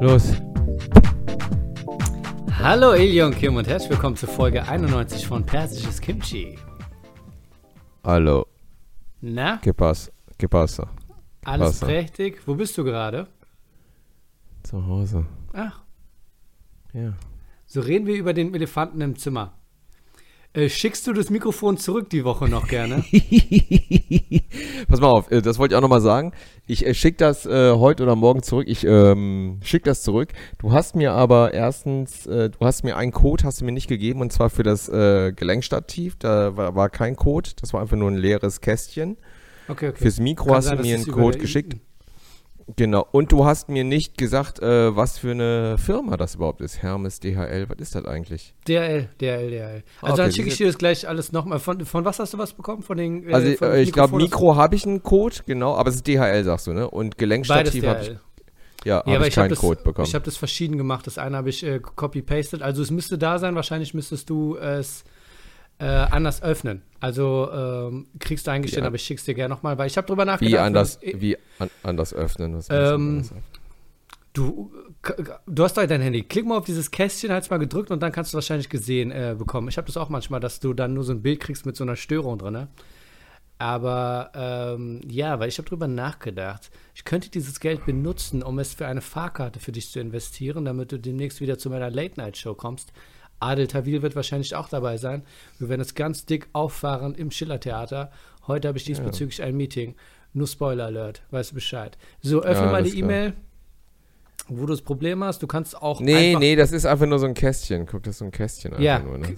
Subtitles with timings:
[0.00, 0.32] Los.
[2.58, 6.58] Hallo Elion Kim und herzlich willkommen zur Folge 91 von Persisches Kimchi.
[8.04, 8.46] Hallo.
[9.20, 10.10] Na, ¿Qué pasa?
[10.38, 10.88] ¿Qué pasa?
[11.44, 11.86] alles Wasser.
[11.86, 12.40] prächtig.
[12.46, 13.28] Wo bist du gerade?
[14.62, 15.26] Zu Hause.
[15.52, 15.82] Ach,
[16.92, 17.12] Ja.
[17.66, 19.52] so reden wir über den Elefanten im Zimmer.
[20.54, 23.04] Äh, schickst du das Mikrofon zurück die Woche noch gerne?
[24.88, 26.30] Pass mal auf, äh, das wollte ich auch nochmal sagen.
[26.68, 28.66] Ich äh, schicke das äh, heute oder morgen zurück.
[28.68, 30.28] Ich ähm, schicke das zurück.
[30.58, 33.88] Du hast mir aber erstens, äh, du hast mir einen Code, hast du mir nicht
[33.88, 36.14] gegeben, und zwar für das äh, Gelenkstativ.
[36.20, 39.16] Da war, war kein Code, das war einfach nur ein leeres Kästchen.
[39.66, 39.98] Okay, okay.
[40.02, 41.74] Fürs Mikro Kann hast sein, du mir einen Code geschickt.
[42.76, 43.06] Genau.
[43.12, 46.82] Und du hast mir nicht gesagt, äh, was für eine Firma das überhaupt ist.
[46.82, 48.54] Hermes, DHL, was ist das eigentlich?
[48.66, 49.82] DRL, DRL, DRL.
[50.00, 51.58] Also Okay, dann schicke ich dir das gleich alles nochmal.
[51.58, 52.82] Von, von was hast du was bekommen?
[52.82, 54.16] Von den äh, Also von äh, ich glaube?
[54.16, 56.88] Mikro habe ich einen Code, genau, aber es ist DHL, sagst du, ne?
[56.88, 58.14] Und Gelenkstativ habe ich, ja,
[58.84, 60.08] Ja, hab aber ich ich habe keinen das, Code bekommen.
[60.08, 61.06] ich hab das verschieden gemacht.
[61.06, 62.62] Das eine habe ich äh, copy-pasted.
[62.62, 63.54] Also es müsste da sein.
[63.54, 65.04] Wahrscheinlich müsstest du es
[65.78, 66.82] äh, anders öffnen.
[67.00, 70.24] Also ähm, kriegst du eingestellt, aber ich schick's dir gerne nochmal, weil ich habe drüber
[70.24, 70.52] nachgedacht.
[70.52, 72.56] wie anders, wenn- wie an, anders öffnen?
[72.56, 73.24] Was Ähm?
[74.32, 74.72] Du,
[75.46, 76.22] du hast doch dein Handy.
[76.22, 79.36] Klick mal auf dieses Kästchen, halt's mal gedrückt und dann kannst du wahrscheinlich gesehen äh,
[79.38, 79.68] bekommen.
[79.68, 81.84] Ich habe das auch manchmal, dass du dann nur so ein Bild kriegst mit so
[81.84, 82.54] einer Störung drin.
[82.54, 82.68] Ne?
[83.58, 86.70] Aber ähm, ja, weil ich habe drüber nachgedacht.
[86.94, 90.90] Ich könnte dieses Geld benutzen, um es für eine Fahrkarte für dich zu investieren, damit
[90.90, 92.92] du demnächst wieder zu meiner Late-Night-Show kommst.
[93.44, 95.22] Adel Tawil wird wahrscheinlich auch dabei sein.
[95.58, 98.10] Wir werden es ganz dick auffahren im Schillertheater.
[98.46, 99.94] Heute habe ich diesbezüglich ein Meeting.
[100.32, 101.96] Nur Spoiler Alert, weißt du Bescheid.
[102.20, 102.98] So, öffne Ja, mal die.
[102.98, 103.34] E-Mail,
[104.48, 105.42] wo du das Problem hast.
[105.42, 107.86] Du kannst auch Nee, nee, das ist einfach nur so ein Kästchen.
[107.86, 108.98] Guck, das ist so ein Kästchen einfach Ja.
[108.98, 109.18] nur.
[109.18, 109.36] Ne?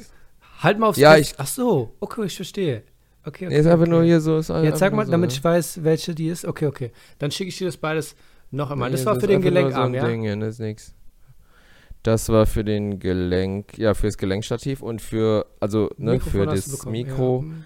[0.62, 2.82] halt mal aufs Ja, ich- Ach so, okay, ich verstehe.
[3.24, 3.48] Okay, okay.
[3.48, 3.90] Nee, ist einfach okay.
[3.90, 4.38] nur hier so.
[4.38, 5.36] Ist Ja, zeig mal, so, damit ne?
[5.36, 6.44] ich weiß, welche die ist.
[6.44, 6.92] Okay, okay.
[7.18, 8.16] Dann schicke ich dir das beides
[8.50, 8.88] noch einmal.
[8.88, 10.06] Nee, das war für ist den Gelenkarm, so ein ja?
[10.06, 10.94] Ding, ja, das ist nix.
[12.06, 16.86] Das war für den Gelenk, ja, fürs Gelenkstativ und für, also, ne, Mikrofon für das
[16.86, 17.38] Mikro.
[17.38, 17.42] Ja.
[17.42, 17.64] Hm.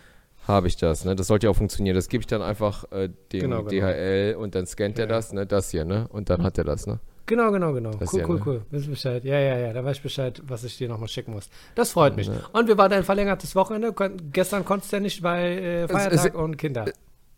[0.48, 1.14] habe ich das, ne?
[1.14, 1.94] Das sollte ja auch funktionieren.
[1.94, 3.86] Das gebe ich dann einfach äh, dem Genau, genau.
[3.86, 5.10] DHL und dann scannt er Ja.
[5.10, 5.44] das, ne?
[5.46, 6.06] Das hier, ne?
[6.08, 7.00] Und dann hat er das, ne?
[7.26, 7.90] Genau, genau, genau.
[7.90, 8.42] Das Cool, ja, cool, ne?
[8.46, 8.62] cool.
[8.70, 9.22] Wissen Bescheid.
[9.24, 9.72] Ja, ja, ja.
[9.74, 11.50] Da weiß ich Bescheid, was ich dir nochmal schicken muss.
[11.74, 12.26] Das freut mich.
[12.28, 12.32] Ja.
[12.54, 13.94] Und wir waren ein verlängertes Wochenende.
[14.32, 16.86] Gestern konntest du ja nicht, weil äh, Feiertag und Kinder.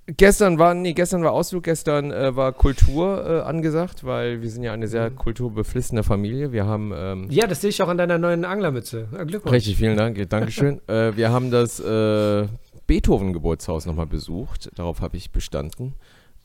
[0.09, 4.65] Gestern war, nee, gestern war Ausflug, gestern äh, war Kultur äh, angesagt, weil wir sind
[4.65, 5.17] ja eine sehr Mhm.
[5.17, 6.51] kulturbeflissene Familie.
[6.51, 9.07] Wir haben, ähm, Ja, das sehe ich auch an deiner neuen Anglermütze.
[9.27, 9.53] Glückwunsch.
[9.55, 10.81] richtig, vielen Dank, Dankeschön.
[10.89, 12.49] äh, wir haben das äh,
[12.89, 15.95] Beethoven-Geburtshaus nochmal besucht, darauf habe ich bestanden.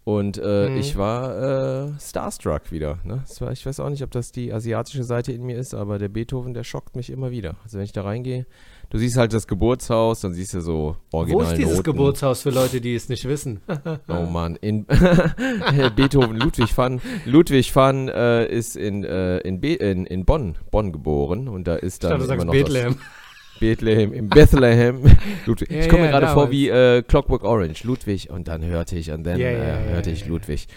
[0.03, 0.77] Und äh, Mhm.
[0.77, 2.99] ich war äh, starstruck wieder.
[3.03, 3.23] Ne?
[3.39, 6.07] War, ich weiß auch nicht, ob das die asiatische Seite in mir ist, aber der
[6.09, 7.55] Beethoven, der schockt mich immer wieder.
[7.63, 8.45] Also wenn ich da reingehe,
[8.89, 11.83] du siehst halt das Geburtshaus, dann siehst du so original Wo ist dieses Noten.
[11.83, 13.61] Geburtshaus für Leute, die es nicht wissen?
[14.07, 14.85] Oh Mann, in
[15.95, 20.91] Beethoven, Ludwig van, Ludwig van äh, ist in, äh, in, Be in, in Bonn, Bonn
[20.91, 22.95] geboren und da ist Ich dann dachte, du immer sagst Bethlehem.
[22.95, 23.03] das
[23.59, 25.01] Bethlehem, in Bethlehem.
[25.45, 25.71] Ludwig.
[25.71, 29.11] Ja, ich komme mir gerade vor wie äh, Clockwork Orange, Ludwig und dann hörte ich
[29.11, 30.27] und dann Ja, ja, äh, ja, hörte ich.
[30.27, 30.67] Ludwig.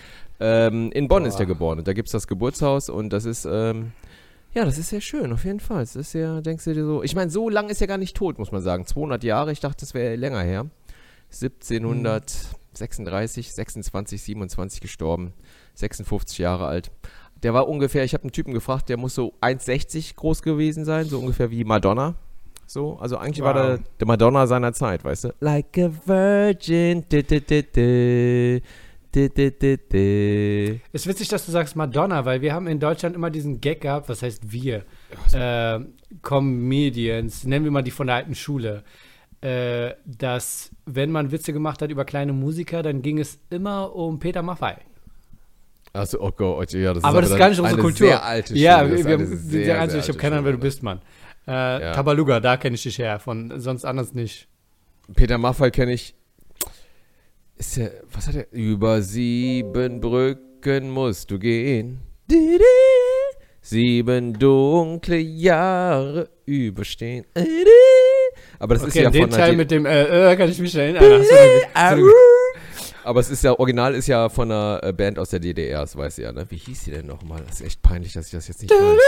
[0.40, 1.40] Ähm, in Bonn ist Boah.
[1.40, 3.92] er geboren und da gibt es das Geburtshaus und das ist, ähm,
[4.54, 5.80] ja, das ist sehr schön, auf jeden Fall.
[5.80, 8.16] Das ist ja, denkst du dir so, ich meine, so lang ist er gar nicht
[8.16, 8.86] tot, muss man sagen.
[8.86, 10.66] 200 Jahre, ich dachte, das wäre länger her.
[11.32, 15.32] 1736, 26, 27 gestorben,
[15.74, 16.90] 56 Jahre alt.
[17.42, 21.06] Der war ungefähr, ich habe einen Typen gefragt, der muss so 1,60 groß gewesen sein,
[21.06, 22.14] so ungefähr wie Madonna.
[22.66, 23.62] So, also eigentlich war Wow.
[23.62, 25.34] der, der Madonna seiner Zeit, weißt du?
[25.40, 27.04] Like a virgin.
[27.08, 28.60] Du, du, du,
[30.92, 34.08] Ist witzig, dass du sagst Madonna, weil wir haben in Deutschland immer diesen Gag gehabt,
[34.08, 34.84] was heißt wir?
[35.32, 35.80] Äh,
[36.22, 38.84] Comedians, nennen wir mal die von der alten Schule.
[39.40, 44.18] Äh, dass, wenn man Witze gemacht hat über kleine Musiker, dann ging es immer um
[44.18, 44.76] Peter Maffay.
[45.92, 48.06] Achso, oh Gott, ja, das Aber das ist gar nicht unsere eine Kultur.
[48.08, 50.44] Sehr alte Schule, ja, wir, ist wir, wir, sehr, sehr ich habe alte keine Ahnung,
[50.44, 51.00] wer du bist, Mann.
[51.48, 51.92] Äh, Ja.
[51.92, 54.46] Tabaluga, da kenne ich dich her, von sonst anders nicht.
[55.14, 56.14] Peter Maffay kenne ich.
[57.60, 58.50] Ist der, was hat er?
[58.52, 62.00] Über sieben Brücken musst du gehen.
[63.60, 67.26] Sieben dunkle Jahre überstehen.
[68.58, 70.74] Aber das ist Okay, ja den von Teil mit dem äh, äh, kann ich mich
[70.74, 71.22] erinnern.
[71.74, 72.10] Ach, so so
[73.04, 75.94] aber es ist ja, original ist ja von einer äh, Band aus der DDR, das
[75.94, 76.46] weiß ich ja, ne?
[76.48, 77.42] Wie hieß die denn nochmal?
[77.46, 78.98] Das ist echt peinlich, dass ich das jetzt nicht weiß.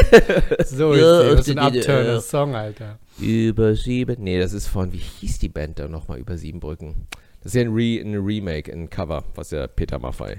[0.66, 1.98] So, Ja, jetzt, auf das ist ein DDR.
[1.98, 2.98] Upturner-Song, Alter.
[3.20, 4.16] Über sieben.
[4.22, 7.06] Nee, das ist von, wie hieß die Band da nochmal über sieben Brücken?
[7.42, 10.36] Das ist ja ein, Re, ein Remake, ein Cover, was der Peter Maffay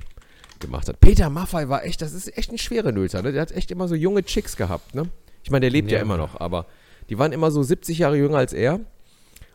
[0.60, 1.00] gemacht hat.
[1.00, 3.32] Peter Maffay war echt, das ist echt ein schwerer Nölzer, ne?
[3.32, 5.04] Der hat echt immer so junge Chicks gehabt, ne?
[5.44, 5.98] Ich meine, der lebt ja.
[5.98, 6.04] Ja.
[6.04, 6.66] immer noch, aber
[7.10, 8.80] die waren immer so 70 Jahre jünger als er.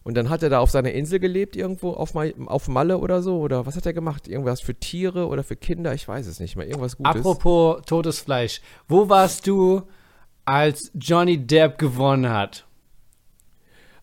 [0.03, 3.23] Und dann hat er da auf seiner Insel gelebt, irgendwo auf, Ma auf Malle oder
[3.23, 3.39] so.
[3.39, 4.29] Oder was hat er gemacht?
[4.29, 5.93] Irgendwas für Tiere oder für Kinder?
[5.95, 6.67] Ich weiß es nicht mehr.
[6.67, 7.17] Irgendwas Gutes.
[7.17, 8.63] Apropos totes Fleisch.
[8.89, 9.83] Wo warst du,
[10.47, 12.65] als Johnny Depp gewonnen hat?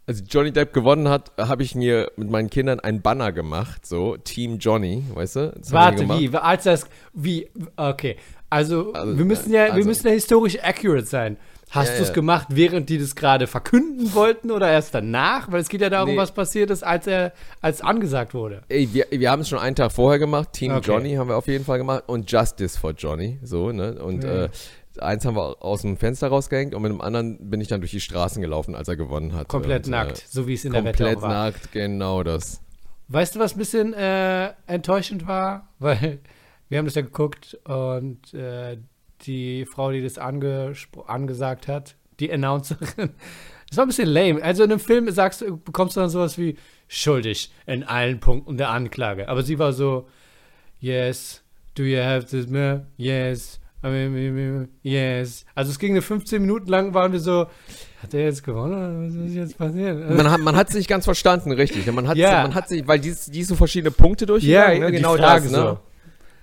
[0.06, 4.16] Als Johnny Depp gewonnen hat, habe ich mir mit meinen Kindern ein Banner gemacht, so
[4.16, 5.52] Team Johnny, weißt du?
[5.58, 6.34] Das wir Warte, wie?
[6.34, 7.50] Als das, wie?
[7.76, 8.16] Okay.
[8.50, 11.36] Also, Also, wir müssen ja, wir also- müssen ja historisch accurate sein.
[11.70, 12.14] Hast Ja, du es ja.
[12.14, 15.52] gemacht, während die das gerade verkünden wollten oder erst danach?
[15.52, 16.18] Weil es geht ja darum, Nee.
[16.18, 18.64] was passiert ist, als er, als angesagt wurde.
[18.70, 20.54] Ey, wir, wir haben es schon einen Tag vorher gemacht.
[20.54, 20.88] Team Okay.
[20.88, 24.02] Johnny haben wir auf jeden Fall gemacht und Justice for Johnny, so, ne?
[24.02, 24.46] Und Ja.
[24.46, 24.50] äh,
[25.00, 27.92] eins haben wir aus dem Fenster rausgehängt und mit dem anderen bin ich dann durch
[27.92, 29.50] die Straßen gelaufen, als er gewonnen hat.
[29.50, 31.30] Komplett und, nackt, Äh, so wie es in der Wette komplett war.
[31.30, 32.62] nackt, genau das.
[33.10, 35.68] Weißt du, was ein bisschen äh, enttäuschend war?
[35.80, 36.20] Weil
[36.70, 38.78] wir haben das ja geguckt und äh,
[39.24, 43.10] die Frau, die das angespro- angesagt hat, die Announcerin,
[43.70, 44.42] das war ein bisschen lame.
[44.42, 46.56] Also in einem Film sagst du, bekommst du dann sowas wie
[46.88, 49.28] schuldig in allen Punkten der Anklage.
[49.30, 50.08] Aber sie war so,
[50.80, 51.44] yes,
[51.76, 52.86] do you have this mirror?
[52.98, 53.60] Yes.
[53.84, 55.46] I mean, Yes.
[55.54, 57.46] Also es ging eine 15 Minuten lang, waren wir so,
[58.02, 60.10] hat er jetzt gewonnen oder was ist jetzt passiert?
[60.10, 61.86] Man hat, man hat es nicht ganz verstanden, richtig.
[61.86, 61.92] ne?
[61.92, 62.42] Man hat, Ja.
[62.42, 64.92] man hat sich, weil die, die so verschiedene Punkte durchgegangen, ne?
[64.92, 65.50] die genau das, ne?
[65.50, 65.80] so.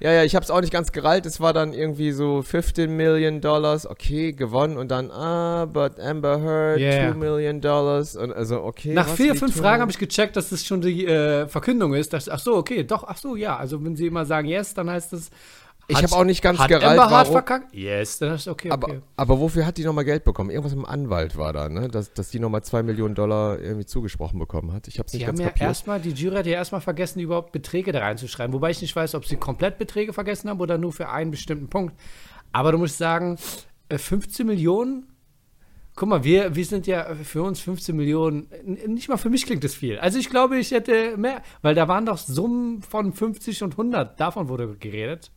[0.00, 1.24] Ja, ja, ich habe es auch nicht ganz gerallt.
[1.24, 6.40] Es war dann irgendwie so 15 Million Dollars, okay, gewonnen und dann, ah, but Amber
[6.40, 7.12] Heard, Yeah.
[7.12, 8.92] 2 Million Dollars und also, okay.
[8.92, 12.12] Nach vier, fünf Fragen habe ich gecheckt, dass das schon die äh, Verkündung ist.
[12.12, 13.56] Dass, ach so, okay, doch, ach so, ja.
[13.56, 15.30] Also wenn sie immer sagen yes, dann heißt es.
[15.86, 17.32] Ich hat- habe auch nicht ganz hat gerallt, warum.
[17.32, 17.74] verkackt?
[17.74, 19.00] Yes, dann ist okay, Aber, okay.
[19.16, 20.48] aber wofür hat die nochmal Geld bekommen?
[20.50, 21.88] Irgendwas mit dem Anwalt war da, ne?
[21.88, 24.88] Dass, dass die nochmal 2 Millionen Dollar irgendwie zugesprochen bekommen hat.
[24.88, 25.68] Ich habe es nicht Die haben ganz ja kapiert.
[25.68, 28.54] erstmal, die Jury hat ja erstmal vergessen, überhaupt Beträge da reinzuschreiben.
[28.54, 31.68] Wobei ich nicht weiß, ob sie komplett Beträge vergessen haben oder nur für einen bestimmten
[31.68, 31.94] Punkt.
[32.52, 33.36] Aber du musst sagen,
[33.90, 35.06] äh, 15 Millionen?
[35.96, 38.48] Guck mal, wir, wir sind ja für uns 15 Millionen,
[38.86, 39.96] nicht mal für mich klingt das viel.
[39.98, 44.18] Also ich glaube, ich hätte mehr, weil da waren doch Summen von 50 und 100,
[44.18, 45.30] davon wurde geredet.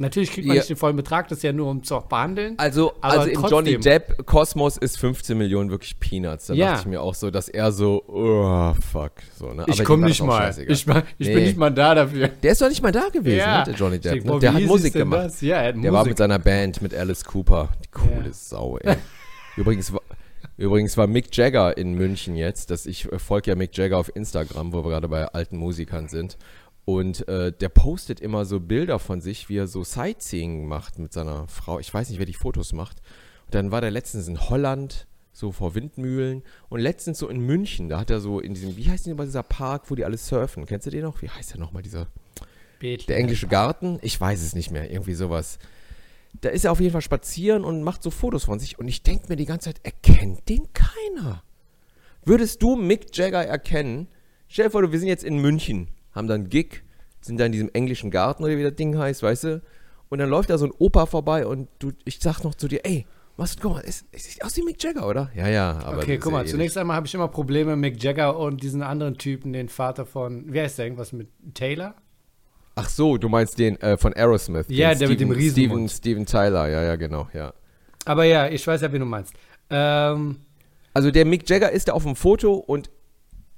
[0.00, 0.60] Natürlich kriegt man Ja.
[0.60, 2.54] nicht den vollen Betrag, das ist ja nur um zu behandeln.
[2.56, 3.44] Also, also im.
[3.46, 6.46] Johnny Depp Kosmos ist 15 Millionen wirklich Peanuts.
[6.46, 6.70] Da Ja.
[6.70, 9.12] dachte ich mir auch so, dass er so, oh, fuck.
[9.38, 9.64] So, ne?
[9.68, 10.50] ich komme war nicht mal.
[10.50, 11.34] Ich, ich bin Nee.
[11.44, 12.28] nicht mal da dafür.
[12.28, 14.12] Der ist doch nicht mal da gewesen, ne, der Johnny Depp.
[14.14, 14.38] denk, Ne?
[14.40, 15.26] Der hat Musik gemacht.
[15.26, 15.40] das?
[15.40, 16.10] Ja, er hat Der war Musik.
[16.10, 17.68] mit seiner Band, mit Alice Cooper.
[17.84, 18.32] Die coole Ja.
[18.32, 18.96] Sau, ey.
[19.56, 20.00] übrigens, war,
[20.56, 22.70] übrigens war Mick Jagger in München jetzt.
[22.70, 26.08] Das, ich äh, folge ja Mick Jagger auf Instagram, wo wir gerade bei alten Musikern
[26.08, 26.36] sind.
[26.84, 31.12] Und äh, der postet immer so Bilder von sich, wie er so Sightseeing macht mit
[31.12, 31.78] seiner Frau.
[31.78, 33.00] Ich weiß nicht, wer die Fotos macht.
[33.46, 36.42] Und dann war der letztens in Holland, so vor Windmühlen.
[36.68, 39.24] Und letztens so in München, da hat er so in diesem, wie heißt denn immer
[39.24, 40.66] dieser Park, wo die alle surfen?
[40.66, 41.22] Kennst du den noch?
[41.22, 42.06] Wie heißt der nochmal, dieser?
[42.82, 43.98] Der englische Garten?
[44.02, 44.90] Ich weiß es nicht mehr.
[44.90, 45.58] Irgendwie sowas.
[46.40, 48.78] Da ist er auf jeden Fall spazieren und macht so Fotos von sich.
[48.78, 51.42] Und ich denke mir die ganze Zeit, erkennt den keiner.
[52.24, 54.08] Würdest du Mick Jagger erkennen?
[54.48, 56.82] Stell dir vor, wir sind jetzt in München, haben dann Gig,
[57.20, 59.62] sind da in diesem englischen Garten oder wie das Ding heißt, weißt du?
[60.08, 62.80] Und dann läuft da so ein Opa vorbei und du, ich sag noch zu dir,
[62.84, 63.06] ey,
[63.36, 65.30] was, guck mal, es, es sieht aus wie Mick Jagger, oder?
[65.34, 65.98] Ja, ja, aber.
[65.98, 68.62] Okay, guck mal, ja eh zunächst einmal habe ich immer Probleme mit Mick Jagger und
[68.62, 71.94] diesen anderen Typen, den Vater von, wer ist der, irgendwas mit Taylor?
[72.76, 74.66] Ach so, du meinst den äh, von Aerosmith.
[74.68, 75.90] Ja, der mit dem Steven- Riesenmund.
[75.90, 77.52] Steven, Steven Tyler, ja, ja, genau, ja.
[78.04, 79.32] Aber ja, ich weiß ja, wen du meinst.
[79.70, 80.36] Ähm,
[80.92, 82.90] Also der Mick Jagger ist da auf dem Foto und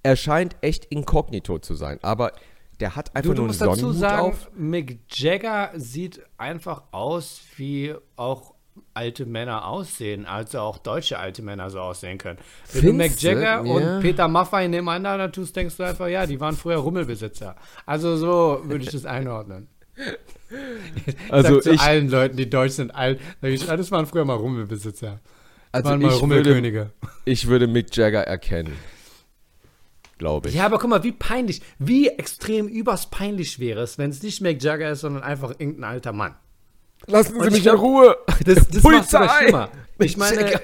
[0.06, 2.32] er scheint echt inkognito zu sein, aber
[2.78, 4.50] der hat einfach du, du nur einen Sonnenhut sagen, auf.
[4.54, 8.54] Mick Jagger sieht einfach aus, wie auch
[8.94, 12.38] alte Männer aussehen, also auch deutsche alte Männer so aussehen können.
[12.72, 13.26] Wenn du Mick Findste?
[13.28, 13.72] Jagger Ja.
[13.96, 17.56] und Peter Maffay nebeneinander tust, denkst du einfach, ja, die waren früher Rummelbesitzer.
[17.84, 19.66] Also so würde ich das einordnen.
[21.30, 24.36] Also Sag zu ich, allen Leuten, die deutsch sind, all, ich, das waren früher mal
[24.36, 25.18] Rummelbesitzer.
[25.72, 26.90] Das also waren mal ich, würde, Rummelkönige.
[27.24, 28.74] ich würde Mick Jagger erkennen.
[30.18, 30.54] Glaube ich.
[30.54, 34.40] Ja, aber guck mal, wie peinlich, wie extrem übers peinlich wäre es, wenn es nicht
[34.40, 36.36] Mick Jagger ist, sondern einfach irgendein alter Mann.
[37.06, 38.16] Lassen Und ich glaub, Ruhe.
[38.44, 39.38] Das, das macht sogar Polizei!
[39.38, 39.68] schlimmer.
[39.98, 40.60] Ich meine,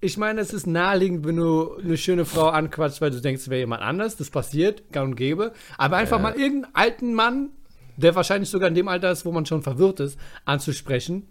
[0.00, 3.50] ich meine, es ist naheliegend, wenn du eine schöne Frau anquatscht, weil du denkst, es
[3.50, 4.16] wäre jemand anders.
[4.16, 5.52] Das passiert, gang und gäbe.
[5.76, 7.50] Aber einfach mal irgendeinen alten Mann,
[7.96, 11.26] der wahrscheinlich sogar in dem Alter ist, wo man schon verwirrt ist, anzusprechen.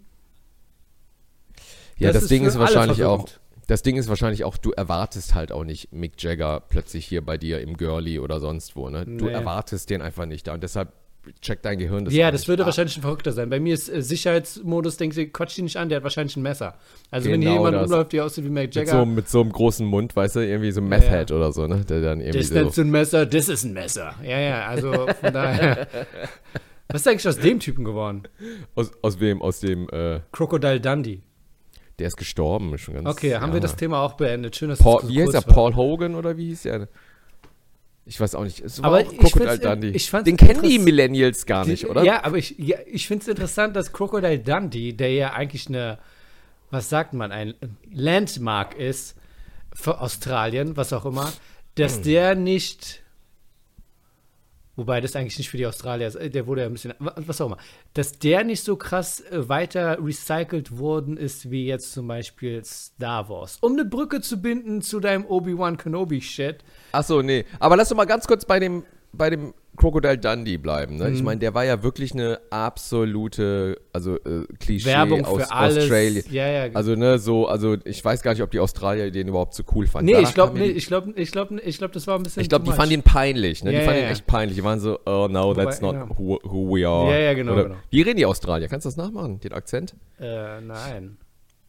[1.96, 3.26] Ja, Das das, ist Ding ist wahrscheinlich auch.
[3.68, 7.36] Das Ding ist wahrscheinlich auch, du erwartest halt auch nicht Mick Jagger plötzlich hier bei
[7.38, 9.04] dir im Girlie oder sonst wo, ne?
[9.06, 9.30] Du Nee.
[9.32, 10.92] erwartest den einfach nicht da und deshalb
[11.42, 12.68] checkt dein Gehirn das ja, das würde ab.
[12.68, 13.50] wahrscheinlich ein Verrückter sein.
[13.50, 16.42] Bei mir ist äh, Sicherheitsmodus, denkst du, quatsch ihn nicht an, der hat wahrscheinlich ein
[16.42, 16.76] Messer.
[17.10, 17.90] Also wenn hier Genau jemand das.
[17.90, 20.40] rumläuft, der aussieht wie Mick Mit Jagger, so, mit so einem großen Mund, weißt du,
[20.40, 21.84] irgendwie so ein Meth Head oder so, ne?
[21.84, 22.82] Der dann irgendwie das so.
[22.82, 24.14] du ein Messer, das ist ein Messer.
[24.24, 25.86] Ja, ja, also von daher.
[26.90, 28.22] Was ist eigentlich aus dem Typen geworden?
[28.74, 29.42] Aus, aus wem?
[29.42, 31.20] Aus dem, äh, Crocodile Dundee.
[31.98, 33.08] Der ist gestorben, ist schon ganz.
[33.08, 33.60] Okay, haben wir ja.
[33.60, 34.56] das Thema auch beendet.
[34.56, 35.46] Schön, dass Paul, das wie heißt er?
[35.46, 35.54] war.
[35.54, 36.88] Paul Hogan oder wie hieß der?
[38.04, 38.60] Ich weiß auch nicht.
[38.60, 39.90] Es Aber auch Crocodile Dundee.
[39.90, 42.02] ich Den kennen die Millennials gar nicht, oder?
[42.04, 45.98] Ja, aber ich, ja, ich finde es interessant, dass Crocodile Dundee, der ja eigentlich eine,
[46.70, 47.54] was sagt man, ein
[47.92, 49.14] Landmark ist
[49.74, 51.32] für Australien, was auch immer, Hm.
[51.74, 53.02] dass der nicht,
[54.78, 57.40] wobei das eigentlich nicht für die Australier ist, äh, der wurde ja ein bisschen, was
[57.40, 57.58] auch immer,
[57.94, 63.28] dass der nicht so krass äh, weiter recycelt worden ist, wie jetzt zum Beispiel Star
[63.28, 63.58] Wars.
[63.60, 66.64] Um eine Brücke zu binden zu deinem Obi-Wan Kenobi-Shit.
[66.92, 67.44] Achso, nee.
[67.58, 70.96] Aber lass doch mal ganz kurz bei dem, bei dem Crocodile Dundee bleiben.
[70.96, 71.08] Ne?
[71.08, 71.14] Mhm.
[71.14, 75.84] Ich meine, der war ja wirklich eine absolute, also äh, Klischee Werbung aus für alles.
[75.84, 76.24] Australien.
[76.30, 79.54] Ja, ja, Also, ne, so, also ich weiß gar nicht, ob die Australier den überhaupt
[79.54, 80.06] so cool fanden.
[80.06, 82.42] Nee, Danach ich glaube nee, ich glaube ich glaube ich glaube das war ein bisschen
[82.42, 83.72] Ich glaube, die fanden ihn peinlich, ne?
[83.72, 84.56] Ja, die fanden ihn echt peinlich.
[84.56, 86.18] Die waren so, oh no, that's Wobei, not ja.
[86.18, 87.10] who, who we are.
[87.12, 87.76] Ja, ja, genau, Oder, genau.
[87.90, 88.68] Wie reden die Australier?
[88.68, 89.94] Kannst du das nachmachen, den Akzent?
[90.20, 91.18] Äh, nein.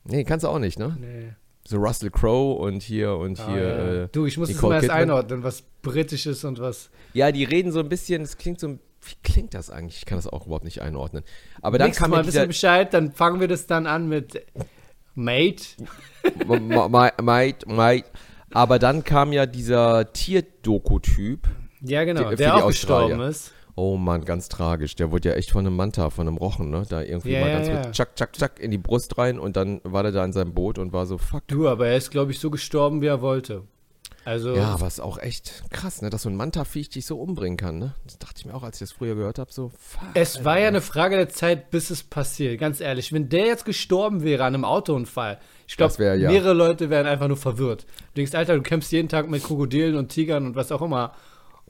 [0.05, 0.97] Nee, kannst du auch nicht, ne?
[0.99, 1.33] Nee.
[1.69, 3.61] So Russell Crowe und hier und Ah, hier.
[3.63, 4.03] ja.
[4.05, 6.89] Äh, du, ich muss Nicole mal erst einordnen, was britisch ist und was.
[7.13, 9.97] ja, die reden so ein bisschen, es klingt so, wie klingt das eigentlich?
[9.97, 11.23] Ich kann das auch überhaupt nicht einordnen.
[11.61, 14.09] Aber dann Nächstes Mal ja wissen dieser, wir Bescheid, dann fangen wir das dann an
[14.09, 14.43] mit
[15.13, 15.63] Mate.
[16.47, 18.05] Ma- ma- Mate, Mate.
[18.51, 21.47] Aber dann kam ja dieser Tierdoku-Typ.
[21.81, 23.53] Ja, genau, Die- der auch gestorben ist.
[23.79, 24.95] Oh Mann, ganz tragisch.
[24.97, 26.83] Der wurde ja echt von einem Manta, von einem Rochen, ne?
[26.89, 27.81] Da irgendwie Ja, mal ja, ganz ja.
[27.81, 30.53] kurz tschack, tschack, tschack in die Brust rein und dann war der da in seinem
[30.53, 31.47] Boot und war so, fuck.
[31.47, 33.63] Du, aber er ist, glaube ich, so gestorben, wie er wollte.
[34.25, 36.09] Also, Ja, aber ist auch echt krass, ne?
[36.09, 37.95] Dass so ein Manta-Viech dich so umbringen kann, ne?
[38.03, 40.09] Das dachte ich mir auch, als ich das früher gehört habe, so, fuck.
[40.13, 42.59] es war ja eine Frage der Zeit, bis es passiert.
[42.59, 46.29] Ganz ehrlich, wenn der jetzt gestorben wäre an einem Autounfall, ich glaube, ja.
[46.29, 47.83] mehrere Leute wären einfach nur verwirrt.
[47.83, 51.13] Du denkst, Alter, du kämpfst jeden Tag mit Krokodilen und Tigern und was auch immer.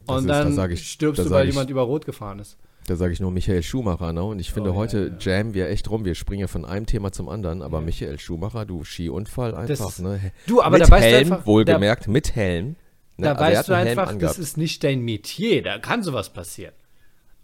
[0.10, 2.40] Und ist- da dann sag ich- stirbst da du, weil ich- jemand über Rot gefahren
[2.40, 2.58] ist.
[2.88, 4.24] Da sage ich nur Michael Schumacher, ne?
[4.24, 5.38] Und ich finde, Oh, ja, heute ja.
[5.38, 6.06] jammen wir echt rum.
[6.06, 7.62] Wir springen ja von einem Thema zum anderen.
[7.62, 10.32] Aber Michael Schumacher, du Skiunfall einfach, Das- ne?
[10.48, 12.76] Du, aber mit da weißt du Helm, einfach- wohlgemerkt, mit Helm.
[13.18, 13.26] Ne?
[13.28, 15.62] Da Also weißt du Helm einfach, das ist nicht dein Metier.
[15.62, 16.74] Da kann sowas passieren.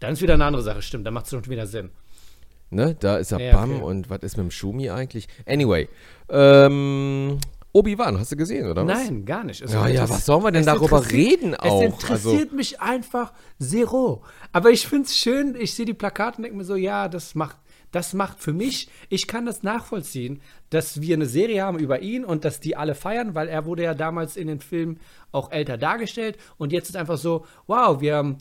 [0.00, 1.06] Dann ist wieder eine andere Sache, stimmt.
[1.06, 1.90] Da macht es schon wieder Sinn.
[2.70, 2.96] Ne?
[2.98, 3.82] Da ist er Ja, Bam okay.
[3.82, 5.28] und was ist mit dem Schumi eigentlich?
[5.46, 5.88] Anyway,
[6.28, 7.38] ähm,
[7.76, 9.04] Obi-Wan, hast du gesehen, oder was?
[9.04, 9.60] Nein, gar nicht.
[9.60, 11.82] Es Ja, ja, was sollen wir denn darüber reden auch?
[11.82, 14.22] Es interessiert mich einfach zero.
[14.52, 17.34] Aber ich finde es schön, ich sehe die Plakate und denke mir so, ja, das
[17.34, 17.58] macht,
[17.92, 20.40] das macht für mich, ich kann das nachvollziehen,
[20.70, 23.82] dass wir eine Serie haben über ihn und dass die alle feiern, weil er wurde
[23.82, 24.98] ja damals in den Filmen
[25.30, 28.38] auch älter dargestellt und jetzt ist einfach so, wow, wir haben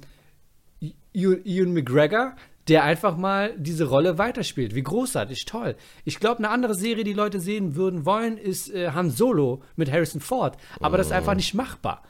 [1.14, 2.36] Ewan McGregor,
[2.68, 4.74] der einfach mal diese Rolle weiterspielt.
[4.74, 5.76] Wie großartig, toll.
[6.04, 9.92] Ich glaube, eine andere Serie, die Leute sehen würden wollen, ist äh, Han Solo mit
[9.92, 10.58] Harrison Ford.
[10.80, 12.04] Aber das ist einfach nicht machbar.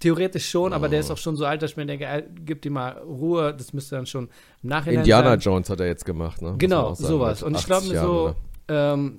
[0.00, 2.70] Theoretisch schon, aber der ist auch schon so alt, dass ich mir denke, gib dir
[2.70, 4.30] mal Ruhe, das müsste dann schon
[4.62, 5.40] im Nachhinein Indiana sein.
[5.40, 6.54] Jones hat er jetzt gemacht, ne?
[6.56, 7.42] Genau, sowas.
[7.42, 8.34] Und ich glaube 80 mir Jahren, so,
[8.68, 8.94] oder?
[8.94, 9.18] ähm,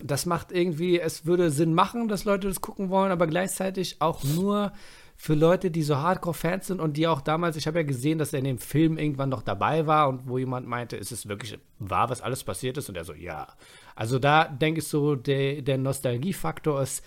[0.00, 4.24] das macht irgendwie, es würde Sinn machen, dass Leute das gucken wollen, aber gleichzeitig auch
[4.24, 4.72] nur
[5.20, 8.32] für Leute, die so Hardcore-Fans sind und die auch damals, ich habe ja gesehen, dass
[8.32, 11.58] er in dem Film irgendwann noch dabei war und wo jemand meinte, ist es wirklich
[11.80, 12.88] wahr, was alles passiert ist?
[12.88, 13.48] Und er so, ja.
[13.96, 17.04] Also da denke ich so, der, der Nostalgiefaktor ist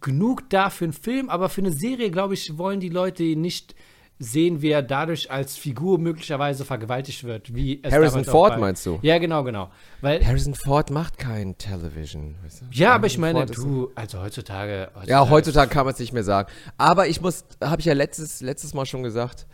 [0.00, 3.74] genug da für einen Film, aber für eine Serie, glaube ich, wollen die Leute nicht
[4.18, 7.54] sehen, wie er dadurch als Figur möglicherweise vergewaltigt wird.
[7.54, 8.98] Wie es Harrison Ford meinst du?
[9.02, 9.70] Ja, genau, genau.
[10.00, 12.36] Weil, Harrison Ford macht kein Television.
[12.42, 12.64] Weißt du?
[12.70, 14.90] ja, aber ich meine, Ford du, also heutzutage.
[15.06, 16.50] Ja, heutzutage kann man es nicht mehr sagen.
[16.78, 19.46] Aber ich muss, habe ich ja letztes, letztes Mal schon gesagt,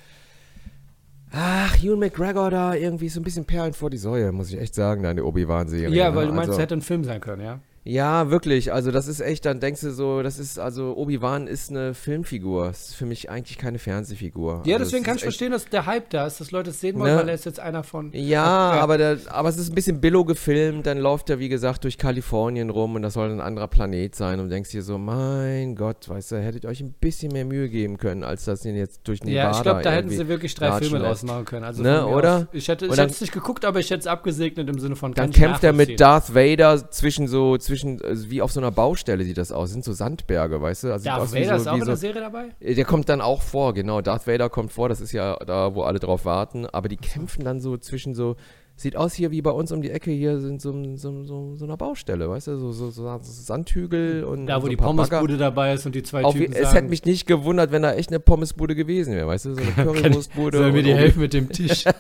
[1.32, 4.74] ach, Ewan McGregor da irgendwie so ein bisschen Perlen vor die Säue, muss ich echt
[4.74, 5.96] sagen, deine Obi-Wan-Serie.
[5.96, 6.16] Ja, ne?
[6.16, 7.60] weil du meinst, also, es hätte ein Film sein können, ja?
[7.88, 8.70] Ja, wirklich.
[8.72, 12.66] Also das ist echt, dann denkst du so, das ist, also Obi-Wan ist eine Filmfigur.
[12.66, 14.62] Das ist für mich eigentlich keine Fernsehfigur.
[14.66, 16.80] Ja, also, deswegen es kann ich verstehen, dass der Hype da ist, dass Leute es
[16.80, 17.20] sehen wollen, Ne?
[17.20, 18.10] weil er ist jetzt einer von.
[18.12, 18.80] Ja, Ja.
[18.82, 21.96] aber, der, aber es ist ein bisschen billo gefilmt, dann läuft er, wie gesagt, durch
[21.96, 26.08] Kalifornien rum und das soll ein anderer Planet sein und denkst dir so, mein Gott,
[26.10, 29.00] weißt du, hättet ihr euch ein bisschen mehr Mühe geben können, als das ihn jetzt
[29.08, 31.10] durch Nevada Ja, ich glaube, da hätten sie wirklich drei Filme lässt.
[31.24, 31.64] rausmachen können.
[31.64, 32.36] Also Ne, oder?
[32.36, 35.14] Aus, ich hätte es nicht geguckt, aber ich hätte es abgesegnet im Sinne von.
[35.14, 35.98] Dann kämpft er mit.
[35.98, 39.84] Darth Vader zwischen so, zwischen, also wie auf so einer Baustelle sieht das aus, sind
[39.84, 40.92] so Sandberge, weißt du?
[40.92, 42.48] Also Darth Vader so, ist auch in so, der Serie dabei?
[42.60, 44.00] Der kommt dann auch vor, genau.
[44.00, 46.66] Darth Vader kommt vor, das ist ja da, wo alle drauf warten.
[46.66, 48.36] Aber die kämpfen dann so zwischen so.
[48.80, 51.64] Sieht aus hier wie bei uns um die Ecke hier sind so, so, so, so
[51.64, 52.58] einer Baustelle, weißt du?
[52.58, 54.46] So, so, so Sandhügel und.
[54.46, 54.76] Da, wo so die.
[54.76, 57.82] Pommesbude dabei ist und die zwei Auf, Typen es sagen, hätte mich nicht gewundert, wenn
[57.82, 59.54] da echt eine Pommesbude gewesen wäre, weißt du?
[59.54, 60.58] So eine Currywurstbude.
[60.58, 61.82] Soll mir und die oben- helfen mit dem Tisch?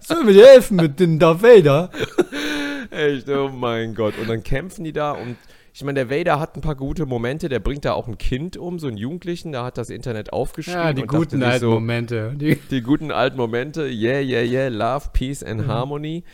[0.00, 1.90] Soll mir die helfen mit dem Darth Vader?
[2.96, 4.14] Echt, oh mein Gott.
[4.18, 5.36] Und dann kämpfen die da und
[5.74, 8.56] ich meine, der Vader hat ein paar gute Momente, der bringt da auch ein Kind
[8.56, 10.80] um, so einen Jugendlichen, da hat das Internet aufgeschrieben.
[10.80, 12.32] Ja, die guten alten so, Momente.
[12.34, 15.66] Die, Die guten alten Momente, yeah, yeah, yeah, Love, Peace and Mhm.
[15.66, 16.24] Harmony.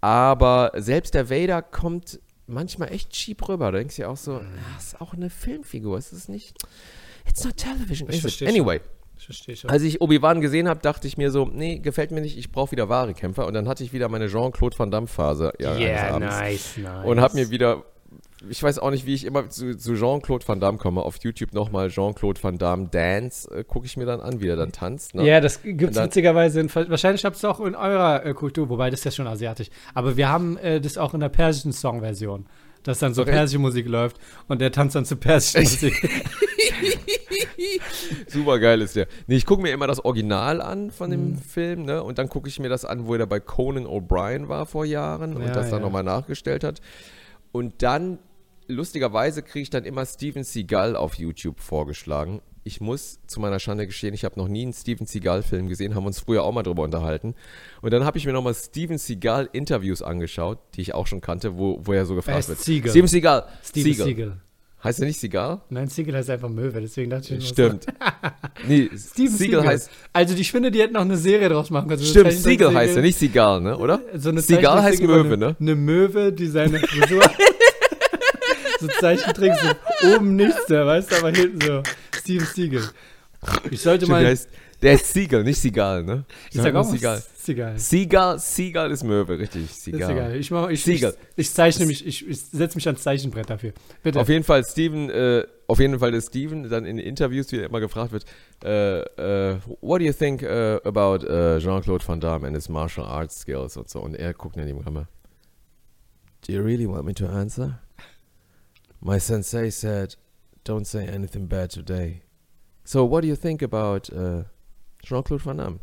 [0.00, 3.70] Aber selbst der Vader kommt manchmal echt cheap rüber.
[3.70, 4.40] Da denkst du dir auch so, Mhm.
[4.74, 5.96] ah, ist auch eine Filmfigur.
[5.98, 6.56] Es ist nicht.
[7.28, 8.32] It's not television, Ich is it?
[8.32, 8.97] versteh Anyway, Ich
[9.28, 9.70] verstehe schon.
[9.70, 12.72] als ich Obi-Wan gesehen habe, dachte ich mir so, nee, gefällt mir nicht, ich brauche
[12.72, 13.46] wieder wahre Kämpfer.
[13.46, 17.04] Und dann hatte ich wieder meine Jean-Claude Van Damme-Phase ja, yeah, nice, nice.
[17.04, 17.84] Und habe mir wieder,
[18.48, 21.02] ich weiß auch nicht, wie ich immer zu, zu Jean-Claude Van Damme komme.
[21.02, 24.56] Auf YouTube nochmal Jean-Claude Van Damme Dance, äh, gucke ich mir dann an, wie er
[24.56, 25.14] dann tanzt.
[25.14, 25.26] Ne?
[25.26, 26.60] Ja, das gibt es witzigerweise.
[26.60, 29.26] In, wahrscheinlich habt ihr es auch in eurer äh, Kultur, wobei das ist ja schon
[29.26, 29.68] asiatisch.
[29.92, 32.46] Aber wir haben äh, das auch in der persischen Song-Version.
[32.84, 34.16] Dass dann so persische Musik läuft
[34.46, 36.22] und der tanzt dann zu persischen Musik.
[38.28, 39.06] Super geil ist der.
[39.26, 41.12] Nee, ich gucke mir immer das Original an von Mhm.
[41.12, 42.02] dem Film, ne?
[42.02, 45.34] Und dann gucke ich mir das an, wo er bei Conan O'Brien war vor Jahren
[45.34, 45.84] und Ja, das dann ja.
[45.84, 46.80] nochmal nachgestellt hat.
[47.52, 48.18] Und dann,
[48.66, 52.40] lustigerweise, kriege ich dann immer Steven Seagal auf YouTube vorgeschlagen.
[52.64, 56.04] Ich muss zu meiner Schande gestehen, ich habe noch nie einen Steven Seagal-Film gesehen, haben
[56.04, 57.34] uns früher auch mal drüber unterhalten.
[57.80, 61.80] Und dann habe ich mir nochmal Steven Seagal-Interviews angeschaut, die ich auch schon kannte, wo,
[61.82, 62.58] wo er so gefragt heißt wird.
[62.60, 62.90] Seagal.
[62.90, 63.46] Steven Seagal.
[63.64, 64.06] Steven Seagal.
[64.06, 64.36] Siegel.
[64.82, 65.60] Heißt er nicht Seagal?
[65.70, 67.86] Nein, Siegel heißt einfach Möwe, deswegen dachte ich Stimmt.
[68.68, 69.90] nee, Steven Siegel heißt.
[70.12, 72.00] Also ich finde, die hätten noch eine Serie draus machen können.
[72.00, 73.76] So Stimmt, Zeichentrick- Siegel heißt er, nicht Sigal, ne?
[73.76, 74.00] Oder?
[74.14, 75.56] So eine Sigal heißt Möwe, ne?
[75.58, 77.22] Eine Möwe, die seine Frisur.
[78.80, 79.58] so Zeichentricks,
[80.00, 81.82] so oben nichts, da weißt du, aber hinten so.
[82.20, 82.82] Steven Siegel.
[83.70, 84.30] Ich sollte Stimmt, der, mal.
[84.30, 84.48] heißt,
[84.82, 86.24] der ist Siegel, nicht Sigal, ne?
[86.50, 87.16] Ich sag auch mal, Sigal.
[87.16, 88.36] ist egal.
[88.36, 89.70] Ist ist Möwe, richtig.
[89.70, 90.10] Sigal.
[90.12, 90.36] egal.
[90.36, 91.14] Ich, mach, ich, ich, Siegel.
[91.34, 93.72] ich zeichne mich, ich, ich setze mich ans Zeichenbrett dafür.
[94.02, 94.20] Bitte.
[94.20, 97.66] Auf jeden Fall Steven, äh, auf jeden Fall der Steven dann in Interviews, wie er
[97.66, 98.24] immer gefragt wird,
[98.64, 103.04] äh, äh, what do you think uh, about uh, Jean-Claude Van Damme and his martial
[103.04, 104.00] arts skills und so.
[104.00, 105.08] Und er guckt in die Kamera.
[106.46, 107.80] Do you really want me to answer?
[109.00, 110.16] My sensei said,
[110.64, 112.22] don't say anything bad today.
[112.84, 114.44] So what do you think about uh,
[115.02, 115.78] Jean-Claude Van Damme?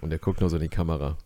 [0.00, 1.16] Und er guckt nur so in die Kamera.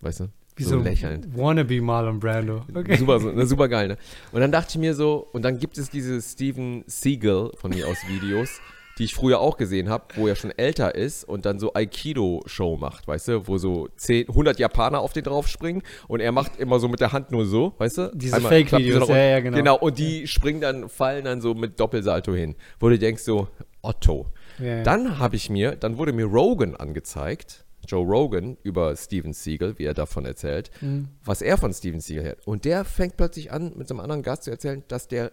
[0.00, 0.28] Weißt du?
[0.56, 1.26] Wie so lächelnd.
[1.36, 2.64] Wannabe Marlon Brando.
[2.74, 2.96] Okay.
[2.96, 3.96] Super, so, ne, super geil, ne?
[4.32, 7.88] Und dann dachte ich mir so, und dann gibt es diese Steven Seagal von mir
[7.88, 8.60] aus Videos,
[8.98, 12.76] die ich früher auch gesehen habe, wo er schon älter ist und dann so Aikido-Show
[12.76, 16.78] macht, weißt du, wo so 10, 100 Japaner auf den draufspringen und er macht immer
[16.78, 18.10] so mit der Hand nur so, weißt du?
[18.14, 19.56] Diese Fake-Videos, so ja, ja, genau.
[19.56, 23.48] Genau, und die springen dann, fallen dann so mit Doppelsalto hin, wo du denkst so,
[23.80, 24.26] Otto.
[24.62, 24.82] Ja.
[24.82, 29.84] Dann habe ich mir, dann wurde mir Rogan angezeigt, Joe Rogan, über Steven Seagal, wie
[29.84, 31.08] er davon erzählt, Mhm.
[31.24, 32.46] was er von Steven Seagal hält.
[32.46, 35.32] Und der fängt plötzlich an, mit so einem anderen Gast zu erzählen, dass der,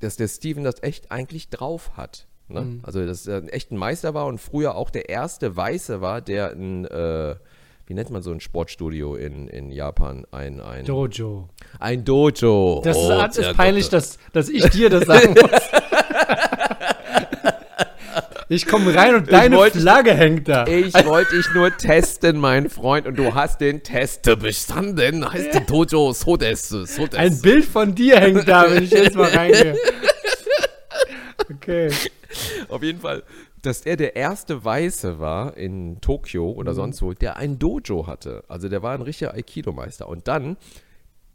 [0.00, 2.26] dass der Steven das echt eigentlich drauf hat.
[2.48, 2.60] Ne?
[2.62, 2.80] Mhm.
[2.82, 6.50] Also, dass er ein echter Meister war und früher auch der erste Weiße war, der
[6.52, 7.36] ein, äh,
[7.86, 10.24] wie nennt man so ein Sportstudio in, in Japan?
[10.32, 11.48] Ein, ein, Dojo.
[11.80, 12.82] ein Dojo.
[12.84, 15.50] Das Oh, ist, ist peinlich, dass, dass ich dir das sagen muss.
[18.52, 20.66] ich komme rein und deine wollte- Flagge hängt da.
[20.66, 25.30] Ich wollte dich nur testen, mein Freund, und du hast den Test bestanden.
[25.32, 27.14] Heißt die Dojo so des, so des.
[27.18, 29.76] Ein Bild von dir hängt da, wenn ich jetzt mal reingehe.
[31.50, 31.90] Okay.
[32.68, 33.22] Auf jeden Fall,
[33.62, 38.44] dass er der erste Weiße war in Tokio oder sonst wo, der ein Dojo hatte.
[38.48, 40.08] Also der war ein richtiger Aikido-Meister.
[40.08, 40.56] Und dann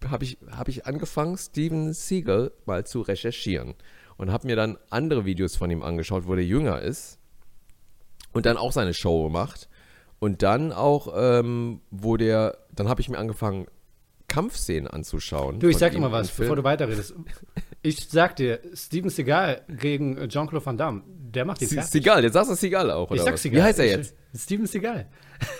[0.09, 3.73] habe ich, hab ich angefangen, Steven Seagal mal zu recherchieren.
[4.17, 7.19] Und habe mir dann andere Videos von ihm angeschaut, wo der jünger ist.
[8.31, 9.67] Und dann auch seine Show gemacht.
[10.19, 13.67] Und dann auch, ähm, wo der, dann habe ich mir angefangen,
[14.27, 15.59] Kampfszenen anzuschauen.
[15.59, 17.13] Du, ich sag dir mal was, bevor du weiterredest.
[17.83, 21.91] Ich sag dir, Steven Seagal gegen Jean-Claude Van Damme, der macht die Se- fertig.
[21.91, 23.41] Seagal, jetzt sagst du Seagal auch, oder Ich sag was?
[23.43, 23.59] Seagal.
[23.59, 24.15] Wie heißt er jetzt?
[24.35, 25.07] Steven Seagal.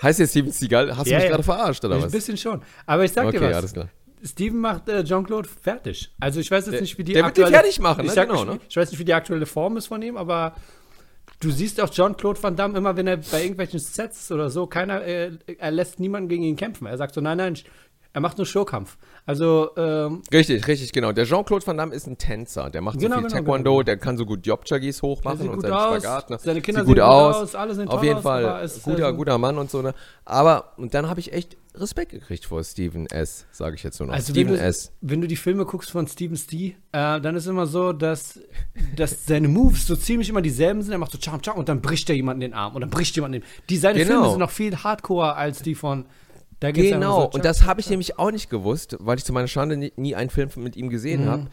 [0.02, 0.96] Heißt der Steven Seagal?
[0.96, 1.30] Hast Ja, du mich ja.
[1.30, 2.12] gerade verarscht, oder Ein was?
[2.12, 2.62] bisschen schon.
[2.86, 3.56] Aber ich sag Okay, dir was.
[3.56, 3.88] alles klar.
[4.24, 6.10] Steven macht äh, Jean-Claude fertig.
[6.20, 7.62] Also ich weiß jetzt Der- nicht, wie die der wird den aktuelle...
[7.62, 8.12] fertig machen, ich ne?
[8.14, 8.60] sag Genau, nicht, ne?
[8.68, 10.54] Ich weiß nicht, wie die aktuelle Form ist von ihm, aber
[11.40, 15.02] du siehst auch Jean-Claude Van Damme immer, wenn er bei irgendwelchen Sets oder so, keiner,
[15.04, 16.86] äh, er lässt niemanden gegen ihn kämpfen.
[16.86, 17.64] Er sagt so, nein, nein, ich,
[18.16, 18.96] er macht nur Showkampf.
[19.26, 21.12] Also, ähm, Richtig, richtig, genau.
[21.12, 22.70] Der Jean-Claude Van Damme ist ein Tänzer.
[22.70, 23.82] Der macht Genau, so viel genau, Taekwondo, genau.
[23.82, 26.30] der kann so gut Jobchagis hochmachen und seinen aus, Spagat.
[26.30, 26.38] Ne?
[26.42, 27.36] seine Kinder sieht gut aus.
[27.36, 29.82] aus, alle sehen Auf jeden aus, Fall guter, also- guter Mann und so.
[29.82, 29.92] Ne?
[30.24, 34.06] Aber, und dann habe ich echt Respekt gekriegt vor Steven S., sage ich jetzt nur
[34.06, 34.14] noch.
[34.14, 34.92] Also wenn Steven du, S.
[35.02, 38.40] wenn du die Filme guckst von Steven Stee, äh, dann ist immer so, dass,
[38.96, 40.92] dass seine Moves so ziemlich immer dieselben sind.
[40.92, 43.14] Er macht so Cham Cham und dann bricht er jemanden den Arm und dann bricht
[43.16, 43.42] jemand den.
[43.68, 44.08] Die seine Genau.
[44.20, 46.06] Filme sind noch viel hardcore als die von.
[46.60, 49.32] Da geht's Genau, so, und das habe ich nämlich auch nicht gewusst, weil ich zu
[49.32, 51.28] meiner Schande nie, nie einen Film mit ihm gesehen Mhm.
[51.28, 51.46] habe.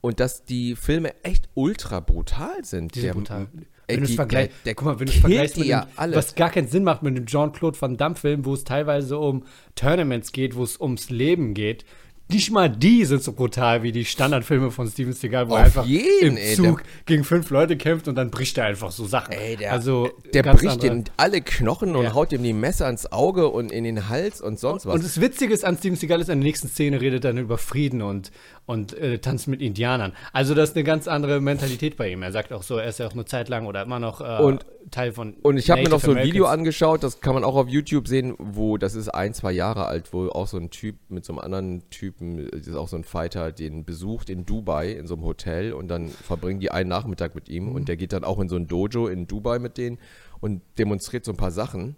[0.00, 2.94] Und dass die Filme echt ultra brutal sind.
[2.94, 3.48] Die sind Der- brutal.
[3.88, 5.86] Ey, Wenn du es vergleichst, der- der guck mal, wenn du es vergleichst mit ja
[6.00, 9.44] dem, was gar keinen Sinn macht mit dem Jean-Claude Van Damme-Film, wo es teilweise um
[9.74, 11.84] Tournaments geht, wo es ums Leben geht,
[12.30, 15.64] nicht mal die sind so brutal wie die Standardfilme von Steven Seagal, wo Auf er
[15.64, 19.06] einfach jeden, im ey, Zug gegen fünf Leute kämpft und dann bricht er einfach so
[19.06, 19.32] Sachen.
[19.32, 22.14] Ey, der, also der bricht den alle Knochen und Ja.
[22.14, 24.94] haut ihm die Messer ans Auge und in den Hals und sonst was.
[24.96, 27.38] Und das Witzige ist an Steven Seagal ist, in der nächsten Szene redet er dann
[27.42, 28.30] über Frieden und,
[28.68, 30.12] und äh, tanzt mit Indianern.
[30.34, 32.22] Also das ist eine ganz andere Mentalität bei ihm.
[32.22, 34.42] Er sagt auch so, er ist ja auch eine Zeit lang oder immer noch äh,
[34.42, 37.44] Und- Teil von Und ich habe mir noch so ein Video angeschaut, das kann man
[37.44, 40.70] auch auf YouTube sehen, wo das ist ein, zwei Jahre alt, wo auch so ein
[40.70, 44.46] Typ mit so einem anderen Typen, das ist auch so ein Fighter, den besucht in
[44.46, 47.98] Dubai in so einem Hotel und dann verbringen die einen Nachmittag mit ihm und der
[47.98, 49.98] geht dann auch in so ein Dojo in Dubai mit denen
[50.40, 51.96] und demonstriert so ein paar Sachen.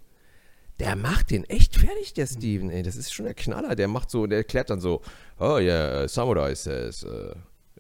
[0.81, 2.83] Der macht den echt fertig, der Steven, ey.
[2.83, 3.77] Das ist schon der Knaller.
[3.77, 5.03] Der macht so, der erklärt dann so,
[5.39, 7.35] oh yeah, Samurai says, uh,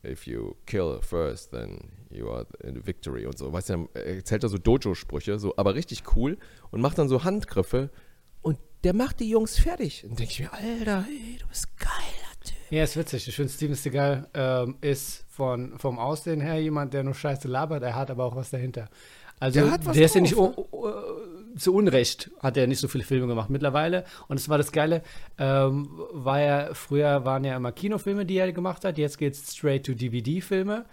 [0.06, 3.52] if you kill first, then you are in victory und so.
[3.52, 6.38] Weißt du, er erzählt da so Dojo-Sprüche, so, aber richtig cool
[6.70, 7.90] und macht dann so Handgriffe
[8.42, 10.04] und der macht die Jungs fertig.
[10.04, 11.90] Und denke ich mir, Alter, ey, du bist geiler
[12.44, 12.56] Typ.
[12.70, 13.28] Ja, ist witzig.
[13.28, 17.82] Ich finde, Steven Seagal ähm, ist von, vom Aussehen her jemand, der nur Scheiße labert.
[17.82, 18.88] Er hat aber auch was dahinter.
[19.38, 20.66] Also, Der der, hat was ist ja nicht u-
[21.56, 24.04] zu Unrecht, hat er nicht so viele Filme gemacht mittlerweile.
[24.28, 25.02] Und es war das Geile,
[25.38, 28.98] ähm, war ja, früher waren ja immer Kinofilme, die er gemacht hat.
[28.98, 30.84] Jetzt geht es straight to DVD-Filme.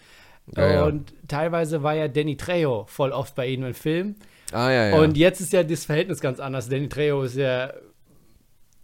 [0.56, 0.84] Ja, ja.
[0.86, 4.15] Und teilweise war ja Danny Trejo voll oft bei ihm im Film.
[4.52, 5.00] Ah, ja, ja.
[5.00, 6.70] Und jetzt ist ja das Verhältnis ganz anders.
[6.70, 7.74] Danny Trejo ist ja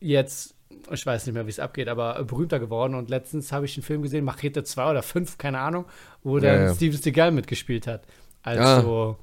[0.02, 0.56] jetzt,
[0.92, 2.96] ich weiß nicht mehr, wie es abgeht, aber berühmter geworden.
[2.96, 5.86] Und letztens habe ich einen Film gesehen, Machete 2 oder 5, keine Ahnung,
[6.22, 6.74] wo dann ja.
[6.74, 8.04] Steven Seagal mitgespielt hat.
[8.42, 9.16] Als Ah.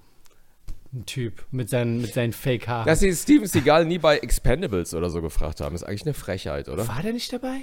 [0.92, 2.86] So ein Typ mit seinen, mit seinen Fake-Haaren.
[2.86, 6.68] Dass sie Steven Seagal nie bei Expendables oder so gefragt haben, ist eigentlich eine Frechheit,
[6.68, 6.86] oder?
[6.88, 7.60] War der nicht dabei?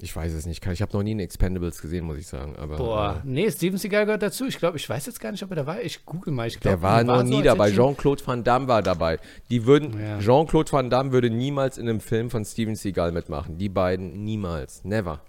[0.00, 0.66] Ich weiß es nicht.
[0.66, 2.56] Ich habe noch nie einen Expendables gesehen, muss ich sagen.
[2.56, 4.44] Aber, Boah, äh, nee, Steven Seagal gehört dazu.
[4.46, 5.82] Ich glaube, ich weiß jetzt gar nicht, ob er dabei war.
[5.82, 6.48] Ich google mal.
[6.48, 7.68] Ich glaub, Der war er noch so, nie als dabei.
[7.70, 9.18] ich Jean-Claude Van Damme war dabei.
[9.50, 10.18] Die würden, Ja.
[10.18, 13.56] Jean-Claude Van Damme würde niemals in einem Film von Steven Seagal mitmachen.
[13.56, 14.84] Die beiden niemals.
[14.84, 15.20] Never.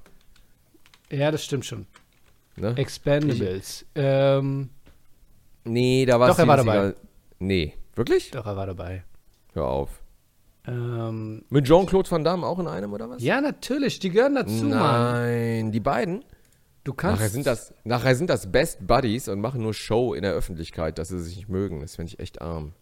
[1.12, 1.86] Ja, das stimmt schon.
[2.56, 2.74] Ne?
[2.76, 3.86] Expendables.
[3.94, 4.70] Ähm,
[5.68, 6.74] Nee, da war Doch, er Steven war dabei.
[6.74, 6.96] Seagal.
[7.46, 7.74] Nee.
[7.96, 8.32] Wirklich?
[8.32, 9.04] doch, er war dabei.
[9.54, 10.02] Hör auf.
[10.68, 13.22] Ähm, Mit Jean-Claude Van Damme auch in einem, oder was?
[13.22, 14.70] ja, natürlich, die gehören dazu, Mann.
[14.72, 16.26] Nein, die beiden?
[16.84, 17.20] Du kannst.
[17.20, 20.98] Nachher sind, das, nachher sind das Best Buddies und machen nur Show in der Öffentlichkeit,
[20.98, 21.82] dass sie sich nicht mögen.
[21.82, 22.74] Das finde ich echt arm.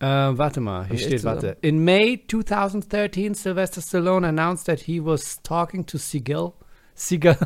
[0.00, 1.56] Äh, warte mal, hier steht, warte.
[1.60, 6.52] In May 2013, Sylvester Stallone announced that he was talking to Seagal,
[6.94, 7.36] Seagal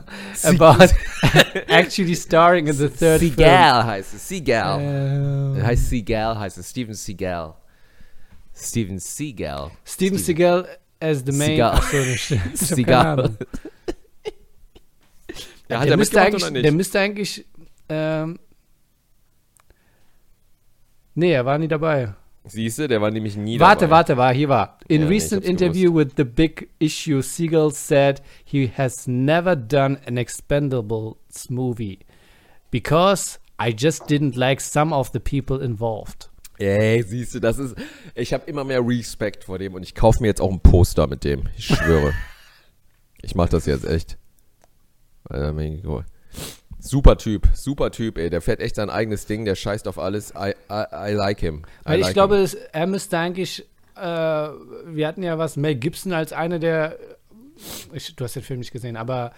[0.45, 0.93] about
[1.69, 4.29] actually starring in the third Seagal heißt es.
[4.29, 4.79] Seagal.
[4.79, 5.57] film.
[5.57, 6.71] Ähm, heißt Seagal, heißt es.
[6.71, 7.55] Steven Seagal.
[8.55, 9.71] Steven Seagal.
[9.85, 10.67] Steven Seagal
[11.01, 11.57] as the main.
[11.57, 11.75] Seagal.
[11.75, 11.97] Achso.
[12.53, 13.37] Ich Seagal.
[15.69, 16.65] Ja, hat der, er müsste eigentlich, oder nicht?
[16.65, 17.47] der müsste eigentlich.
[17.89, 18.39] Ähm,
[21.15, 22.15] nee, er war nie dabei.
[22.49, 23.97] Siehst du, der war nämlich nie Warte, dabei.
[23.97, 24.79] warte, war, hier war.
[24.89, 29.57] In Ja, nee, recent hab's interview with the Big Issue, Siegel said he has never
[29.57, 31.99] done an Expendables movie
[32.71, 36.29] because I just didn't like some of the people involved.
[36.59, 37.75] Ey, siehst du, das ist.
[38.15, 41.07] Ich habe immer mehr Respekt vor dem und ich kaufe mir jetzt auch ein Poster
[41.07, 41.49] mit dem.
[41.57, 42.15] Ich schwöre.
[43.23, 44.19] ich mach das jetzt echt.
[45.25, 46.05] Alter, mein Gott.
[46.79, 48.31] Super Typ, super Typ, ey.
[48.31, 50.33] Der fährt echt sein eigenes Ding, der scheißt auf alles.
[50.37, 51.62] I, I, I like him.
[51.85, 52.45] I Weil ich like glaube, him.
[52.45, 56.97] es, er müsste eigentlich, äh, wir hatten ja was, Mel Gibson als eine der,
[57.93, 59.33] ich, du hast den Film nicht gesehen, aber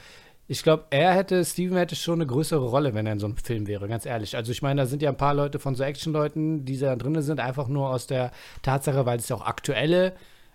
[0.51, 3.37] ich glaube, er hätte, Steven hätte schon eine größere Rolle, wenn er in so einem
[3.37, 4.35] Film wäre, ganz ehrlich.
[4.35, 7.20] Also ich meine, da sind ja ein paar Leute von so Action-Leuten, die da drin
[7.20, 10.14] sind, einfach nur aus der Tatsache, weil es ja auch aktuelle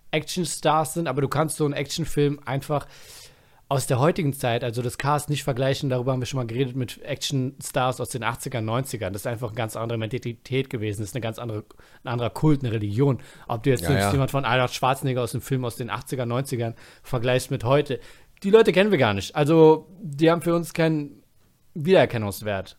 [0.10, 2.88] Action-Stars sind, aber du kannst so einen Actionfilm einfach
[3.74, 6.76] aus der heutigen Zeit, also das Cast nicht vergleichen, darüber haben wir schon mal geredet,
[6.76, 9.10] mit Action-Stars aus den 80ern, 90ern.
[9.10, 11.02] Das ist einfach eine ganz andere Mentalität gewesen.
[11.02, 11.64] Das ist eine ganz andere,
[12.04, 13.20] ein anderer Kult, eine Religion.
[13.48, 14.12] Ob du jetzt Ja, ja.
[14.12, 18.00] jemand von Arnold Schwarzenegger aus dem Film aus den 80ern, 90ern vergleichst mit heute.
[18.44, 19.36] Die Leute kennen wir gar nicht.
[19.36, 21.24] Also, die haben für uns keinen
[21.74, 22.78] Wiedererkennungswert.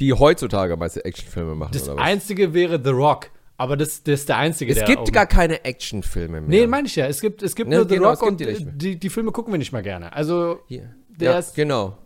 [0.00, 2.04] Die heutzutage meiste Actionfilme machen, Das oder was?
[2.04, 3.30] einzige wäre The Rock.
[3.58, 6.48] Aber das, das ist der einzige, es der gibt gar keine Actionfilme mehr.
[6.48, 7.06] Nee, meine ich ja.
[7.06, 9.52] Es gibt, es gibt Ne, nur The genau, Rock und die die, die Filme gucken
[9.52, 10.12] wir nicht mal gerne.
[10.12, 10.94] Also, Hier.
[11.08, 11.96] Der ja, ist- genau.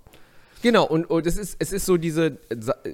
[0.63, 2.37] Genau, und, und es, ist, es ist so diese,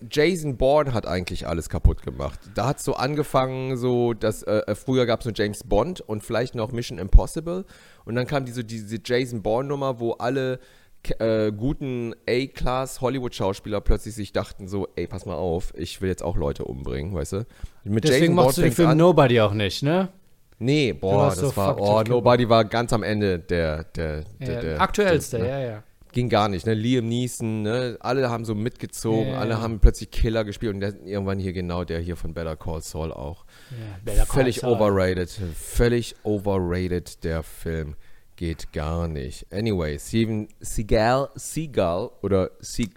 [0.08, 2.38] Jason Bourne hat eigentlich alles kaputt gemacht.
[2.54, 6.22] Da hat es so angefangen, so, dass äh, früher gab es nur James Bond und
[6.22, 7.64] vielleicht noch Mission Impossible.
[8.04, 10.60] Und dann kam diese, diese Jason Bourne-Nummer, wo alle
[11.20, 16.22] äh, guten A-Class Hollywood-Schauspieler plötzlich sich dachten so, ey, pass mal auf, ich will jetzt
[16.22, 17.46] auch Leute umbringen, weißt du?
[17.84, 20.08] Mit deswegen machst du den Film an- Nobody auch nicht, ne?
[20.58, 24.60] Nee, boah, das so war, oh, Nobody war ganz am Ende der, der, der, Ja,
[24.60, 25.50] der aktuellste, der, ne?
[25.64, 25.82] ja, ja.
[26.12, 26.72] Ging gar nicht, ne?
[26.72, 27.98] Liam Neeson, ne?
[28.00, 29.60] Alle haben so mitgezogen, Ja, alle ja.
[29.60, 33.12] haben plötzlich Killer gespielt und der, irgendwann hier genau der hier von Better Call Saul
[33.12, 33.44] auch.
[34.06, 37.96] ja Call Völlig overrated, völlig overrated der Film.
[38.36, 39.46] Geht gar nicht.
[39.52, 42.90] Anyway, Steven Seagal, Seagal oder Seag,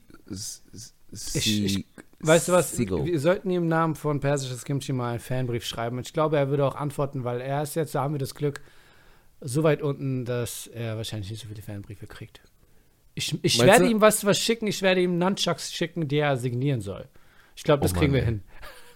[1.12, 1.86] ich, ich,
[2.20, 2.74] Weißt du was?
[2.74, 3.06] Seagal.
[3.06, 5.98] Wir sollten ihm im Namen von Persisches Kimchi mal einen Fanbrief schreiben.
[5.98, 8.36] Und ich glaube, er würde auch antworten, weil er ist jetzt, da haben wir das
[8.36, 8.62] Glück,
[9.42, 12.42] so weit unten, dass er wahrscheinlich nicht so viele Fanbriefe kriegt.
[13.16, 13.92] Ich, ich werde du?
[13.92, 17.08] ihm was, was schicken, ich werde ihm Nunchucks schicken, die er signieren soll.
[17.56, 18.44] Ich glaube, das oh kriegen wir hin.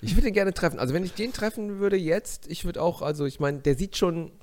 [0.01, 0.79] Ich würde ihn gerne treffen.
[0.79, 3.95] Also wenn ich den treffen würde jetzt, ich würde auch, also ich meine, der sieht
[3.95, 4.33] schon,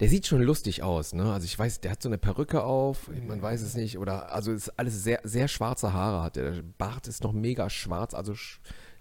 [0.00, 1.32] der sieht schon lustig aus, ne?
[1.32, 4.52] Also ich weiß, der hat so eine Perücke auf, man weiß es nicht, oder also
[4.52, 6.36] ist alles sehr, sehr schwarze Haare hat.
[6.36, 8.32] Der Bart ist noch mega schwarz, also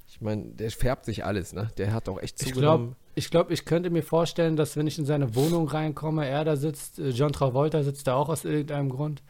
[0.08, 1.70] ich meine, der färbt sich alles, ne?
[1.78, 2.90] Der hat auch echt zugenommen.
[2.90, 6.26] Ich glaube, ich, glaub, ich könnte mir vorstellen, dass wenn ich in seine Wohnung reinkomme,
[6.28, 9.24] er da sitzt, äh, John Travolta sitzt da auch aus irgendeinem Grund.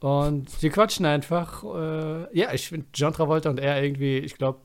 [0.00, 1.64] Und sie quatschen einfach.
[1.64, 4.60] Äh, ja, ich finde John Travolta und er irgendwie, ich glaube,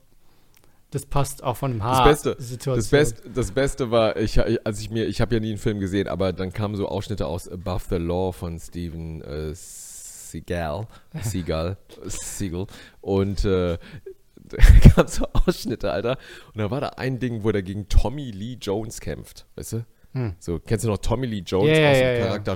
[0.94, 2.06] das passt auch von dem Haar.
[2.06, 2.76] Das Beste, Situation.
[2.76, 5.80] Das, Best, das Beste war, ich, als ich mir, ich habe ja nie einen Film
[5.80, 10.88] gesehen, aber dann kamen so Ausschnitte aus Above the Law von Steven äh, Seagal,
[11.22, 12.68] Seagal, Seagal
[13.02, 13.80] und äh,
[14.36, 14.58] da
[14.90, 16.18] kamen so Ausschnitte, Alter.
[16.54, 19.86] Und da war da ein Ding, wo der gegen Tommy Lee Jones kämpft, weißt du?
[20.14, 20.36] Hm.
[20.40, 22.56] So, kennst du noch Tommy Lee Jones yeah, aus dem yeah, Charakter?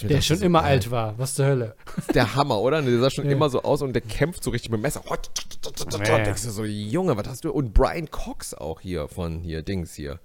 [0.00, 1.18] Der dachte, schon so, immer äh, alt war.
[1.18, 1.74] Was zur Hölle?
[2.14, 2.82] Der Hammer, oder?
[2.82, 3.32] Der sah schon yeah.
[3.32, 5.02] immer so aus und der kämpft so richtig mit dem Messer.
[5.08, 6.24] Yeah.
[6.24, 7.50] Denkst du so, Junge, was hast du?
[7.50, 10.20] Und Brian Cox auch hier von hier, Dings hier.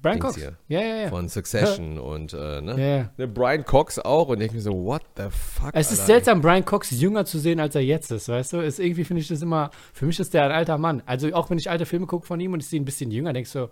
[0.00, 0.36] Brian Dings Cox?
[0.36, 1.08] Hier, ja, ja, ja.
[1.08, 3.10] Von Succession und, äh, ne?
[3.16, 3.26] Ja, ja.
[3.26, 5.70] Brian Cox auch und ich mir so, what the fuck?
[5.74, 6.12] Es ist Alter.
[6.12, 8.58] seltsam, Brian Cox jünger zu sehen, als er jetzt ist, weißt du?
[8.58, 11.02] Ist irgendwie finde ich das immer, für mich ist der ein alter Mann.
[11.06, 13.10] Also auch wenn ich alte Filme gucke von ihm und ich sehe ihn ein bisschen
[13.10, 13.70] jünger, denkst du so,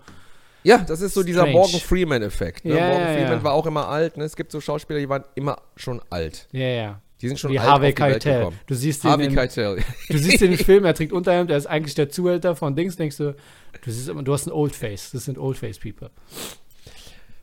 [0.63, 2.65] ja, das ist so dieser Morgan Freeman-Effekt.
[2.65, 2.75] Ne?
[2.75, 3.45] Yeah, Morgan yeah, Freeman yeah.
[3.45, 4.17] war auch immer alt.
[4.17, 4.25] Ne?
[4.25, 6.49] Es gibt so Schauspieler, die waren immer schon alt.
[6.53, 7.01] Ja, ja.
[7.21, 8.49] Die sind schon Wie alt Harvey Keitel.
[8.67, 9.83] Du siehst Harvey den, Keitel.
[10.09, 12.97] Du siehst den Film, er trägt Unterhemd, er ist eigentlich der Zuhälter von Dings.
[12.97, 13.37] Denkst du,
[13.83, 15.11] du, siehst du hast ein Oldface.
[15.13, 16.11] Das sind Oldface-People.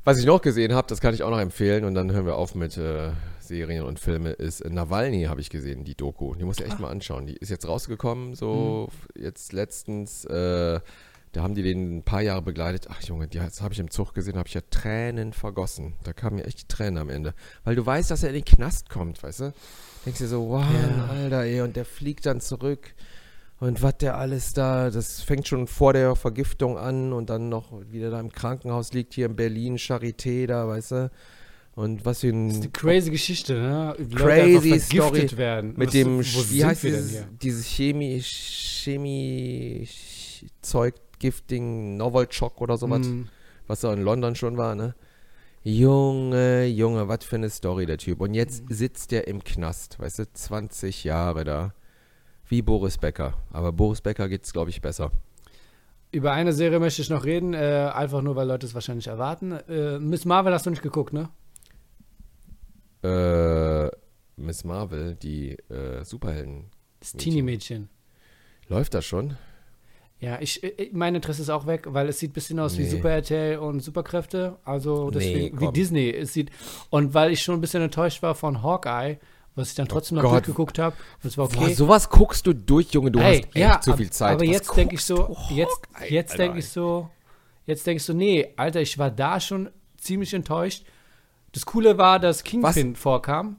[0.03, 2.37] Was ich noch gesehen habe, das kann ich auch noch empfehlen und dann hören wir
[2.37, 6.33] auf mit äh, Serien und Filme, ist äh, Nawalny habe ich gesehen, die Doku.
[6.35, 6.81] Die muss ich echt ah.
[6.81, 7.27] mal anschauen.
[7.27, 9.21] Die ist jetzt rausgekommen, so mhm.
[9.23, 10.25] jetzt letztens.
[10.25, 10.79] Äh,
[11.37, 12.87] da haben die den ein paar Jahre begleitet.
[12.89, 15.93] Ach Junge, das habe ich im Zug gesehen, habe ich ja Tränen vergossen.
[16.03, 17.35] Da kamen mir echt die Tränen am Ende.
[17.63, 19.53] Weil du weißt, dass er in den Knast kommt, weißt du?
[20.03, 21.05] Denkst dir so, wow, ja.
[21.05, 22.95] Alter, ey, und der fliegt dann zurück.
[23.59, 27.71] Und was der alles da, das fängt schon vor der Vergiftung an und dann noch
[27.91, 31.11] wieder da im Krankenhaus liegt, hier in Berlin, Charité da, weißt du?
[31.75, 32.47] Und was für ein.
[32.47, 33.95] Das ist eine crazy Geschichte, ne?
[33.99, 35.37] Wie crazy Story.
[35.37, 35.75] werden.
[35.77, 39.87] Mit was, dem, wie heißt dieses, dieses Chemie, Chemie,
[40.63, 43.23] Zeug, Gifting, Novolchok oder sowas, mm.
[43.67, 44.95] was er in London schon war, ne?
[45.63, 48.21] Junge, Junge, was für eine Story der Typ.
[48.21, 48.73] Und jetzt mhm.
[48.73, 51.73] sitzt der im Knast, weißt du, 20 Jahre da.
[52.47, 53.33] Wie Boris Becker.
[53.51, 55.11] Aber Boris Becker geht es, glaube ich, besser.
[56.11, 59.51] Über eine Serie möchte ich noch reden, äh, einfach nur, weil Leute es wahrscheinlich erwarten.
[59.51, 61.29] Äh, Miss Marvel hast du nicht geguckt, ne?
[63.03, 63.91] Äh,
[64.37, 66.71] Miss Marvel, die äh, Superhelden.
[67.01, 67.89] Das Teenie-Mädchen.
[68.69, 69.35] Läuft das schon?
[70.19, 72.79] Ja, ich, ich, mein Interesse ist auch weg, weil es sieht ein bisschen aus nee.
[72.79, 74.57] wie Super RTL und Superkräfte.
[74.65, 76.09] Also deswegen, nee, wie Disney.
[76.09, 76.49] Es sieht,
[76.89, 79.19] und weil ich schon ein bisschen enttäuscht war von Hawkeye,
[79.55, 80.95] was ich dann trotzdem oh noch durchgeguckt habe.
[81.21, 81.59] Das war okay.
[81.59, 84.33] Boah, sowas guckst du durch, Junge, du hey, hast echt ja, zu viel Zeit.
[84.33, 87.09] Aber was jetzt denke ich so, jetzt, jetzt denke ich so,
[87.67, 90.83] jetzt denke ich so, nee, Alter, ich war da schon ziemlich enttäuscht.
[91.51, 92.99] Das Coole war, dass Kingpin was?
[92.99, 93.57] vorkam.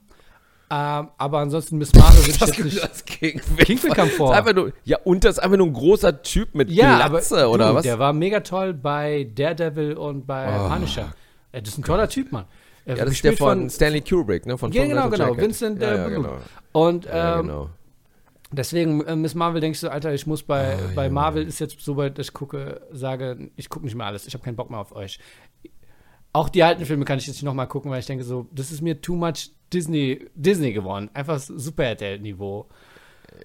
[0.70, 2.82] Ähm, aber ansonsten Miss Marvel würde ich jetzt nicht.
[2.82, 4.52] Das Kingpin, Kingpin kam vor.
[4.52, 7.68] Nur, ja, und das ist einfach nur ein großer Typ mit ja, Glatze, aber, oder
[7.68, 7.82] du, was?
[7.84, 10.68] Der war mega toll bei Daredevil und bei oh.
[10.68, 11.14] Punisher.
[11.52, 12.44] Das ist ein toller Typ, Mann.
[12.84, 14.56] Ja, das ist der von, von, Stanley Kubrick, ne?
[14.56, 15.36] Von ja, genau, genau.
[15.36, 16.38] Vincent ja, ja, genau.
[16.72, 17.70] Und ähm, ja, genau.
[18.50, 21.80] deswegen, äh, Miss Marvel, denkst du, Alter, ich muss bei, oh, bei Marvel ist jetzt
[21.80, 24.70] so weit, dass ich gucke, sage, ich gucke nicht mehr alles, ich habe keinen Bock
[24.70, 25.18] mehr auf euch.
[26.32, 28.70] Auch die alten Filme kann ich jetzt nicht nochmal gucken, weil ich denke so, das
[28.70, 31.10] ist mir too much Disney, Disney geworden.
[31.14, 32.66] Einfach Superheld-Niveau.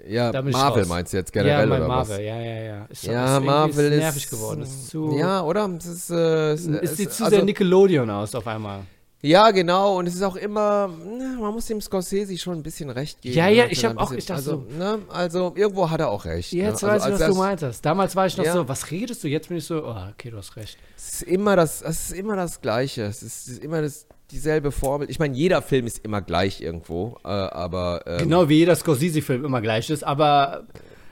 [0.08, 2.20] Ja, Marvel meinst du jetzt generell ja, oder Marvel, was?
[2.20, 2.86] Ja, ja, ja.
[2.86, 4.62] Ist, ja, ist Marvel ist nervig geworden.
[4.64, 5.70] Ist zu, ja, oder?
[5.78, 8.82] Es ist, äh, es, es sieht zu also, sehr Nickelodeon aus auf einmal.
[9.24, 10.00] Ja, genau.
[10.00, 13.38] Und es ist auch immer, ne, man muss dem Scorsese schon ein bisschen recht geben.
[13.38, 16.26] Ja, ja, ich habe auch, ich dachte also, so, ne, also irgendwo hat er auch
[16.26, 16.52] recht.
[16.52, 16.90] Jetzt ne?
[16.90, 17.86] weiß also, ich, was du meintest.
[17.86, 18.52] Damals war ich noch ja.
[18.52, 19.30] so, was redest du?
[19.30, 20.78] Jetzt bin ich so, oh, okay, du hast recht.
[20.98, 23.04] Es ist immer das, es ist immer das Gleiche.
[23.04, 25.10] Es ist, es ist immer das, dieselbe Formel.
[25.10, 28.04] Ich meine, jeder Film ist immer gleich irgendwo, äh, aber.
[28.06, 30.66] Ähm, genau wie jeder Scorsese-Film immer gleich ist, aber.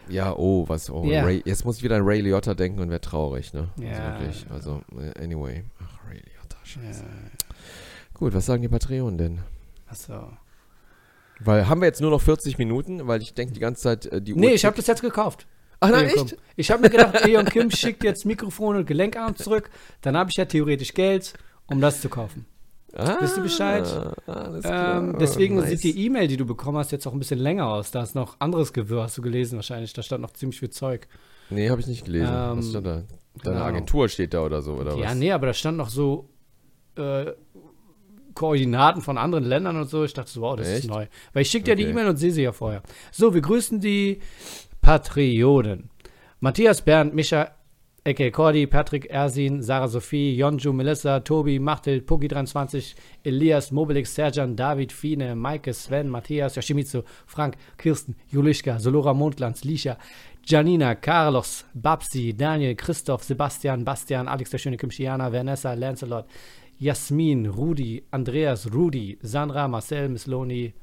[0.09, 1.23] Ja, oh, was, oh, yeah.
[1.23, 3.69] Ray, jetzt muss ich wieder an Ray Liotta denken und wäre traurig, ne?
[3.77, 3.91] Ja.
[3.91, 5.63] Also, wirklich, also, äh, anyway.
[5.79, 7.03] Ach, Ray Liotta, scheiße.
[7.03, 7.40] Ja.
[8.21, 9.39] Gut, was sagen die Patreon denn?
[9.87, 10.13] Achso.
[11.39, 13.07] Weil, haben wir jetzt nur noch 40 Minuten?
[13.07, 14.39] Weil ich denke die ganze Zeit, äh, die Uhr.
[14.39, 15.47] Nee, ich habe das jetzt gekauft.
[15.79, 16.37] Ach nein, echt?
[16.55, 19.71] Ich habe mir gedacht, Eon Kim schickt jetzt Mikrofon und Gelenkarm zurück.
[20.01, 21.33] Dann habe ich ja theoretisch Geld,
[21.65, 22.45] um das zu kaufen.
[22.93, 23.87] Ah, Wisst ihr Bescheid?
[24.65, 25.69] Ähm, deswegen nice.
[25.69, 27.89] sieht die E-Mail, die du bekommen hast, jetzt auch ein bisschen länger aus.
[27.89, 29.93] Da ist noch anderes Gewirr, hast du gelesen wahrscheinlich.
[29.93, 31.07] Da stand noch ziemlich viel Zeug.
[31.49, 32.31] Nee, habe ich nicht gelesen.
[32.31, 32.91] Ähm, was stand da?
[32.91, 33.61] Deine genau.
[33.61, 35.03] Agentur steht da oder so, oder ja, was?
[35.05, 36.29] Ja, nee, aber da stand noch so
[36.97, 37.31] äh,
[38.33, 40.03] Koordinaten von anderen Ländern und so.
[40.03, 40.79] Ich dachte so, wow, das Echt?
[40.79, 41.07] ist neu.
[41.33, 41.83] Weil ich schicke dir okay.
[41.83, 42.83] die E-Mail und sehe sie ja vorher.
[43.11, 44.19] So, wir grüßen die
[44.81, 45.89] Patrioten.
[46.39, 47.51] Matthias, Bernd, Micha,
[48.03, 54.91] Eke Cordi, Patrick Ersin, Sarah Sophie, Jonju, Melissa, Tobi, Machtel, Pugi23, Elias, Mobilix, Serjan, David,
[54.91, 59.97] Fine, Maike, Sven, Matthias, Yoshimitsu, Frank, Kirsten, Julischka, Solora Mondglanz, Lisha,
[60.43, 66.25] Janina, Carlos, Babsi, Daniel, Christoph, Sebastian, Bastian, Alex der Schöne, Kimchiana, Vanessa, Lancelot,
[66.81, 70.73] Jasmin, Rudi, Andreas, Rudi, Sandra, Marcel, Miss Loni,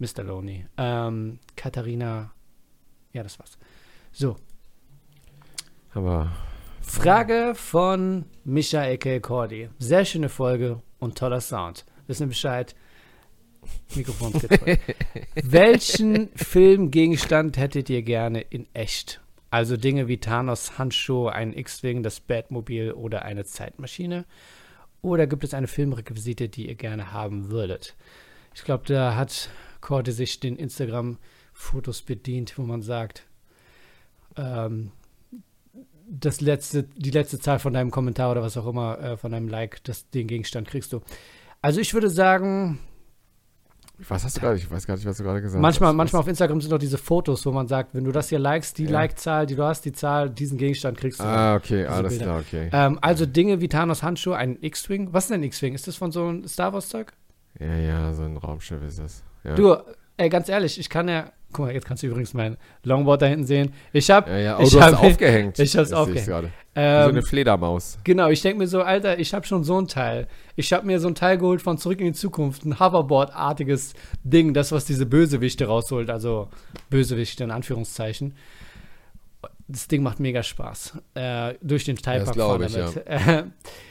[0.00, 0.24] Mr.
[0.24, 2.32] Loni, ähm, Katharina,
[3.12, 3.56] ja, das war's.
[4.10, 4.34] So.
[5.94, 6.32] Aber.
[6.80, 9.68] Frage von Micha Eke Cordy.
[9.78, 11.84] Sehr schöne Folge und toller Sound.
[12.08, 12.74] Wissen wir Bescheid?
[13.94, 14.32] Mikrofon
[15.36, 19.20] Welchen Filmgegenstand hättet ihr gerne in echt?
[19.50, 24.24] Also Dinge wie Thanos Handschuh, ein X-Wing, das Batmobil oder eine Zeitmaschine?
[25.02, 27.94] Oder gibt es eine Filmrequisite, die ihr gerne haben würdet?
[28.54, 33.24] Ich glaube, da hat Cordy sich den Instagram-Fotos bedient, wo man sagt,
[34.36, 34.90] ähm,
[36.10, 39.48] das letzte, die letzte Zahl von deinem Kommentar oder was auch immer, äh, von deinem
[39.48, 41.02] Like, das, den Gegenstand kriegst du.
[41.60, 42.78] Also ich würde sagen,
[44.06, 44.56] was hast du gerade?
[44.56, 45.96] Ich weiß gar nicht, was du gerade gesagt manchmal, hast.
[45.96, 48.78] Manchmal auf Instagram sind doch diese Fotos, wo man sagt, wenn du das hier likest,
[48.78, 48.90] die ja.
[48.90, 51.24] Like-Zahl, die du hast, die Zahl, diesen Gegenstand kriegst du.
[51.24, 52.24] Ah, okay, alles Bilder.
[52.24, 52.70] klar, okay.
[52.72, 55.12] Ähm, also Dinge wie Thanos Handschuh, ein X-Wing.
[55.12, 55.74] Was ist denn ein X-Wing?
[55.74, 57.12] Ist das von so einem Star Wars-Zeug?
[57.58, 59.24] Ja, ja, so ein Raumschiff ist das.
[59.42, 59.54] Ja.
[59.54, 59.76] Du,
[60.16, 61.32] ey, ganz ehrlich, ich kann ja.
[61.52, 63.72] Guck mal, jetzt kannst du übrigens mein Longboard da hinten sehen.
[63.92, 64.28] Ich hab.
[64.28, 65.58] Ja, ja, oh, ich aufgehängt.
[65.68, 66.50] Ich hab's aufgehängt.
[66.74, 67.98] Ähm, so eine Fledermaus.
[68.04, 70.28] Genau, ich denke mir so, Alter, ich habe schon so ein Teil.
[70.56, 74.52] Ich habe mir so ein Teil geholt von Zurück in die Zukunft, ein Hoverboard-artiges Ding,
[74.52, 76.48] das, was diese Bösewichte rausholt, also
[76.90, 78.34] Bösewichte in Anführungszeichen.
[79.66, 80.98] Das Ding macht mega Spaß.
[81.14, 83.04] Äh, durch den Teilpack ja, fahren damit.
[83.08, 83.44] Ja.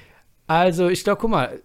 [0.47, 1.59] also, ich glaube, guck mal,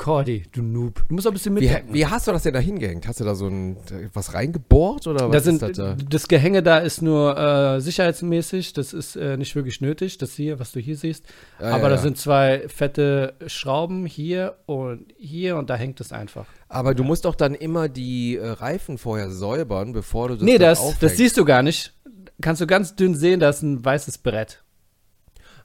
[0.00, 1.04] Cordy, du Noob.
[1.08, 1.92] Du musst auch ein bisschen mitdenken.
[1.92, 3.06] Wie, wie, hast du das denn da hingehängt?
[3.06, 3.76] Hast du da so ein
[4.14, 5.96] was reingebohrt oder was das sind, ist das da?
[6.08, 10.58] Das Gehänge da ist nur äh, sicherheitsmäßig, das ist äh, nicht wirklich nötig, das hier,
[10.58, 11.26] was du hier siehst.
[11.58, 12.00] Ah, Aber ja, da ja.
[12.00, 16.46] sind zwei fette Schrauben hier und hier und da hängt es einfach.
[16.70, 20.56] Aber du musst doch dann immer die äh, Reifen vorher säubern, bevor du das Nee,
[20.56, 21.92] das, das siehst du gar nicht.
[22.40, 24.62] Kannst du ganz dünn sehen, da ist ein weißes Brett.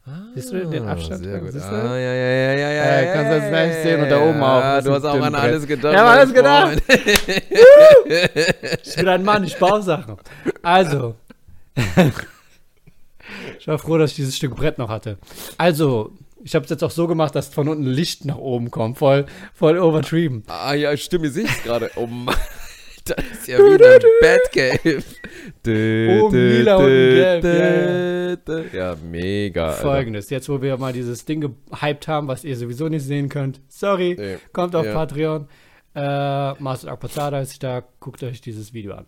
[0.08, 1.24] Ah, Siehst du den Abstand?
[1.24, 1.56] Sehr gut.
[1.56, 3.00] Ah, ja, ja, ja, ja, ja.
[3.00, 4.60] Äh, kannst du das gleich sehen und da oben auch.
[4.62, 5.94] Ja, du hast auch an alles gedacht.
[5.96, 6.84] Ja, alles gedacht.
[8.84, 10.18] ich bin ein Mann, ich baue Sachen.
[10.62, 11.16] Also.
[13.60, 15.18] ich war froh, dass ich dieses Stück Brett noch hatte.
[15.58, 16.12] Also,
[16.44, 19.00] ich habe es jetzt auch so gemacht, dass von unten Licht nach oben kommt.
[19.00, 20.44] Voll, voll overtrieben.
[20.46, 21.90] Ah ja, stimmt, ich sehe es gerade.
[21.96, 22.36] Oh Mann.
[23.16, 25.04] Das ist ja wie ein Batcave.
[26.24, 28.74] Oben lila und gelb.
[28.74, 29.74] Ja, mega.
[29.74, 33.62] Folgendes, jetzt wo wir mal dieses Ding gehypt haben, was ihr sowieso nicht sehen könnt.
[33.68, 34.38] Sorry, nee.
[34.54, 34.94] kommt auf ja.
[34.94, 35.48] Patreon.
[35.94, 39.06] Äh, Master Akpazada ist da, guckt euch dieses Video an.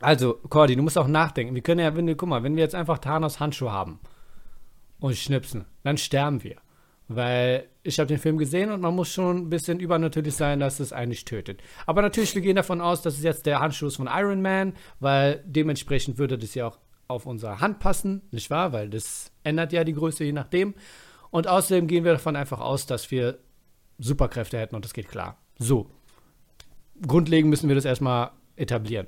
[0.00, 1.54] Also, Cordy, du musst auch nachdenken.
[1.54, 3.98] Wir können ja, wenn du, guck mal, wenn wir jetzt einfach Thanos Handschuhe haben
[5.00, 6.56] und schnipsen, dann sterben wir.
[7.08, 10.80] Weil ich habe den Film gesehen und man muss schon ein bisschen übernatürlich sein, dass
[10.80, 11.62] es eigentlich tötet.
[11.86, 14.74] Aber natürlich, wir gehen davon aus, dass es jetzt der Handschuh ist von Iron Man,
[14.98, 18.72] weil dementsprechend würde das ja auch auf unsere Hand passen, nicht wahr?
[18.72, 20.74] Weil das ändert ja die Größe je nachdem.
[21.30, 23.38] Und außerdem gehen wir davon einfach aus, dass wir
[23.98, 25.38] Superkräfte hätten und das geht klar.
[25.58, 25.90] So.
[27.06, 29.06] Grundlegend müssen wir das erstmal etablieren.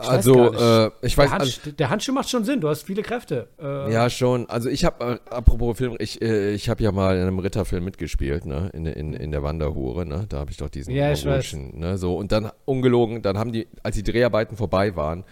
[0.00, 1.26] Ich also, äh, ich weiß.
[1.26, 3.48] Der, Hand, also, der, Handschuh macht schon Sinn, du hast viele Kräfte.
[3.60, 3.92] Äh.
[3.92, 4.48] Ja, schon.
[4.48, 7.84] Also, ich habe, äh, apropos Film, ich, äh, ich habe ja mal in einem Ritterfilm
[7.84, 8.70] mitgespielt, ne?
[8.72, 10.26] In, in, in der Wanderhure, ne?
[10.28, 10.94] Da habe ich doch diesen.
[10.94, 11.56] Ja, ich weiß.
[11.74, 11.96] Ne?
[11.96, 15.24] So, und dann, ungelogen, dann haben die, als die Dreharbeiten vorbei waren,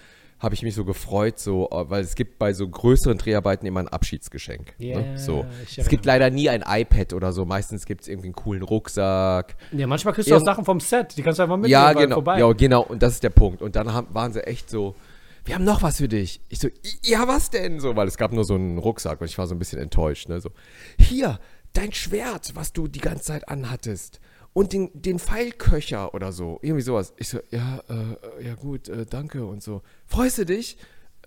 [0.42, 3.78] habe ich mich so gefreut, so, äh, weil es gibt bei so größeren Dreharbeiten immer
[3.78, 4.74] ein Abschiedsgeschenk.
[4.80, 5.18] Yeah, ne?
[5.18, 5.46] so.
[5.76, 7.44] Es gibt leider nie ein iPad oder so.
[7.44, 9.54] Meistens gibt es irgendwie einen coolen Rucksack.
[9.70, 11.70] Ja, manchmal kriegst du auch Sachen vom Set, die kannst du einfach mitnehmen.
[11.70, 12.16] Ja, genau.
[12.16, 12.40] Vorbei.
[12.40, 12.82] Ja, genau.
[12.82, 13.62] Und das ist der Punkt.
[13.62, 14.96] Und dann haben, waren sie echt so,
[15.44, 16.40] wir haben noch was für dich.
[16.48, 16.68] Ich so,
[17.04, 17.78] ja, was denn?
[17.78, 20.28] So, weil es gab nur so einen Rucksack und ich war so ein bisschen enttäuscht.
[20.28, 20.40] Ne?
[20.40, 20.50] So,
[20.98, 21.38] hier,
[21.72, 24.20] dein Schwert, was du die ganze Zeit anhattest
[24.52, 26.58] und den, den Pfeilköcher oder so.
[26.62, 27.14] Irgendwie sowas.
[27.16, 29.82] Ich so, ja, äh, ja gut, äh, danke und so.
[30.06, 30.76] Freust du dich?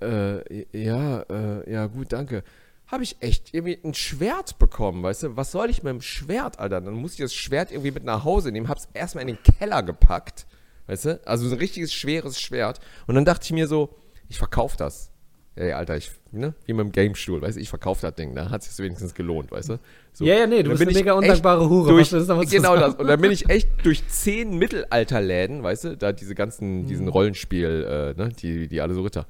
[0.01, 2.43] Äh, ja, äh, ja gut, danke.
[2.87, 5.37] Habe ich echt irgendwie ein Schwert bekommen, weißt du?
[5.37, 6.81] Was soll ich mit dem Schwert, Alter?
[6.81, 8.69] Dann muss ich das Schwert irgendwie mit nach Hause nehmen.
[8.69, 10.45] Hab's erstmal in den Keller gepackt,
[10.87, 11.27] weißt du?
[11.27, 12.79] Also so ein richtiges schweres Schwert.
[13.07, 13.95] Und dann dachte ich mir so,
[14.29, 15.11] ich verkaufe das.
[15.55, 18.49] Ey, Alter, ich, ne, wie mit dem Game-Stuhl, weißt du, ich verkaufe das Ding, da
[18.49, 19.79] hat es sich wenigstens gelohnt, weißt du?
[20.13, 20.25] So.
[20.25, 21.89] Ja, ja, nee, du bist eine mega undankbare Hure.
[21.89, 22.95] Durch, zu genau das.
[22.95, 26.87] Und dann bin ich echt durch zehn Mittelalterläden, weißt du, da diese ganzen, Mhm.
[26.87, 29.25] diesen Rollenspiel, äh, ne, die, die alle so Ritter.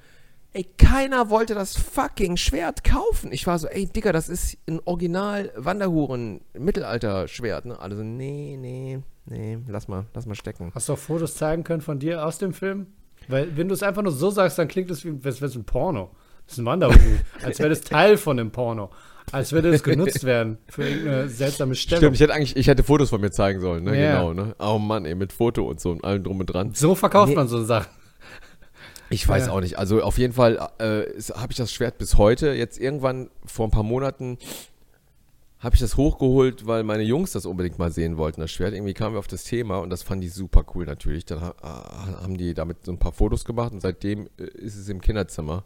[0.53, 3.34] Ey, keiner wollte das fucking Schwert kaufen.
[3.34, 7.78] Ich war so, ey, Digga, das ist ein Original Wanderhuren Mittelalter-Schwert, ne?
[7.80, 10.71] Alle so, nee, nee, nee, lass mal, lass mal stecken.
[10.73, 12.88] Hast du auch Fotos zeigen können von dir aus dem Film?
[13.28, 15.55] Weil, wenn du es einfach nur so sagst, dann klingt es wie als wäre es
[15.55, 16.11] ein Porno.
[16.45, 17.19] Das ist ein Wanderhuhn.
[17.43, 18.91] als wäre das Teil von einem Porno.
[19.32, 22.01] Als würde es genutzt werden für irgendeine seltsame Stellung.
[22.01, 23.99] Stimmt, ich hätte eigentlich, ich hätte Fotos von mir zeigen sollen, ne?
[23.99, 24.11] Ja.
[24.21, 24.55] Genau, ne?
[24.59, 26.71] Oh Mann, ey, mit Foto und so und allem drum und dran.
[26.76, 27.36] So verkauft Nee.
[27.36, 27.89] man so Sachen.
[29.09, 29.51] Ich weiß Ja.
[29.53, 29.78] auch nicht.
[29.80, 31.03] Also auf jeden Fall äh,
[31.34, 32.53] habe ich das Schwert bis heute.
[32.53, 34.38] Jetzt irgendwann vor ein paar Monaten
[35.66, 38.76] habe ich das hochgeholt, weil meine Jungs das unbedingt mal sehen wollten, das Schwert.
[38.76, 41.26] Irgendwie kamen wir auf das Thema und das fanden die super cool natürlich.
[41.26, 41.55] Dann ha
[42.22, 45.63] haben die damit so ein paar Fotos gemacht und seitdem äh, ist es im Kinderzimmer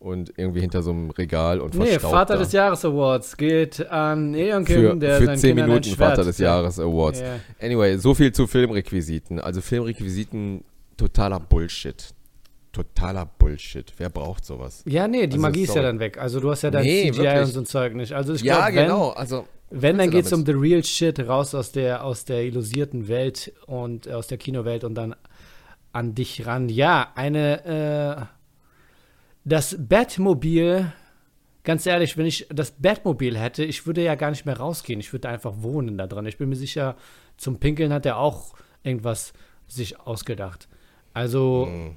[0.00, 2.40] und irgendwie hinter so einem Regal und Nee, Vater da.
[2.40, 6.24] des Jahres Awards geht an Eon für, Kim, der für seinen 10 Kindern Minuten Vater
[6.24, 7.20] des Jahres Awards.
[7.20, 7.36] Ja.
[7.60, 9.38] Anyway, so viel zu Filmrequisiten.
[9.38, 10.64] Also Filmrequisiten,
[10.96, 12.12] totaler Bullshit.
[12.84, 13.92] Totaler Bullshit.
[13.98, 14.82] Wer braucht sowas?
[14.86, 16.18] Ja, nee, die Also, Magie ist ja dann weg.
[16.18, 17.40] Also du hast ja dein Nee, CGI wirklich.
[17.44, 18.12] und so ein Zeug nicht.
[18.12, 19.08] Also ich ja, glaube, wenn, genau.
[19.10, 23.08] Also, wenn, dann geht es um the real shit, raus aus der, aus der illusierten
[23.08, 25.14] Welt und äh, aus der Kinowelt und dann
[25.92, 26.68] an dich ran.
[26.68, 27.64] Ja, eine,
[28.20, 28.24] äh,
[29.44, 30.92] das Batmobil,
[31.64, 35.00] ganz ehrlich, wenn ich das Batmobil hätte, ich würde ja gar nicht mehr rausgehen.
[35.00, 36.26] Ich würde einfach wohnen da drin.
[36.26, 36.96] Ich bin mir sicher,
[37.36, 39.32] zum Pinkeln hat er auch irgendwas
[39.66, 40.68] sich ausgedacht.
[41.14, 41.90] Also, wa-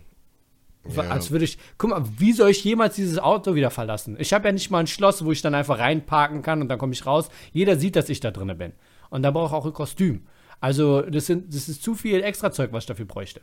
[0.89, 1.03] Ja.
[1.09, 4.15] als würde ich, guck mal, wie soll ich jemals dieses Auto wieder verlassen?
[4.19, 6.79] Ich habe ja nicht mal ein Schloss, wo ich dann einfach reinparken kann und dann
[6.79, 7.29] komme ich raus.
[7.51, 8.73] Jeder sieht, dass ich da drin bin.
[9.09, 10.25] Und da brauche ich auch ein Kostüm.
[10.59, 13.41] Also, das, sind, das ist zu viel Extrazeug, was ich dafür bräuchte.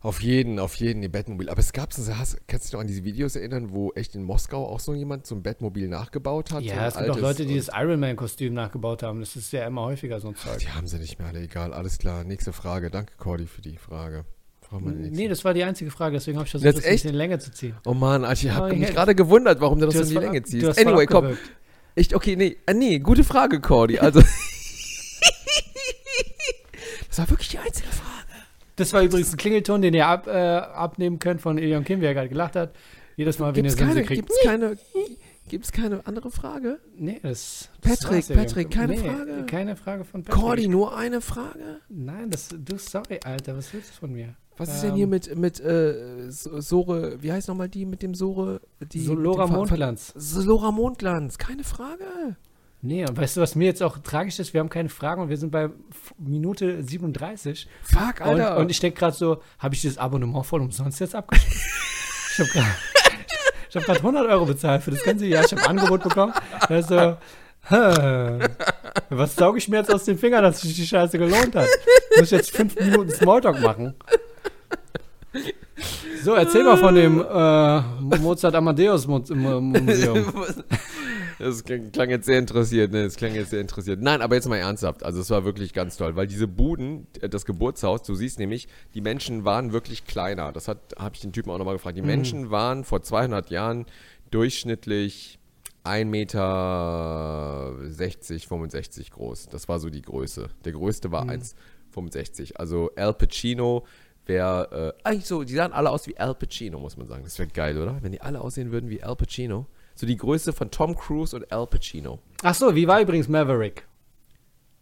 [0.00, 1.50] Auf jeden, auf jeden, die Batmobil.
[1.50, 4.22] Aber es gab so, kannst du dich noch an diese Videos erinnern, wo echt in
[4.22, 6.62] Moskau auch so jemand so ein Batmobil nachgebaut hat?
[6.62, 9.18] Ja, es gibt auch Leute, die und- das Iron Man-Kostüm nachgebaut haben.
[9.20, 10.58] Das ist ja immer häufiger so ein Zeug.
[10.58, 11.72] Die haben sie nicht mehr alle, egal.
[11.74, 12.90] Alles klar, nächste Frage.
[12.90, 14.24] Danke, Cordy, für die Frage.
[14.70, 15.16] Mal die nächste.
[15.16, 17.38] Nee, das war die einzige Frage, deswegen habe ich versucht, Das das ein bisschen länger
[17.38, 17.74] zu ziehen.
[17.84, 20.42] Oh Mann, Alter, ich habe mich gerade gewundert, warum du das Du in die Länge
[20.42, 20.78] ziehst.
[20.78, 21.36] Anyway, komm.
[21.94, 23.98] Ich, okay, nee, äh, nee, gute Frage, Cordy.
[23.98, 24.20] Also.
[27.08, 28.08] das war wirklich die einzige Frage.
[28.76, 32.04] Das war übrigens ein Klingelton, den ihr ab, äh, abnehmen könnt von Elion Kim, wie
[32.04, 32.76] er gerade gelacht hat.
[33.16, 34.28] Jedes Mal, wenn ihr Gibt's Sense kriegt.
[34.28, 34.78] gibt's keine,
[35.48, 36.78] gibt's keine andere Frage?
[36.96, 37.68] Nee, das.
[37.80, 39.44] das Patrick, Patrick, keine nee, Frage?
[39.46, 40.40] Keine Frage von Patrick.
[40.40, 41.80] Cordy, nur eine Frage?
[41.88, 44.36] Nein, das, du, sorry, Alter, was willst du von mir?
[44.58, 48.02] Was ist Ähm, denn hier mit, mit äh, So- Sore, wie heißt nochmal die mit
[48.02, 48.60] dem Sore?
[48.92, 50.12] Die, So mit Lora dem Ver- Mondglanz.
[50.16, 52.04] Ver- Lora Mondglanz, keine Frage.
[52.80, 54.54] Nee, und weißt du, was mir jetzt auch tragisch ist?
[54.54, 55.68] Wir haben keine Fragen und wir sind bei
[56.16, 57.66] Minute 37.
[57.82, 58.56] Fuck, Und, Alter.
[58.58, 61.60] und ich denke gerade so, habe ich dieses Abonnement voll umsonst jetzt abgeschlossen?
[62.32, 62.66] ich habe gerade
[63.70, 65.44] ich hab grad 100 Euro bezahlt für das ganze Jahr.
[65.44, 66.32] Ich habe ein Angebot bekommen.
[66.68, 67.16] Also,
[67.68, 68.38] hä,
[69.10, 71.66] was sauge ich mir jetzt aus den Fingern, dass sich die Scheiße gelohnt hat?
[72.16, 73.94] Muss ich jetzt fünf Minuten Smalltalk machen?
[76.24, 80.24] So, erzähl mal von dem äh, Mozart Amadeus Mu Mu Museum.
[81.40, 83.04] Das klang, jetzt sehr interessiert, ne?
[83.04, 84.02] Das klang jetzt sehr interessiert.
[84.02, 85.04] Nein, aber jetzt mal ernsthaft.
[85.04, 88.66] Also es war wirklich ganz toll, weil diese Buden, äh, das Geburtshaus, du siehst nämlich,
[88.94, 90.50] die Menschen waren wirklich kleiner.
[90.50, 91.96] Das hat, habe ich den Typen auch nochmal gefragt.
[91.96, 92.00] Mhm.
[92.02, 93.86] Die Menschen waren vor 200 Jahren
[94.32, 95.38] durchschnittlich
[95.84, 97.72] 1,60 Meter,
[98.48, 99.46] 65 groß.
[99.48, 100.48] Das war so die Größe.
[100.64, 101.12] Der größte Mhm.
[101.12, 102.56] war 1,65.
[102.56, 103.86] Also Al Pacino
[104.28, 107.24] wäre, äh, eigentlich so, die sahen alle aus wie Al Pacino, muss man sagen.
[107.24, 108.02] Das wäre geil, oder?
[108.02, 109.66] Wenn die alle aussehen würden wie Al Pacino.
[109.94, 112.20] So die Größe von Tom Cruise und Al Pacino.
[112.42, 113.86] Ach so, wie war übrigens Maverick?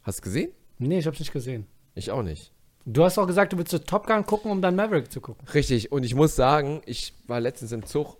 [0.02, 0.52] Hast du gesehen?
[0.78, 1.66] Nee, ich hab's nicht gesehen.
[1.94, 2.52] Ich auch nicht.
[2.84, 5.44] Du hast auch gesagt, du willst zu Top Gun gucken, um dann Maverick zu gucken.
[5.52, 8.16] Richtig, und ich muss sagen, ich war letztens im Zug.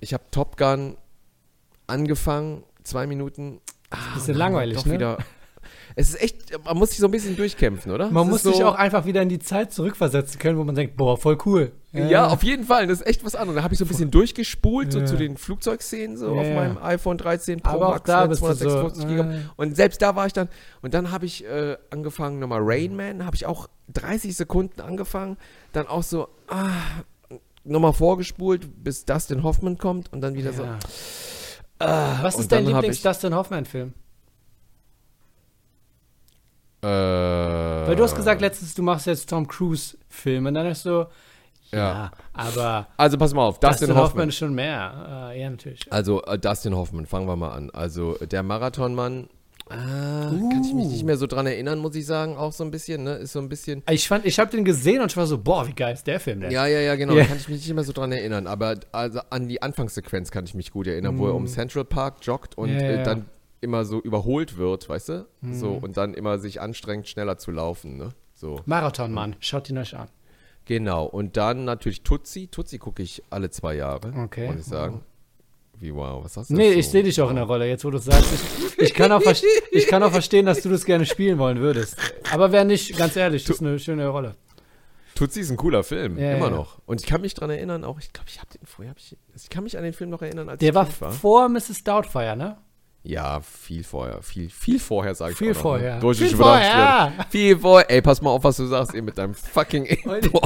[0.00, 0.96] Ich habe Top Gun
[1.86, 3.60] angefangen, zwei Minuten.
[3.90, 4.94] Ah, bisschen langweilig, doch ne?
[4.94, 5.18] Wieder,
[5.96, 8.10] es ist echt, man muss sich so ein bisschen durchkämpfen, oder?
[8.10, 10.74] Man Es muss so, sich auch einfach wieder in die Zeit zurückversetzen können, wo man
[10.74, 11.72] denkt, boah, voll cool.
[11.92, 12.86] Ja, auf jeden Fall.
[12.86, 13.56] Das ist echt was anderes.
[13.56, 15.04] Da habe ich so ein bisschen durchgespult, so Ja.
[15.04, 16.54] zu den Flugzeugszenen, so Ja, auf ja.
[16.54, 19.40] meinem iPhone 13 Pro Aber Max da ne, bist du so, 256 GB.
[19.56, 20.48] Und selbst da war ich dann,
[20.80, 25.36] und dann habe ich äh, angefangen, nochmal Rain Man, habe ich auch 30 Sekunden angefangen,
[25.74, 26.70] dann auch so, ah,
[27.64, 30.78] nochmal vorgespult, bis Dustin Hoffman kommt und dann wieder so, Ja.
[31.78, 33.92] ah, Was ist dein Lieblings-Dustin Hoffman-Film?
[36.82, 40.48] Äh, Weil du hast gesagt letztens, du machst jetzt Tom Cruise-Filme.
[40.48, 41.06] Und dann hast du,
[41.70, 42.10] ja, Ja.
[42.34, 44.28] aber Also pass mal auf, Dustin, Dustin, Hoffman Hoffman.
[44.28, 45.30] ist schon mehr.
[45.32, 45.80] Äh, ja, natürlich.
[45.92, 47.70] Also äh, Dustin Hoffman, fangen wir mal an.
[47.70, 49.28] Also der Marathonmann,
[49.70, 50.90] äh, kann ich ich mich Uh.
[50.90, 53.14] nicht mehr so dran erinnern, muss ich sagen, auch so ein bisschen, ne?
[53.14, 53.82] Ist so ein bisschen.
[53.88, 56.18] Ich fand, ich habe den gesehen und ich war so, boah, wie geil ist der
[56.20, 56.50] Film denn?
[56.50, 57.14] Ja, ja, ja, genau.
[57.14, 58.46] Da kann ich mich nicht mehr so dran erinnern.
[58.48, 62.16] Aber also an die Anfangssequenz kann ich mich gut erinnern, wo er um Central Park
[62.22, 62.78] joggt und Mm.
[62.80, 63.24] Ja, äh, dann
[63.62, 65.26] immer so überholt wird, weißt du?
[65.52, 65.84] So, Mm.
[65.84, 68.10] und dann immer sich anstrengt, schneller zu laufen, ne?
[68.34, 68.60] So.
[68.66, 70.08] Marathonmann, schaut ihn euch an.
[70.66, 71.06] Genau.
[71.06, 72.48] Und dann natürlich Tutsi.
[72.48, 74.48] Tutsi gucke ich alle zwei Jahre, Okay.
[74.48, 75.00] muss ich sagen.
[75.78, 76.92] Wie wow, was hast du Nee, das ich so?
[76.92, 78.32] sehe dich auch in der Rolle, jetzt wo du es sagst.
[78.32, 79.22] Ich, ich, kann auch
[79.72, 81.96] ich kann auch verstehen, dass du das gerne spielen wollen würdest.
[82.32, 84.36] Aber wer nicht, ganz ehrlich, das ist eine schöne Rolle.
[85.16, 86.56] Tutsi ist ein cooler Film, Ja, immer ja.
[86.56, 86.78] noch.
[86.86, 89.16] Und ich kann mich dran erinnern, auch, ich glaube, ich habe den vorher, hab ich,
[89.34, 91.10] ich kann mich an den Film noch erinnern, als Der ich war war.
[91.12, 91.82] vor Mrs.
[91.84, 92.56] Doubtfire, ne?
[93.04, 95.94] Ja, viel vorher, viel, viel vorher, sage ich Viel auch noch, vorher.
[95.96, 96.00] Ne?
[96.00, 97.12] Durch Viel vorher.
[97.30, 97.90] Viel vorher.
[97.90, 100.40] Ey, pass mal auf, was du sagst, ey, mit deinem fucking Und- Intro.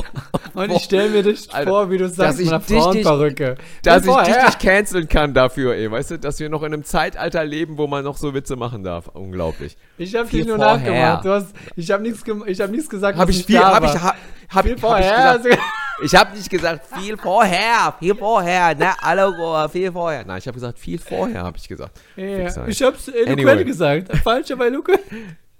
[0.54, 3.56] Und ich stelle mir dich vor, wie du sagst, ich mit einer dich Frauenperücke.
[3.82, 4.44] Dass Viel ich dich vorher.
[4.46, 5.90] nicht canceln kann dafür, ey.
[5.90, 8.82] Weißt du, dass wir noch in einem Zeitalter leben, wo man noch so Witze machen
[8.82, 9.08] darf.
[9.08, 9.76] Unglaublich.
[9.98, 10.76] Ich habe Viel dich nur vorher.
[10.78, 11.24] nachgemacht.
[11.26, 13.74] Du hast, ich habe nichts, ich hab nichts gesagt, Habe was ich nicht viel, da
[13.74, 13.94] habe war.
[13.96, 14.14] ich, ha,
[14.48, 15.36] hab, viel hab vorher.
[15.36, 15.62] ich gesagt,
[16.02, 20.24] ich habe nicht gesagt, viel vorher, viel vorher, ne, hallo, viel vorher.
[20.24, 21.98] Nein, ich habe gesagt, viel vorher, habe ich gesagt.
[22.16, 23.64] ja, ich hab's eloquent Anyway.
[23.64, 24.16] gesagt.
[24.18, 25.00] Falsch, aber eloquent.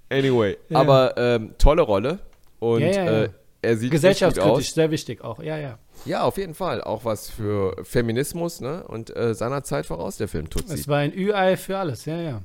[0.09, 0.79] Anyway, Ja.
[0.79, 2.19] aber ähm, tolle Rolle
[2.59, 3.23] und Ja, ja.
[3.23, 3.29] Äh,
[3.61, 5.41] er sieht Gesellschaftskritisch, sehr wichtig auch.
[5.41, 5.79] Ja, ja.
[6.05, 6.81] Ja, auf jeden Fall.
[6.81, 8.83] Auch was für Feminismus ne?
[8.87, 10.75] und äh, seiner Zeit voraus, der Film Tutsi.
[10.75, 12.05] Es war ein Ü-Ei für alles.
[12.05, 12.41] Ja, ja.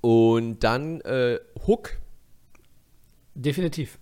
[0.00, 1.94] Und dann äh, Hook.
[3.34, 3.98] Definitiv.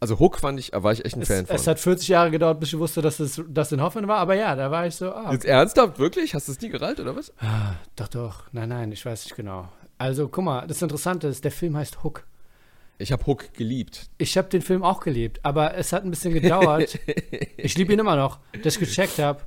[0.00, 1.56] Also Hook fand ich, war ich echt ein Es, Fan von.
[1.56, 4.54] es hat 40 Jahre gedauert, bis ich wusste, dass es Dustin Hoffman war, aber ja,
[4.54, 6.34] da war ich so, ah, Jetzt ernsthaft, wirklich?
[6.34, 7.32] Hast du es nie gerallt, oder was?
[7.38, 9.68] ah, doch, doch, nein, nein, ich weiß nicht genau.
[9.96, 12.24] Also, guck mal, das Interessante ist, der Film heißt Hook.
[12.98, 14.08] Ich habe Hook geliebt.
[14.18, 16.98] Ich habe den Film auch geliebt, aber es hat ein bisschen gedauert.
[17.56, 19.40] ich liebe ihn immer noch, dass ich gecheckt habe.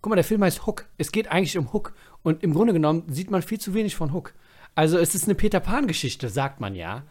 [0.00, 0.86] Guck mal, der Film heißt Hook.
[0.96, 1.92] Es geht eigentlich um Hook.
[2.22, 4.32] Und im Grunde genommen sieht man viel zu wenig von Hook.
[4.74, 7.02] Also es ist eine Peter Pan-Geschichte, sagt man ja.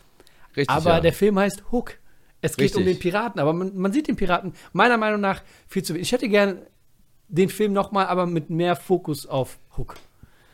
[0.55, 0.99] Richtig, Aber ja.
[0.99, 1.95] der Film heißt Hook.
[2.41, 3.11] Es geht um den Richtig.
[3.11, 6.07] Piraten, aber man, man sieht den Piraten meiner Meinung nach viel zu wenig.
[6.07, 6.59] Ich hätte gern
[7.27, 9.95] den Film nochmal, aber mit mehr Fokus auf Hook.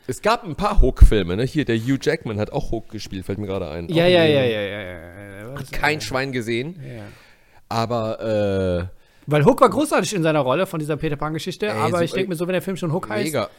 [0.07, 1.43] es gab ein paar Hook-Filme, ne?
[1.43, 3.87] Hier, der Hugh Jackman hat auch Hook gespielt, fällt mir gerade ein.
[3.89, 5.59] Ja, ja, ja, ja, ja, ja, ja.
[5.59, 7.03] Hat kein Schwein gesehen, ja.
[7.69, 12.09] aber äh, Weil Hook war großartig in seiner Rolle von dieser Peter Pan-Geschichte, aber ich
[12.09, 13.49] super- denke mir so, wenn der Film schon Hook heißt, mega.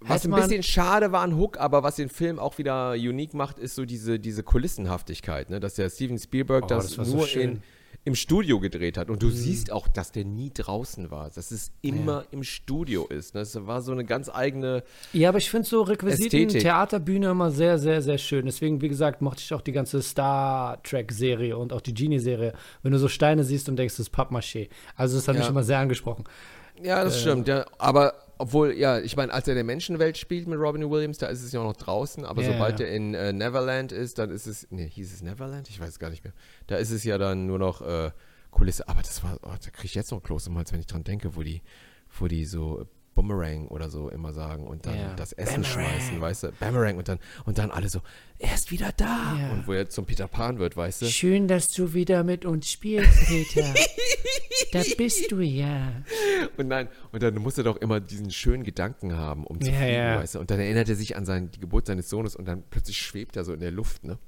[0.00, 3.58] Was ein bisschen schade war an Hook, aber was den Film auch wieder unique macht,
[3.58, 5.60] ist so diese, diese Kulissenhaftigkeit, ne?
[5.60, 7.42] dass der Steven Spielberg Oh, das, das so nur schön.
[7.52, 7.62] in,
[8.06, 9.08] im Studio gedreht hat.
[9.08, 13.34] Und du siehst auch, dass der nie draußen war, dass es immer im Studio ist.
[13.34, 13.40] Ne?
[13.40, 14.82] Das war so eine ganz eigene.
[15.14, 16.60] Ja, aber ich finde so Requisiten, Ästhetik.
[16.60, 18.44] Theaterbühne immer sehr, sehr, sehr schön.
[18.44, 22.52] Deswegen, wie gesagt, mochte ich auch die ganze Star Trek-Serie und auch die Genie-Serie.
[22.82, 24.68] Wenn du so Steine siehst und denkst, das ist Pappmaché.
[24.96, 25.50] Also, das hat mich Ja.
[25.50, 26.24] immer sehr angesprochen.
[26.82, 27.04] Ja, Äh.
[27.04, 27.64] das stimmt, ja.
[27.78, 31.26] Aber obwohl, ja, ich meine, als er in der Menschenwelt spielt mit Robin Williams, da
[31.26, 34.30] ist es ja auch noch draußen, aber Ja, sobald er in äh, Neverland ist, dann
[34.30, 34.66] ist es.
[34.70, 35.68] Nee, hieß es Neverland?
[35.70, 36.32] Ich weiß es gar nicht mehr.
[36.66, 38.10] Da ist es ja dann nur noch äh,
[38.50, 38.88] Kulisse.
[38.88, 41.04] Aber das war, oh, da kriege ich jetzt noch Kloß im Hals, wenn ich dran
[41.04, 41.62] denke, wo die,
[42.18, 45.14] wo die so Boomerang oder so immer sagen und dann Ja.
[45.14, 45.86] das Essen Boomerang.
[45.88, 46.52] schmeißen, weißt du?
[46.52, 48.00] Boomerang und dann, und dann alle so,
[48.38, 49.36] er ist wieder da.
[49.38, 49.52] Ja.
[49.52, 51.06] Und wo er zum Peter Pan wird, weißt du?
[51.06, 53.72] Schön, dass du wieder mit uns spielst, Peter.
[54.72, 55.92] da bist du ja.
[56.56, 59.76] Und nein, und dann muss er doch immer diesen schönen Gedanken haben, um zu Ja,
[59.78, 60.38] fliegen, weißt du?
[60.40, 63.36] Und dann erinnert er sich an sein, die Geburt seines Sohnes und dann plötzlich schwebt
[63.36, 64.18] er so in der Luft, ne?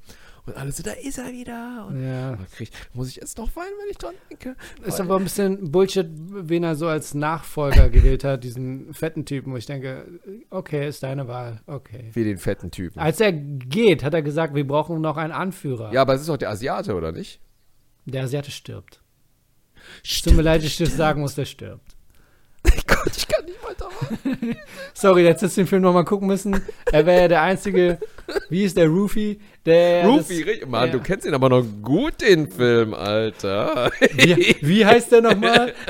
[0.47, 1.86] Und alle so, da ist er wieder.
[1.88, 2.38] Und Ja.
[2.55, 4.55] krieg, muss ich jetzt noch weinen, wenn ich dran denke?
[4.84, 9.53] Ist aber ein bisschen Bullshit, wen er so als Nachfolger gewählt hat, diesen fetten Typen,
[9.53, 10.07] wo ich denke,
[10.51, 12.11] okay, ist deine Wahl, okay.
[12.12, 12.99] Wie den fetten Typen.
[13.01, 15.92] Als er geht, hat er gesagt, wir brauchen noch einen Anführer.
[15.92, 17.40] Ja, aber es ist doch der Asiate, oder nicht?
[18.05, 19.01] Der Asiate stirbt.
[20.22, 21.97] Tut mir leid, ich das sagen muss, der stirbt.
[22.86, 23.86] Gott, ich kann nicht weitermachen.
[24.94, 26.61] Sorry, jetzt hättest du den Film nochmal gucken müssen.
[26.92, 27.99] Er wäre ja der einzige,
[28.49, 29.40] wie ist der Rufy?
[29.64, 30.68] Der Rufi, das- richtig.
[30.68, 30.92] Mann, ja.
[30.92, 33.90] du kennst ihn aber noch gut, den Film, Alter.
[34.14, 35.74] Wie, wie heißt der nochmal?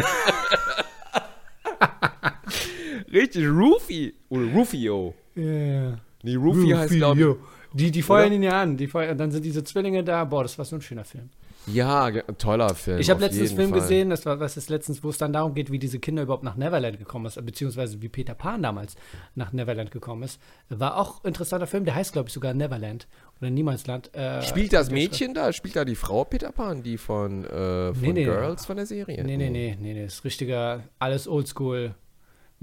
[3.13, 4.15] richtig, Rufi.
[4.29, 5.15] Oder Rufio.
[5.35, 5.99] Ja.
[6.23, 7.27] Nee, Rufi heißt, glaube ich.
[7.73, 8.35] Die, die feuern Oder?
[8.37, 8.77] ihn ja an.
[8.77, 10.25] Die feuern, dann sind diese Zwillinge da.
[10.25, 11.29] Boah, das war so ein schöner Film.
[11.67, 12.99] Ja, toller Film.
[12.99, 13.81] Ich habe letztens jeden Film Fall.
[13.81, 16.45] gesehen, das war was ist letztens, wo es dann darum geht, wie diese Kinder überhaupt
[16.45, 18.95] nach Neverland gekommen ist, beziehungsweise wie Peter Pan damals
[19.35, 20.41] nach Neverland gekommen ist.
[20.69, 23.09] War auch ein interessanter Film, der heißt, glaube ich, sogar Neverland
[23.41, 24.15] oder Niemalsland.
[24.15, 25.53] Äh, Spielt das Mädchen da?
[25.53, 28.25] Spielt da die Frau Peter Pan, die von, äh, von Nee, nee.
[28.25, 29.23] Girls von der Serie?
[29.25, 31.95] Nee, nee, nee, nee, nee, das ist richtiger, alles oldschool.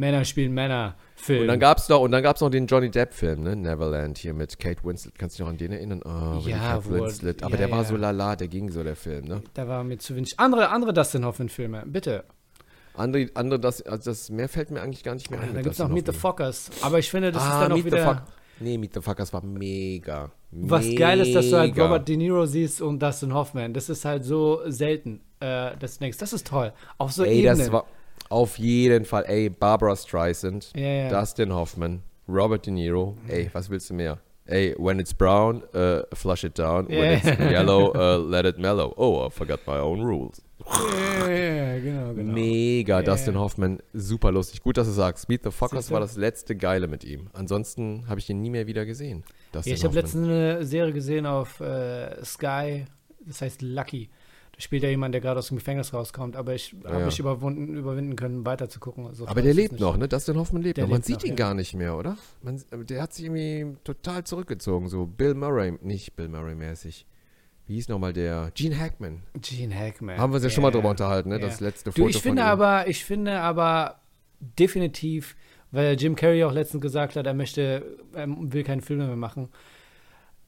[0.04, 0.96] Männer spielen Männer.
[1.16, 1.42] Film.
[1.44, 3.56] Und dann gab's noch, und dann gab's noch den Johnny Depp-Film, ne?
[3.56, 5.18] Neverland hier mit Kate Winslet.
[5.18, 6.02] Kannst du dich noch an den erinnern?
[6.04, 7.42] Oh, mit Ja, Kate Winslet.
[7.44, 7.84] Aber ja, der war ja.
[7.86, 9.42] so lala, der ging so, der Film, ne?
[9.54, 10.38] da war mir zu wenig.
[10.40, 12.26] Andere, andere Dustin Hoffman-Filme, bitte.
[12.96, 15.48] Andere, andere das, also das mehr fällt mir eigentlich gar nicht mehr ein.
[15.48, 16.12] da mit gibt es noch Meet the.
[16.14, 16.70] Fockers.
[16.82, 18.26] Aber ich finde, das Ah, ist dann auch wieder.
[18.60, 20.30] Nee, Meet the Fuckers war mega.
[20.52, 21.00] Was mega.
[21.08, 23.74] geil ist, dass du halt Robert De Niro siehst und Dustin Hoffman.
[23.74, 26.72] Das ist halt so selten, äh, denkst, das ist toll.
[27.00, 27.58] Auf so Ey, Ebenen.
[27.60, 27.86] das war
[28.34, 29.24] auf jeden Fall.
[29.28, 31.10] Ey, Barbara Streisand, Ja, ja.
[31.10, 33.16] Dustin Hoffman, Robert De Niro.
[33.28, 34.18] Ey, was willst du mehr?
[34.46, 36.88] Ey, when it's brown, uh, flush it down.
[36.90, 37.12] When Ja.
[37.14, 38.94] it's yellow, uh, let it mellow.
[38.98, 40.42] Oh, I forgot my own rules.
[40.66, 42.34] ja, ja, ja, genau, genau.
[42.34, 43.38] Mega, Dustin.
[43.40, 44.62] Hoffman, super lustig.
[44.62, 45.30] Gut, dass du sagst.
[45.30, 47.28] Meet the Fuckers war das letzte Geile mit ihm.
[47.34, 49.24] Ansonsten habe ich ihn nie mehr wieder gesehen.
[49.54, 52.86] Dustin ich habe letztens eine Serie gesehen auf äh, Sky,
[53.26, 54.10] das heißt Lucky.
[54.56, 57.06] Da spielt ja jemand, der gerade aus dem Gefängnis rauskommt, aber ich habe ja.
[57.06, 59.12] mich überwunden, überwinden können, weiter zu gucken.
[59.14, 60.08] So Aber der lebt noch, ne?
[60.08, 60.88] Dustin Hoffman lebt noch.
[60.88, 61.36] Man lebt sieht noch, ihn ja.
[61.36, 62.18] gar nicht mehr, oder?
[62.44, 64.90] Man, der hat sich irgendwie total zurückgezogen.
[64.90, 67.08] So Bill Murray, nicht Bill Murray-mäßig.
[67.66, 68.52] Wie hieß nochmal der?
[68.54, 69.24] Gene Hackman.
[69.42, 70.18] Gene Hackman.
[70.18, 71.40] Haben wir uns ja schon mal drüber unterhalten, ne?
[71.40, 74.02] Das letzte Du, Foto ich von finde aber, ich finde aber
[74.40, 75.36] definitiv,
[75.72, 79.50] weil Jim Carrey auch letztens gesagt hat, er möchte, er will keinen Film mehr machen.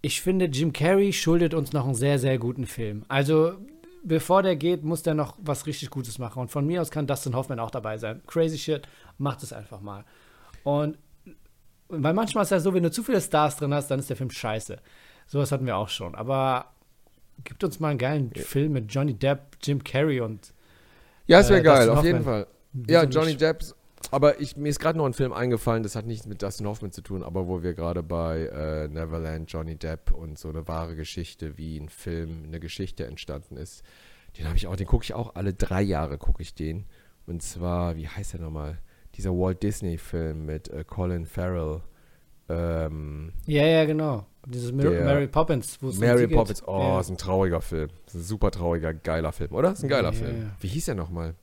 [0.02, 3.06] Ich finde, Jim Carrey schuldet uns noch einen sehr, sehr guten Film.
[3.08, 3.54] Also,
[4.06, 6.40] bevor der geht, muss der noch was richtig Gutes machen.
[6.40, 8.22] Und von mir aus kann Dustin Hoffman auch dabei sein.
[8.28, 8.88] Crazy Shit,
[9.18, 10.06] macht es einfach mal.
[10.64, 10.98] Und
[11.90, 14.18] weil manchmal ist ja so, wenn du zu viele Stars drin hast, dann ist der
[14.18, 14.78] Film scheiße.
[15.28, 16.16] Sowas hatten wir auch schon.
[16.16, 16.72] Aber
[17.44, 20.54] gibt uns mal einen geilen Film mit Johnny Depp, Jim Carrey und
[21.28, 22.06] Ja, es wäre äh, geil, Dustin auf Hoffman.
[22.14, 22.48] jeden Fall.
[22.74, 23.04] Wieso Ja?
[23.04, 23.64] Johnny Depp.
[24.12, 26.92] Aber ich, mir ist gerade noch ein Film eingefallen, das hat nichts mit Dustin Hoffman
[26.92, 30.96] zu tun, aber wo wir gerade bei äh, Neverland, Johnny Depp und so eine wahre
[30.96, 33.84] Geschichte, wie ein Film, eine Geschichte entstanden ist.
[34.38, 36.86] Den habe ich auch, den gucke ich auch alle drei Jahre, gucke ich den.
[37.26, 38.78] Und zwar, wie heißt der nochmal?
[39.16, 41.82] Dieser Walt Disney-Film mit äh, Colin Farrell.
[42.50, 44.26] Ähm, Ja, ja, genau.
[44.48, 46.28] Dieses Mar Der- Mary Poppins, wo es Mary.
[46.28, 47.00] Poppins, oh, ja.
[47.00, 47.90] ist ein trauriger Film.
[48.06, 49.72] Ist ein super trauriger, geiler Film, oder?
[49.72, 50.20] Ist ein geiler Ja.
[50.20, 50.52] Film.
[50.60, 51.34] Wie hieß er nochmal?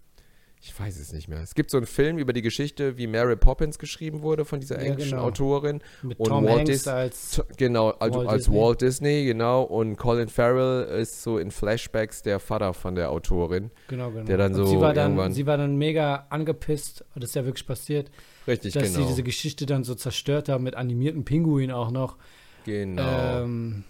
[0.65, 1.41] Ich weiß es nicht mehr.
[1.43, 4.77] Es gibt so einen Film über die Geschichte, wie Mary Poppins geschrieben wurde von dieser
[4.77, 5.25] Ja, englischen genau.
[5.25, 5.81] Autorin.
[6.03, 8.61] Mit und Tom Walt Hanks Dis- als Genau, also Walt als Disney.
[8.61, 9.63] Walt Disney, genau.
[9.65, 13.73] Und Colin Farrell ist so in Flashbacks der Vater von der Autorin.
[13.89, 14.25] genau, genau.
[14.25, 17.45] der dann Und so sie war dann, sie war dann mega angepisst, das ist ja
[17.45, 18.13] wirklich passiert,
[18.47, 19.01] Richtig, dass genau.
[19.01, 22.17] sie diese Geschichte dann so zerstört haben mit animierten Pinguinen auch noch.
[22.65, 23.83] genau, Ähm,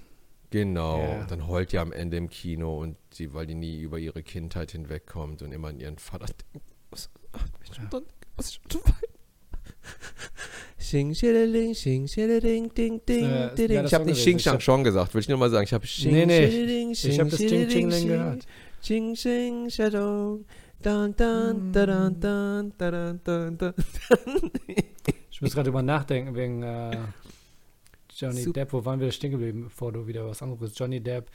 [0.52, 0.98] genau.
[0.98, 1.24] ja.
[1.24, 4.70] Dann heult die am Ende im Kino und sie, weil die nie über ihre Kindheit
[4.70, 6.72] hinwegkommt und immer an ihren Vater denkt.
[6.90, 7.10] Was,
[7.64, 9.12] ich schon schon weinen.
[10.78, 13.84] Xing, xing, schilling, ding, ding, ding, ja, ding.
[13.84, 14.20] Ich habe nicht.
[14.20, 15.64] Xing Shang Chong gesagt, will ich nur mal sagen.
[15.64, 16.92] Ich habe Xing, Nee, nee.
[16.92, 18.46] Ich hab das xing, Ching Ching Ling xing, gehört.
[18.82, 20.44] Ching, xing, Shadong.
[20.82, 23.74] Dun, dun, dun, dun, dun, dun, dun, dun.
[25.30, 26.96] ich muss gerade drüber nachdenken wegen äh,
[28.22, 28.72] Johnny Sup- Depp.
[28.72, 30.72] Wo waren wir stehen geblieben, bevor du wieder was anderes?
[30.76, 31.30] Johnny Depp,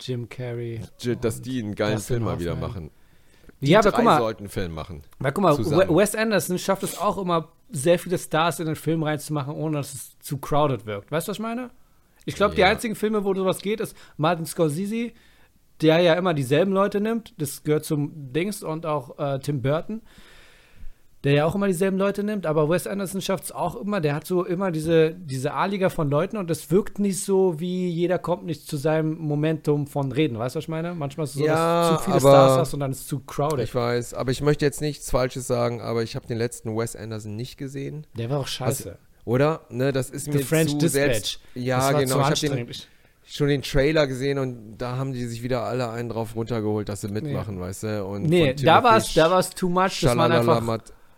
[0.00, 0.80] Jim Carrey.
[1.00, 2.90] J- Dass die einen geilen Film mal wieder machen.
[3.60, 5.02] ja, aber drei guck mal, sollten einen Film machen.
[5.18, 5.88] Weil guck mal, zusammen.
[5.88, 9.78] We- Wes Anderson schafft es auch immer, sehr viele Stars in den Film reinzumachen, ohne
[9.78, 11.10] dass es zu crowded wirkt.
[11.10, 11.70] Weißt du, was ich meine?
[12.24, 12.68] Ich glaube, die Ja.
[12.68, 15.12] einzigen Filme, wo sowas geht, ist Martin Scorsese,
[15.80, 17.34] der ja immer dieselben Leute nimmt.
[17.40, 20.02] Das gehört zum Dings und auch äh, Tim Burton,
[21.24, 22.46] der ja auch immer dieselben Leute nimmt.
[22.46, 24.00] Aber Wes Anderson schafft es auch immer.
[24.00, 27.88] Der hat so immer diese, diese A-Liga von Leuten und es wirkt nicht so, wie
[27.88, 30.38] jeder kommt nicht zu seinem Momentum von Reden.
[30.38, 30.94] Weißt du, was ich meine?
[30.94, 33.06] Manchmal ist es so, Ja, dass du zu viele Stars hast und dann ist es
[33.08, 33.60] zu crowded.
[33.64, 36.94] Ich weiß, aber ich möchte jetzt nichts Falsches sagen, aber ich habe den letzten Wes
[36.94, 38.06] Anderson nicht gesehen.
[38.16, 38.96] der war auch scheiße.
[39.24, 39.62] Oder?
[39.70, 40.92] Ne, das ist The mir French zu Dispatch.
[40.92, 41.40] selbst.
[41.54, 42.20] Ja, das war genau.
[42.20, 42.70] Ich habe den,
[43.26, 47.00] schon den Trailer gesehen und da haben die sich wieder alle einen drauf runtergeholt, dass
[47.00, 48.04] sie mitmachen, weißt du?
[48.04, 50.00] Und Nee, da war es Timothy da war's too much.
[50.02, 50.62] Das waren einfach,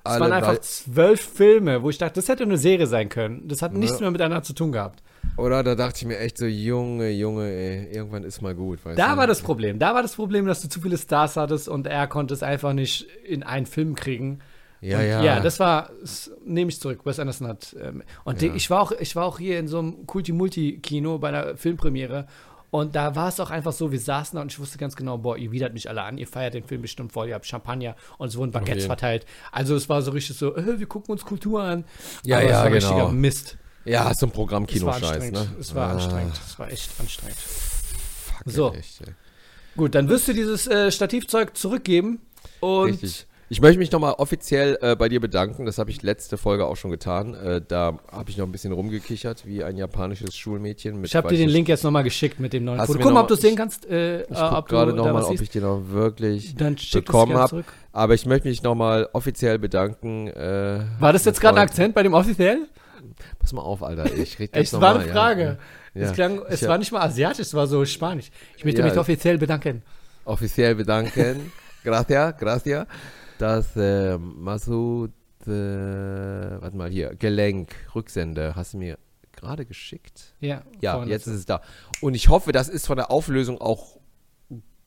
[0.08, 3.46] Alle waren einfach zwölf Filme, wo ich dachte, das hätte eine Serie sein können.
[3.48, 4.02] Das hat nichts Ja.
[4.02, 5.02] mehr miteinander zu tun gehabt.
[5.36, 9.12] Oder da dachte ich mir echt so, Junge, Junge, ey, irgendwann ist mal gut, Da
[9.12, 9.16] du?
[9.18, 9.78] war das Problem.
[9.78, 12.72] Da war das Problem, dass du zu viele Stars hattest und er konnte es einfach
[12.72, 14.40] nicht in einen Film kriegen.
[14.80, 15.22] Ja, und ja.
[15.24, 17.00] Ja, das war, das nehme ich zurück.
[17.04, 17.74] Wes Anderson hat.
[17.82, 18.54] Ähm, und Ja.
[18.54, 22.26] ich, war auch, ich war auch hier in so einem Kulti-Multi-Kino bei einer Filmpremiere.
[22.70, 25.16] Und da war es auch einfach so, wir saßen da und ich wusste ganz genau,
[25.18, 27.96] boah, ihr widert mich alle an, ihr feiert den Film bestimmt voll, ihr habt Champagner
[28.18, 28.86] und es wurden Baguettes jeden.
[28.88, 29.24] verteilt.
[29.52, 31.84] Also es war so richtig so, äh, wir gucken uns Kultur an.
[32.24, 32.88] Ja, Aber ja, es war genau.
[32.88, 33.56] richtiger Mist.
[33.84, 35.46] Ja, so ein Programmkino-Scheiß, ne?
[35.58, 36.38] Es war Ah, anstrengend.
[36.46, 37.38] Es war echt anstrengend.
[37.38, 38.74] Fuck, So.
[38.74, 39.14] Echt, ey.
[39.76, 42.20] Gut, dann wirst du dieses äh, Stativzeug zurückgeben
[42.60, 43.26] und Richtig.
[43.50, 45.64] Ich möchte mich nochmal offiziell äh, bei dir bedanken.
[45.64, 47.32] Das habe ich letzte Folge auch schon getan.
[47.34, 50.96] Äh, da habe ich noch ein bisschen rumgekichert, wie ein japanisches Schulmädchen.
[51.00, 52.92] Mit ich habe dir den Link jetzt nochmal geschickt mit dem neuen Foto.
[52.98, 53.86] mir Guck mal, noch ob du es sehen kannst.
[53.86, 56.54] Äh, Ich äh, gucke gerade nochmal, ob ich den auch wirklich
[56.92, 57.64] bekommen habe.
[57.92, 60.28] Aber ich möchte mich nochmal offiziell bedanken.
[60.28, 62.66] Äh, War das jetzt gerade ein Akzent bei dem offiziell?
[63.38, 64.12] Pass mal auf, Alter.
[64.14, 65.58] Ich rede ganz Es war eine Frage.
[65.94, 66.02] Ja.
[66.02, 66.14] Es, Ja.
[66.14, 68.30] klang, es Ich- war nicht mal asiatisch, es war so spanisch.
[68.58, 68.86] Ich möchte Ja.
[68.86, 69.82] mich offiziell bedanken.
[70.26, 71.50] offiziell bedanken.
[71.82, 72.86] gracias, gracias.
[73.38, 75.12] Dass äh, Masud,
[75.46, 78.98] äh, warte mal hier, Gelenk, Rücksende, hast du mir
[79.32, 80.34] gerade geschickt?
[80.40, 81.60] Ja, Ja, jetzt ist es da.
[82.00, 83.98] Und ich hoffe, das ist von der Auflösung auch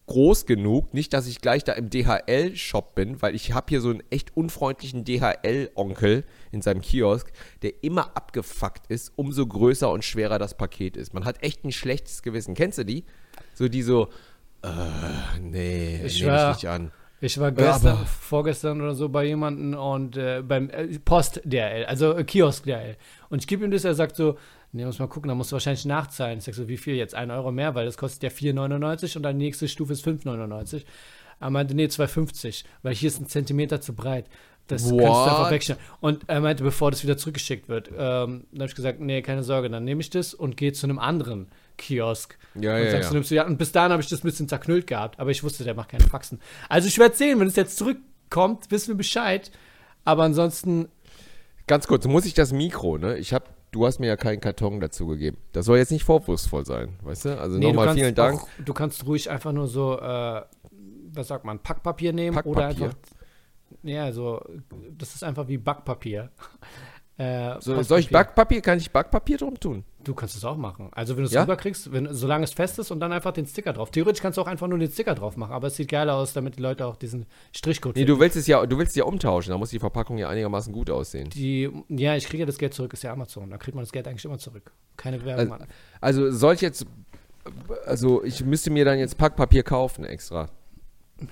[0.08, 0.94] groß genug.
[0.94, 4.36] Nicht, dass ich gleich da im DHL-Shop bin, weil ich habe hier so einen echt
[4.36, 7.32] unfreundlichen DHL-Onkel in seinem Kiosk,
[7.62, 11.14] der immer abgefuckt ist, umso größer und schwerer das Paket ist.
[11.14, 12.56] Man hat echt ein schlechtes Gewissen.
[12.56, 13.06] Kennst du die?
[13.54, 14.10] So die so,
[14.64, 14.70] äh,
[15.40, 16.92] nee, Ich nehme ich nicht an.
[17.24, 21.86] Ich war gestern, aber- vorgestern oder so bei jemandem und äh, beim äh, Post DRL,
[21.86, 22.98] also äh, Kiosk DRL.
[23.30, 24.38] Und ich gebe ihm das, er sagt so,
[24.72, 26.40] nee, muss mal gucken, da musst du wahrscheinlich nachzahlen.
[26.40, 27.14] Ich sag so, wie viel jetzt?
[27.14, 30.84] Ein Euro mehr, weil das kostet ja 4,99 und dann die nächste Stufe ist 5,99.
[31.40, 34.26] Er meinte, nee, 2,50, weil hier ist ein Zentimeter zu breit.
[34.68, 35.52] Das kannst du einfach What?
[35.52, 35.84] wegschneiden.
[36.00, 39.44] Und er meinte, bevor das wieder zurückgeschickt wird, ähm, dann habe ich gesagt, nee, keine
[39.44, 41.48] Sorge, dann nehme ich das und gehe zu einem anderen
[41.82, 42.38] Kiosk.
[42.56, 43.10] Ja, und ja, sagst, ja.
[43.10, 43.46] du nimmst du, ja.
[43.46, 45.90] Und bis dahin habe ich das ein bisschen zerknüllt gehabt, aber ich wusste, der macht
[45.90, 46.40] keine Faxen.
[46.70, 49.52] Also ich werde sehen, wenn es jetzt zurückkommt, wissen wir Bescheid.
[50.04, 50.88] Aber ansonsten,
[51.68, 53.18] Ganz kurz, muss ich das Mikro, ne?
[53.18, 55.38] Ich habe, du hast mir ja keinen Karton dazu gegeben.
[55.54, 57.40] Das soll jetzt nicht vorwurfsvoll sein, weißt du?
[57.40, 58.42] Also nee, nochmal vielen Dank.
[58.42, 60.42] Auch, du kannst ruhig einfach nur so, äh,
[61.14, 62.86] was sagt man, Packpapier nehmen oder Packpapier?
[62.88, 62.98] einfach,
[63.84, 64.44] ja, so,
[64.98, 66.30] das ist einfach wie Backpapier.
[67.22, 68.10] Äh, So, soll ich.
[68.10, 68.62] Backpapier?
[68.62, 69.84] Kann ich Backpapier drum tun?
[70.04, 70.90] Du kannst es auch machen.
[70.94, 71.44] Also wenn du es Ja?
[71.44, 73.92] rüberkriegst, wenn, solange es fest ist und dann einfach den Sticker drauf.
[73.92, 76.34] Theoretisch kannst du auch einfach nur den Sticker drauf machen, aber es sieht geiler aus,
[76.34, 79.04] damit die Leute auch diesen Strichcode Nee, du willst es ja, du willst es ja
[79.04, 81.30] umtauschen, da muss die Verpackung ja einigermaßen gut aussehen.
[81.30, 83.52] Die, ja, ich kriege ja das Geld zurück, ist ja Amazon.
[83.52, 84.72] Da kriegt man das Geld eigentlich immer zurück.
[84.98, 85.54] Keine Werbung.
[86.00, 86.88] Also, also soll ich jetzt,
[87.86, 90.50] also ich müsste mir dann jetzt Packpapier kaufen extra.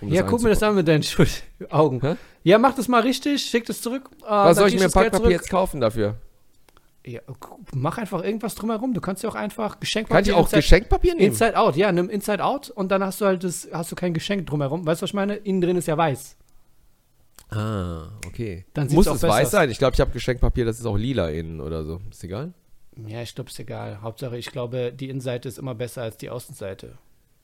[0.02, 2.00] Um ja, guck mir das an mit deinen Schuld Augen.
[2.02, 2.16] Hä?
[2.44, 4.10] Ja, mach das mal richtig, schick das zurück.
[4.24, 6.16] äh, Was soll ich mir Packpapier jetzt kaufen dafür?
[7.06, 8.94] Ja, gu- mach einfach irgendwas drumherum.
[8.94, 10.22] Du kannst ja auch einfach Kann Geschenkpapier.
[10.28, 11.28] ich auch Inside, Geschenkpapier nehmen?
[11.28, 14.14] Inside Out, ja, nimm Inside Out und dann hast du halt das, hast du kein
[14.14, 14.86] Geschenk drumherum.
[14.86, 15.36] Weißt du, was ich meine?
[15.36, 16.36] Innen drin ist ja weiß.
[17.52, 18.66] Ah, okay.
[18.74, 19.52] Dann muss es weiß aus.
[19.52, 19.70] sein?
[19.72, 22.00] Ich glaube, ich habe Geschenkpapier, das ist auch lila innen oder so.
[22.12, 22.54] Ist egal?
[23.08, 24.02] Ja, ich glaube, ist egal.
[24.02, 26.98] Hauptsache, ich glaube, die Innenseite ist immer besser als die Außenseite.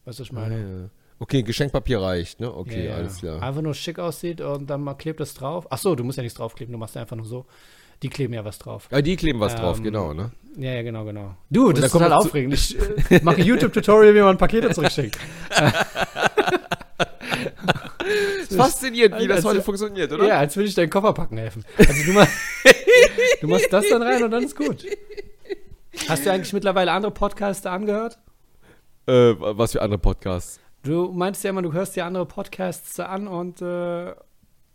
[0.04, 0.60] Weißt du, was ich meine?
[0.60, 0.90] Ja.
[1.20, 2.54] Okay, Geschenkpapier reicht, ne?
[2.54, 2.96] Okay, Ja, ja.
[2.98, 3.42] alles klar.
[3.42, 5.66] Einfach nur schick aussieht und dann mal klebt das drauf.
[5.70, 7.46] Ach so, du musst ja nichts draufkleben, du machst einfach nur so.
[8.04, 8.90] Die kleben ja was drauf.
[8.92, 10.32] Ja, die kleben was drauf, Ähm, genau, ne?
[10.58, 11.36] Ja, ja, genau, genau.
[11.50, 12.54] Du, das ist kommt total aufregend.
[12.54, 12.78] Ich
[13.12, 15.18] äh, mache YouTube-Tutorial, wie man Pakete zurückschickt.
[18.50, 20.28] Faszinierend, wie das heute funktioniert, oder?
[20.28, 21.64] Ja, als würde ich deinen Koffer packen helfen.
[21.78, 22.28] Also du, mach,
[23.42, 24.86] du machst das dann rein und dann ist gut.
[26.08, 28.18] Hast du eigentlich mittlerweile andere Podcasts angehört?
[29.08, 30.60] Äh, was für andere Podcasts?
[30.86, 34.14] Du meinst ja immer, du hörst dir andere Podcasts an und äh,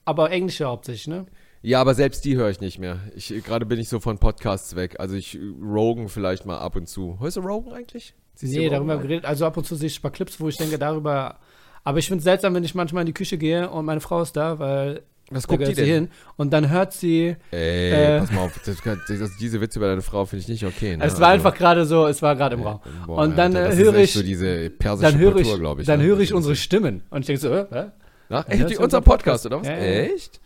[0.05, 1.27] aber englische hauptsächlich, ne?
[1.63, 2.99] Ja, aber selbst die höre ich nicht mehr.
[3.15, 4.99] Ich, gerade bin ich so von Podcasts weg.
[4.99, 7.19] Also ich Rogan vielleicht mal ab und zu.
[7.21, 8.15] Hörst du Rogan eigentlich?
[8.35, 9.03] Siehst Nee, darüber rein?
[9.03, 9.25] geredet.
[9.27, 11.39] Also ab und zu sehe ich ein paar Clips, wo ich denke, darüber.
[11.85, 14.23] Aber ich finde es seltsam, wenn ich manchmal in die Küche gehe und meine Frau
[14.23, 15.03] ist da, weil
[15.33, 15.85] Was guckt die denn?
[15.85, 17.37] hin und dann hört sie.
[17.53, 18.19] Ey, Äh.
[18.19, 18.61] pass mal auf.
[18.65, 20.97] Das, kann- das, diese Witze über deine Frau finde ich nicht okay.
[20.97, 21.05] Ne?
[21.05, 22.81] es war einfach gerade so, es war gerade im Raum.
[23.07, 25.37] Boah, und dann Alter, äh, das höre ist echt ich, so diese persische dann höre
[25.37, 25.87] ich, Kultur, glaube ich.
[25.87, 26.07] dann ne?
[26.07, 27.91] höre ich unsere Stimmen und ich denke so, äh,
[28.29, 29.47] Dann echt, unser Podcast, Podcast.
[29.47, 29.67] oder was?
[29.69, 30.01] Ja, ja, ja.
[30.15, 30.41] Echt?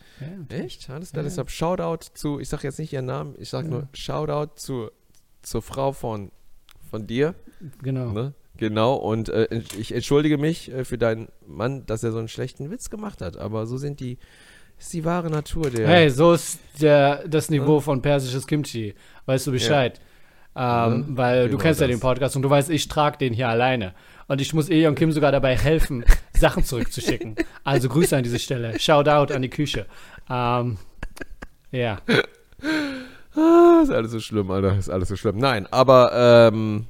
[0.49, 0.89] Ja, Echt?
[0.89, 3.71] Alles klar, deshalb Shoutout zu, ich sag jetzt nicht ihren Namen, ich sag Ja.
[3.71, 4.89] nur Shoutout zu,
[5.41, 6.31] zur Frau von,
[6.91, 7.33] von dir.
[7.81, 8.11] genau.
[8.11, 8.33] Ne?
[8.57, 12.71] Genau, und äh, ich entschuldige mich äh, für deinen Mann, dass er so einen schlechten
[12.71, 14.17] Witz gemacht hat, aber so sind die,
[14.77, 15.87] ist die wahre Natur der.
[15.87, 18.93] Hey, so ist der, das Niveau von persisches Kimchi.
[19.25, 19.99] Weißt du Bescheid?
[20.55, 21.95] Ähm, Ja, weil du genau kennst ja das.
[21.95, 23.93] den Podcast und du weißt, ich trage den hier alleine.
[24.27, 26.03] Und ich muss Eon Kim sogar dabei helfen,
[26.33, 27.35] Sachen zurückzuschicken.
[27.63, 28.79] Also Grüße an diese Stelle.
[28.79, 29.85] Shout out an die Küche.
[30.29, 30.77] Ähm,
[31.71, 31.97] ja.
[33.37, 35.37] Ah, ist alles so schlimm, Alter, ist alles so schlimm.
[35.37, 36.85] Nein, aber, ähm,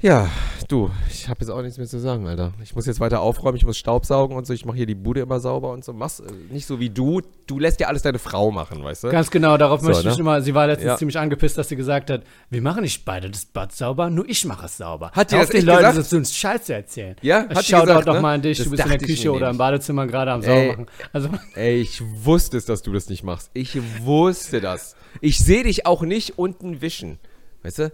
[0.00, 0.28] ja,
[0.68, 2.52] du, ich habe jetzt auch nichts mehr zu sagen, Alter.
[2.62, 5.20] Ich muss jetzt weiter aufräumen, ich muss Staubsaugen und so, ich mache hier die Bude
[5.20, 5.92] immer sauber und so.
[5.92, 9.08] Mach's äh, nicht so wie du, du lässt ja alles deine Frau machen, weißt du?
[9.10, 10.20] Ganz genau, darauf So, möchte ich ne?
[10.20, 10.40] immer.
[10.40, 10.96] Sie war letztens Ja.
[10.96, 14.44] ziemlich angepisst, dass sie gesagt hat, wir machen nicht beide das Bad sauber, nur ich
[14.44, 15.10] mache es sauber.
[15.12, 15.98] Hat die Hör das den Leuten gesagt?
[15.98, 17.16] das uns Scheiße erzählen.
[17.22, 18.20] Ja, hat gesagt, doch ne?
[18.20, 19.58] mal an dich, Das du bist in der ich Küche oder im.
[19.58, 20.46] Badezimmer gerade am Ey.
[20.46, 20.86] Sauber machen.
[21.12, 23.50] Also, Ey, ich wusste es, dass du das nicht machst.
[23.54, 24.94] Ich wusste das.
[25.20, 27.18] Ich sehe dich auch nicht unten wischen.
[27.64, 27.92] Weißt du?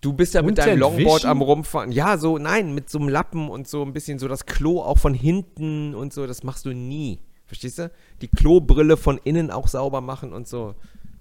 [0.00, 1.30] Du bist ja mit deinem Longboard wischen?
[1.30, 1.90] am Rumfahren.
[1.90, 4.98] Ja, so, nein, mit so einem Lappen und so ein bisschen so das Klo auch
[4.98, 6.26] von hinten und so.
[6.26, 7.18] Das machst du nie.
[7.46, 7.90] Verstehst du?
[8.22, 10.74] Die Klobrille von innen auch sauber machen und so.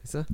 [0.04, 0.26] Weißt du?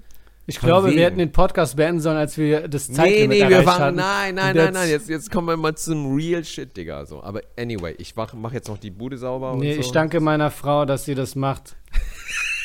[0.47, 0.97] ich Von glaube, wegen.
[0.97, 3.81] wir hätten den Podcast beenden sollen, als wir das Nee, Zeitlimit nee, wir erreicht waren.
[3.81, 3.95] hatten.
[3.97, 4.89] Nein, nein, nein, jetzt- nein.
[4.89, 7.05] Jetzt, jetzt kommen wir mal zum Real Shit, Digga.
[7.05, 7.21] So.
[7.23, 9.79] Aber anyway, ich mach, mach jetzt noch die Bude sauber Nee, so.
[9.81, 11.75] ich danke meiner Frau, dass sie das macht.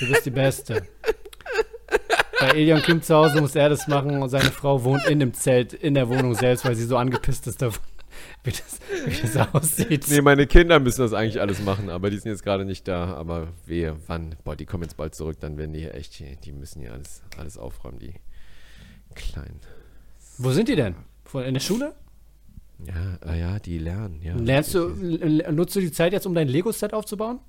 [0.00, 0.82] Du bist die Beste.
[2.40, 5.32] Bei Elion Kim zu Hause muss er das machen und seine Frau wohnt in dem
[5.32, 7.82] Zelt, in der Wohnung selbst, weil sie so angepisst ist davon,
[8.44, 10.06] wie das, wie das aussieht.
[10.08, 13.14] Nee, meine Kinder müssen das eigentlich alles machen, aber die sind jetzt gerade nicht da.
[13.14, 14.34] Aber wehe, wann?
[14.44, 17.22] Boah, die kommen jetzt bald zurück, dann werden die hier echt, die müssen hier alles,
[17.38, 18.14] alles aufräumen, die
[19.16, 19.60] Klein.
[20.38, 20.94] Wo sind die denn?
[21.32, 21.94] In der Schule?
[22.86, 24.36] Ja, äh, ja, die lernen, ja.
[24.36, 27.40] Lernst du, nutzt du die Zeit jetzt, um dein Lego-Set aufzubauen?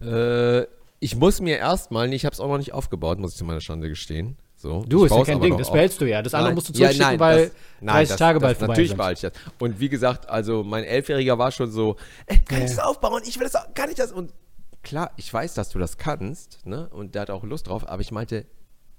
[0.00, 0.62] Äh,
[1.00, 3.60] ich muss mir erstmal, ich habe es auch noch nicht aufgebaut, muss ich zu meiner
[3.60, 4.36] Schande gestehen.
[4.54, 6.20] So, Du, ist ja kein Ding, das behältst du ja.
[6.20, 8.58] Das andere musst du ja, zurückschicken, nein, weil das, nein, 30 das, Tage das, bald
[8.58, 9.42] vorbei Natürlich behalte ich das.
[9.58, 11.96] Und wie gesagt, also mein Elfjähriger war schon so,
[12.26, 12.64] äh, kann Ja.
[12.66, 13.22] ich das aufbauen?
[13.26, 14.12] Ich will das, auch- kann ich das?
[14.12, 14.34] Und
[14.82, 16.90] klar, ich weiß, dass du das kannst, ne?
[16.90, 18.44] Und der hat auch Lust drauf, aber ich meinte,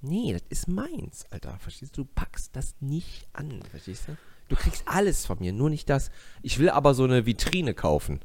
[0.00, 1.56] nee, das ist meins, Alter.
[1.60, 2.02] Verstehst du?
[2.02, 4.16] Du packst das nicht an, verstehst du?
[4.48, 6.10] Du kriegst alles von mir, nur nicht das.
[6.42, 8.18] Ich will aber so eine Vitrine kaufen.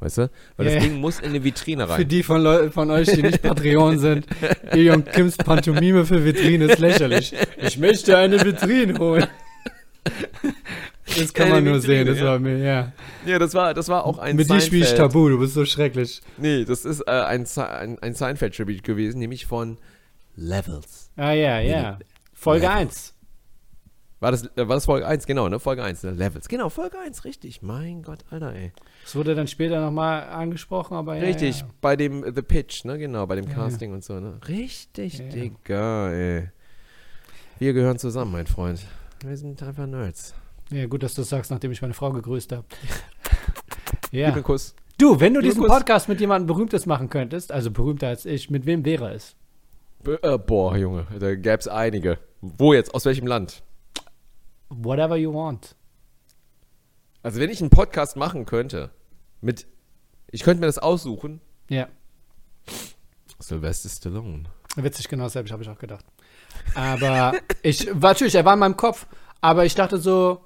[0.00, 0.30] Weißt du?
[0.56, 0.84] Weil Ja, das.
[0.84, 2.08] Ding muss in eine Vitrine Für rein.
[2.08, 4.26] die von, Leu von euch, die nicht Patreon sind,
[4.72, 7.34] Ilion Kims Pantomime für Vitrine ist lächerlich.
[7.58, 9.26] Ich möchte eine Vitrine holen.
[11.16, 12.24] Das kann man nur Vitrine, sehen, das ja.
[12.26, 12.92] war mir, ja.
[13.24, 15.64] Ja, das war, das war auch ein Mit dir spiele ich Tabu, du bist so
[15.64, 16.20] schrecklich.
[16.36, 19.78] Nee, das ist äh, ein, ein, ein Seinfeld-Tribute gewesen, nämlich von
[20.34, 21.10] Levels.
[21.16, 21.98] Ah, ja, ja.
[22.34, 22.80] Folge Levels.
[22.80, 23.14] 1.
[24.18, 25.26] War das, äh, war das Folge 1?
[25.26, 25.60] Genau, ne?
[25.60, 26.12] Folge 1, ne?
[26.12, 26.48] Levels.
[26.48, 27.60] Genau, Folge 1, richtig.
[27.62, 28.72] Mein Gott, Alter, ey.
[29.04, 31.22] Das wurde dann später nochmal angesprochen, aber ja.
[31.22, 31.66] Richtig, Ja.
[31.82, 32.98] bei dem äh, The Pitch, ne?
[32.98, 34.38] Genau, bei dem Ja, Casting und so, ne?
[34.48, 35.30] Richtig, Ja, ja.
[35.30, 36.48] Digga, ey.
[37.58, 38.80] Wir gehören zusammen, mein Freund.
[39.24, 40.34] Wir sind einfach Nerds.
[40.70, 42.64] ja, gut, dass du das sagst, nachdem ich meine Frau gegrüßt habe.
[44.12, 44.32] Ja.
[44.32, 44.74] einen Kuss.
[44.98, 45.72] Du, wenn du Liebe diesen Kuss.
[45.76, 49.34] Podcast mit jemandem Berühmtes machen könntest, also berühmter als ich, mit wem wäre es?
[50.02, 52.18] B äh, boah, Junge, da gäb's einige.
[52.40, 52.94] Wo jetzt?
[52.94, 53.62] Aus welchem Land?
[54.68, 55.76] Whatever you want.
[57.22, 58.90] Also, wenn ich einen Podcast machen könnte,
[59.40, 59.66] mit.
[60.30, 61.40] Ich könnte mir das aussuchen.
[61.68, 61.88] Ja.
[63.38, 64.44] Sylvester Stallone.
[64.76, 66.04] Witzig, genau dasselbe habe ich auch gedacht.
[66.74, 69.06] Aber ich, war natürlich, er war in meinem Kopf,
[69.40, 70.44] aber ich dachte so,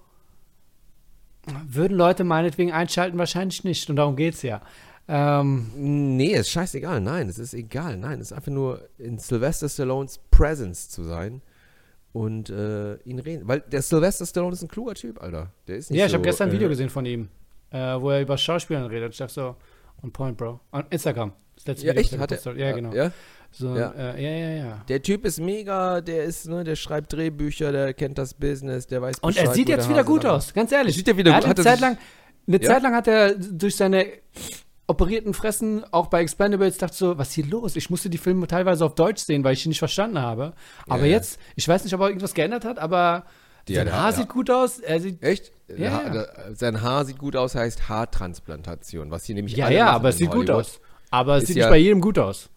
[1.67, 3.19] würden Leute meinetwegen einschalten?
[3.19, 3.89] Wahrscheinlich nicht.
[3.91, 4.61] Und darum geht's ja.
[5.09, 5.71] Ähm,
[6.17, 7.01] Nee, ist scheißegal.
[7.01, 7.97] Nein, es ist egal.
[7.97, 11.43] Nein, es ist einfach nur in Sylvester Stallones Presence zu sein
[12.13, 13.47] und äh, ihn reden.
[13.47, 15.53] Weil der Sylvester Stallone ist ein kluger Typ, Alter.
[15.69, 17.29] Der ist nicht ja, ich so, habe gestern ein äh, Video gesehen von ihm,
[17.71, 19.13] äh, wo er über Schauspielern redet.
[19.13, 19.57] Ich dachte so,
[20.03, 20.61] on point, Bro.
[20.73, 21.33] On Instagram.
[21.57, 22.19] Das letzte Ja, Video, echt?
[22.19, 22.57] Hat er?
[22.57, 22.93] Ja, genau.
[22.93, 23.13] Ja?
[23.53, 23.91] So, Ja.
[23.91, 24.85] Äh, ja, ja, ja.
[24.89, 29.03] Der Typ ist mega, der ist, ne, der schreibt Drehbücher, der kennt das Business, der
[29.03, 30.95] weiß Und er Bescheid, sieht jetzt der wieder Hase gut aus, ganz ehrlich.
[30.97, 31.99] Sieht er wieder er gut- hat eine Zeit lang,
[32.47, 32.69] eine Ja?
[32.69, 34.07] Zeit lang hat er durch seine
[34.91, 37.77] operierten Fressen, auch bei Expendables, dachte so, was ist hier los?
[37.77, 40.53] Ich musste die Filme teilweise auf Deutsch sehen, weil ich ihn nicht verstanden habe.
[40.89, 41.13] Aber Ja.
[41.13, 43.25] jetzt, ich weiß nicht, ob er irgendwas geändert hat, aber
[43.69, 44.17] Ja, sein Haar ja.
[44.17, 44.79] sieht gut aus.
[44.81, 45.53] Er sieht, Echt?
[45.77, 50.09] Ja, Ha- Sein Haar sieht gut aus, heißt Haartransplantation, was hier nämlich ja, ja, aber
[50.11, 50.57] es sieht gut Hollywood.
[50.67, 50.81] aus.
[51.11, 52.49] Aber es sieht nicht bei jedem gut aus.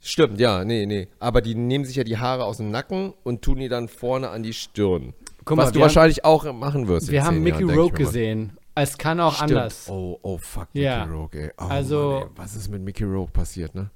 [0.00, 1.08] Stimmt, ja, nee, nee.
[1.18, 4.30] Aber die nehmen sich ja die Haare aus dem Nacken und tun die dann vorne
[4.30, 5.12] an die Stirn.
[5.44, 7.10] Guck was mal, du haben- wahrscheinlich auch machen wirst.
[7.10, 8.56] Wir haben Mickey Rogue gesehen.
[8.82, 9.52] Es kann auch Stimmt.
[9.52, 9.88] anders.
[9.88, 11.04] Oh, oh, fuck, Ja.
[11.04, 11.50] Mickey Rogue, ey.
[11.58, 12.28] Oh, Also- Mann, ey.
[12.36, 13.90] Was ist mit Mickey Rogue passiert, ne?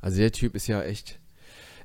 [0.00, 1.20] Also der Typ ist ja echt,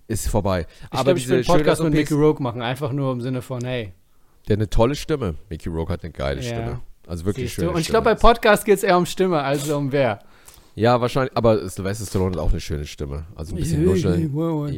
[0.07, 0.65] ist vorbei.
[0.81, 3.41] Ich Aber glaube, ich will einen Podcast mit Mickey Rogue machen, einfach nur im Sinne
[3.41, 3.93] von, hey,
[4.47, 5.35] Der hat eine tolle Stimme.
[5.49, 6.47] Mickey Rogue hat eine geile Ja.
[6.47, 6.79] Stimme.
[7.05, 7.67] Also wirklich schön.
[7.69, 10.19] Und ich glaube, bei Podcast geht es eher um Stimme als um wer.
[10.75, 13.25] Ja, wahrscheinlich, aber Sylvester Stallone hat auch eine schöne Stimme.
[13.35, 14.31] Also ein bisschen nuscheln.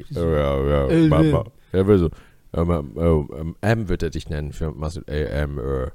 [0.10, 1.44] Ja, ja, ja, Äh.
[1.72, 2.10] Er will so.
[2.54, 5.60] Ähm, ähm, ähm, M wird er dich nennen für Masud A M.
[5.60, 5.88] Äh,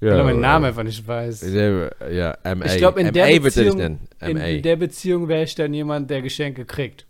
[0.00, 1.42] ja, Weil er meinen äh, Namen einfach nicht weiß.
[2.10, 2.64] Ja, MA.
[2.66, 6.22] Ich glaube, in MA der er Beziehung, in, der Beziehung wäre ich dann jemand, der
[6.22, 7.06] Geschenke kriegt.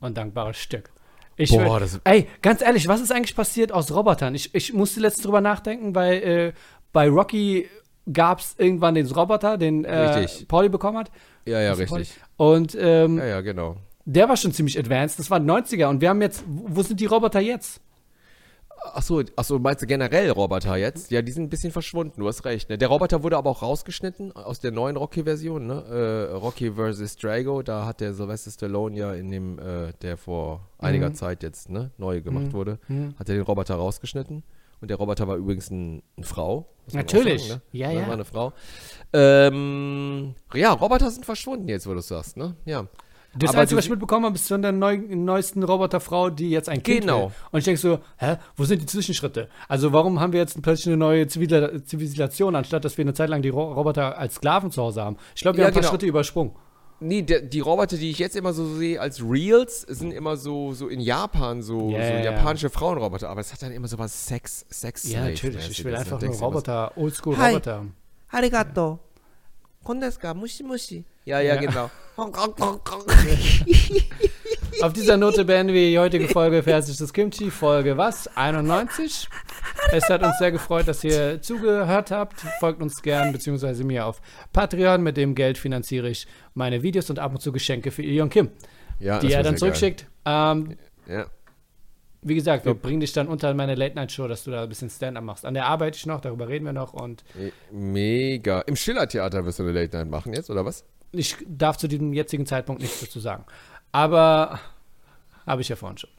[0.00, 0.90] Und dankbares Stück.
[1.36, 4.34] Ich Boah, das- ey, ganz ehrlich, was ist eigentlich passiert aus Robotern?
[4.34, 6.52] Ich, ich musste letztens drüber nachdenken, weil äh,
[6.92, 7.68] bei Rocky
[8.12, 10.26] gab es irgendwann den Roboter, den äh.
[10.46, 11.10] Pauli bekommen hat.
[11.46, 11.88] ja, ja, richtig.
[11.88, 12.06] Pauli?
[12.36, 13.76] Und ähm, Ja, ja, genau.
[14.04, 15.18] der war schon ziemlich advanced.
[15.18, 15.86] Das waren 90er.
[15.86, 17.80] Und wir haben jetzt, wo sind die Roboter jetzt?
[18.92, 21.10] Achso, achso, meinst du generell Roboter jetzt?
[21.10, 22.68] Ja, die sind ein bisschen verschwunden, du hast recht.
[22.68, 22.76] Ne?
[22.76, 26.28] Der Roboter wurde aber auch rausgeschnitten aus der neuen Rocky-Version, ne?
[26.30, 27.16] Äh, Rocky vs.
[27.16, 31.14] Drago, da hat der Sylvester Stallone ja in dem, äh, der vor einiger Mhm.
[31.14, 32.52] Zeit jetzt, ne, neu gemacht Mhm.
[32.52, 33.14] wurde, Mhm.
[33.18, 34.42] hat er den Roboter rausgeschnitten.
[34.82, 36.68] Und der Roboter war übrigens ein, eine Frau.
[36.92, 37.48] Natürlich.
[37.48, 37.94] sagen, Ja, ne?
[38.00, 38.06] ja.
[38.06, 38.52] War eine Frau.
[39.14, 42.54] Ähm, ja, Roboter sind verschwunden jetzt, wo du es sagst, ne?
[42.66, 42.86] Ja.
[43.36, 46.50] Das Aber Einzige, du was ich mitbekommen habe, ist von der neu, neuesten Roboterfrau, die
[46.50, 47.26] jetzt ein Kind Genau.
[47.26, 47.32] will.
[47.52, 49.48] Und ich denke so, hä, wo sind die Zwischenschritte?
[49.68, 53.28] Also warum haben wir jetzt plötzlich eine neue Zivil Zivilisation, anstatt dass wir eine Zeit
[53.30, 55.16] lang die Ro Roboter als Sklaven zu Hause haben?
[55.34, 55.90] Ich glaube, wir Ja, haben ein paar genau.
[55.92, 56.52] Schritte übersprungen.
[57.00, 60.72] Nee, der, die Roboter, die ich jetzt immer so sehe als Reels, sind immer so,
[60.72, 62.24] so in Japan, so, Ja, so ja, ja.
[62.32, 63.28] japanische Frauenroboter.
[63.28, 65.68] Aber es hat dann immer so was Sex, Sex Ja, natürlich.
[65.70, 67.84] Ich will einfach nur Roboter, Oldschool-Roboter.
[68.30, 69.00] Arigato.
[69.84, 71.04] Kondeska, mushi mushi.
[71.24, 71.60] Ja, ja, Ja.
[71.60, 71.90] genau.
[74.82, 78.28] Auf dieser Note beenden wir die heutige Folge Versichtes Kimchi, Folge was?
[78.36, 79.28] 91.
[79.92, 82.40] Es hat uns sehr gefreut, dass ihr zugehört habt.
[82.60, 84.20] Folgt uns gern, beziehungsweise mir auf
[84.52, 85.02] Patreon.
[85.02, 88.50] Mit dem Geld finanziere ich meine Videos und ab und zu Geschenke für Ilion Kim,
[88.98, 90.06] Ja, die er dann zurückschickt.
[90.24, 90.76] Ähm,
[91.06, 91.26] Ja.
[92.26, 95.22] Wie gesagt, wir bringen dich dann unter meine Late-Night-Show, dass du da ein bisschen Stand-up
[95.24, 95.44] machst.
[95.44, 98.60] An der arbeite ich noch, darüber reden wir noch und Me- Mega.
[98.62, 100.84] Im Schillertheater wirst du eine Late Night machen jetzt, oder was?
[101.12, 103.44] ich darf zu diesem jetzigen Zeitpunkt nichts dazu sagen.
[103.92, 104.58] Aber
[105.46, 106.10] habe ich ja vorhin schon.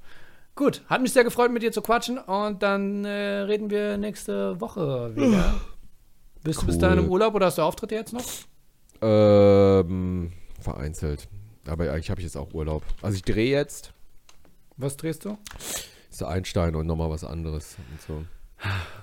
[0.55, 4.61] Gut, hat mich sehr gefreut, mit dir zu quatschen und dann äh, reden wir nächste
[4.61, 5.55] Woche wieder.
[6.43, 6.81] Bist du bis Cool.
[6.81, 8.23] dahin im Urlaub oder hast du Auftritte jetzt noch?
[9.01, 10.31] Ähm,
[10.61, 11.27] vereinzelt.
[11.67, 12.83] Aber eigentlich habe ich jetzt auch Urlaub.
[13.01, 13.91] Also ich drehe jetzt.
[14.77, 15.37] Was drehst du?
[16.15, 18.23] Ist Einstein und nochmal was anderes und so.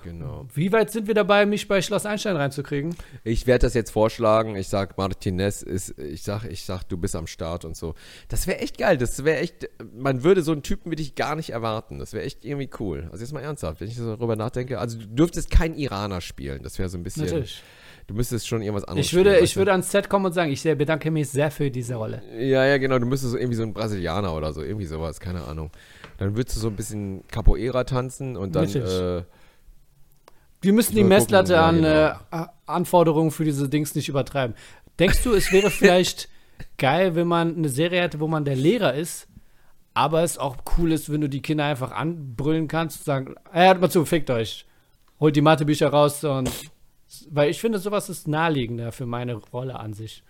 [0.03, 0.47] Genau.
[0.55, 2.95] Wie weit sind wir dabei, mich bei Schloss Einstein reinzukriegen?
[3.23, 4.55] Ich werde das jetzt vorschlagen.
[4.55, 7.93] Ich sag, Martinez ist, ich sag, ich sag, du bist am Start und so.
[8.29, 8.97] Das wäre echt geil.
[8.97, 11.99] Das wäre echt, man würde so einen Typen wie dich gar nicht erwarten.
[11.99, 13.07] Das wäre echt irgendwie cool.
[13.11, 14.79] Also jetzt mal ernsthaft, wenn ich so darüber nachdenke.
[14.79, 16.63] Also du dürftest kein Iraner spielen.
[16.63, 17.25] Das wäre so ein bisschen.
[17.25, 17.61] Natürlich.
[18.07, 19.43] Du müsstest schon irgendwas anderes Ich würde, spielen.
[19.43, 19.59] ich weißt du?
[19.59, 22.23] würde ans Set kommen und sagen, ich sehr bedanke mich sehr für diese Rolle.
[22.37, 22.97] Ja, ja, genau.
[22.97, 25.69] Du müsstest so irgendwie so ein Brasilianer oder so, irgendwie sowas, keine Ahnung.
[26.17, 28.69] Dann würdest du so ein bisschen Capoeira tanzen und dann.
[28.69, 29.23] Äh,
[30.61, 31.87] Wir müssen die gucken, Messlatte ja, an genau.
[31.87, 34.55] äh, A- Anforderungen für diese Dings nicht übertreiben.
[34.99, 36.29] Denkst du, es wäre vielleicht
[36.77, 39.27] geil, wenn man eine Serie hätte, wo man der Lehrer ist,
[39.93, 43.67] aber es auch cool ist, wenn du die Kinder einfach anbrüllen kannst und sagen, hey,
[43.67, 44.65] hört mal zu, fickt euch.
[45.19, 46.49] Holt die Mathebücher raus und
[47.29, 50.23] weil ich finde, sowas ist naheliegender für meine Rolle an sich.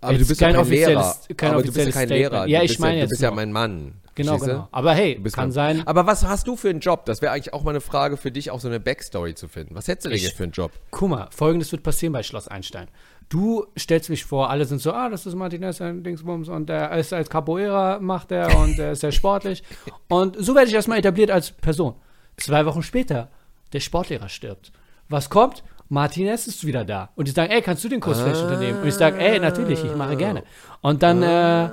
[0.00, 1.16] aber Jetzt du bist ja kein kein Lehrer.
[1.36, 2.18] kein aber du bist ja kein Statement.
[2.18, 2.46] Lehrer.
[2.48, 3.94] Ja, du ich bist meine ja, jetzt Du bist ja mein Mann.
[4.18, 4.68] Genau, genau.
[4.72, 5.86] Aber hey, kann sein.
[5.86, 7.06] Aber was hast du für einen Job?
[7.06, 9.74] Das wäre eigentlich auch mal eine Frage für dich, auch so eine Backstory zu finden.
[9.74, 10.72] Was hättest du denn jetzt für einen Job?
[10.90, 12.88] Guck mal, folgendes wird passieren bei Schloss Einstein.
[13.28, 16.92] Du stellst mich vor, alle sind so, ah, das ist Martinez, ein Dingsbums, und der
[16.92, 19.62] ist als Capoeira, macht er, und der ist sehr sportlich.
[20.08, 21.94] Und so werde ich erstmal etabliert als Person.
[22.38, 23.28] Zwei Wochen später,
[23.72, 24.72] der Sportlehrer stirbt.
[25.10, 25.62] Was kommt?
[25.90, 27.10] Martinez ist wieder da.
[27.16, 28.80] Und die sagen, ey, kannst du den Kurs vielleicht unternehmen?
[28.80, 30.44] Und ich sage, ey, natürlich, ich mache gerne.
[30.80, 31.68] Und dann, äh,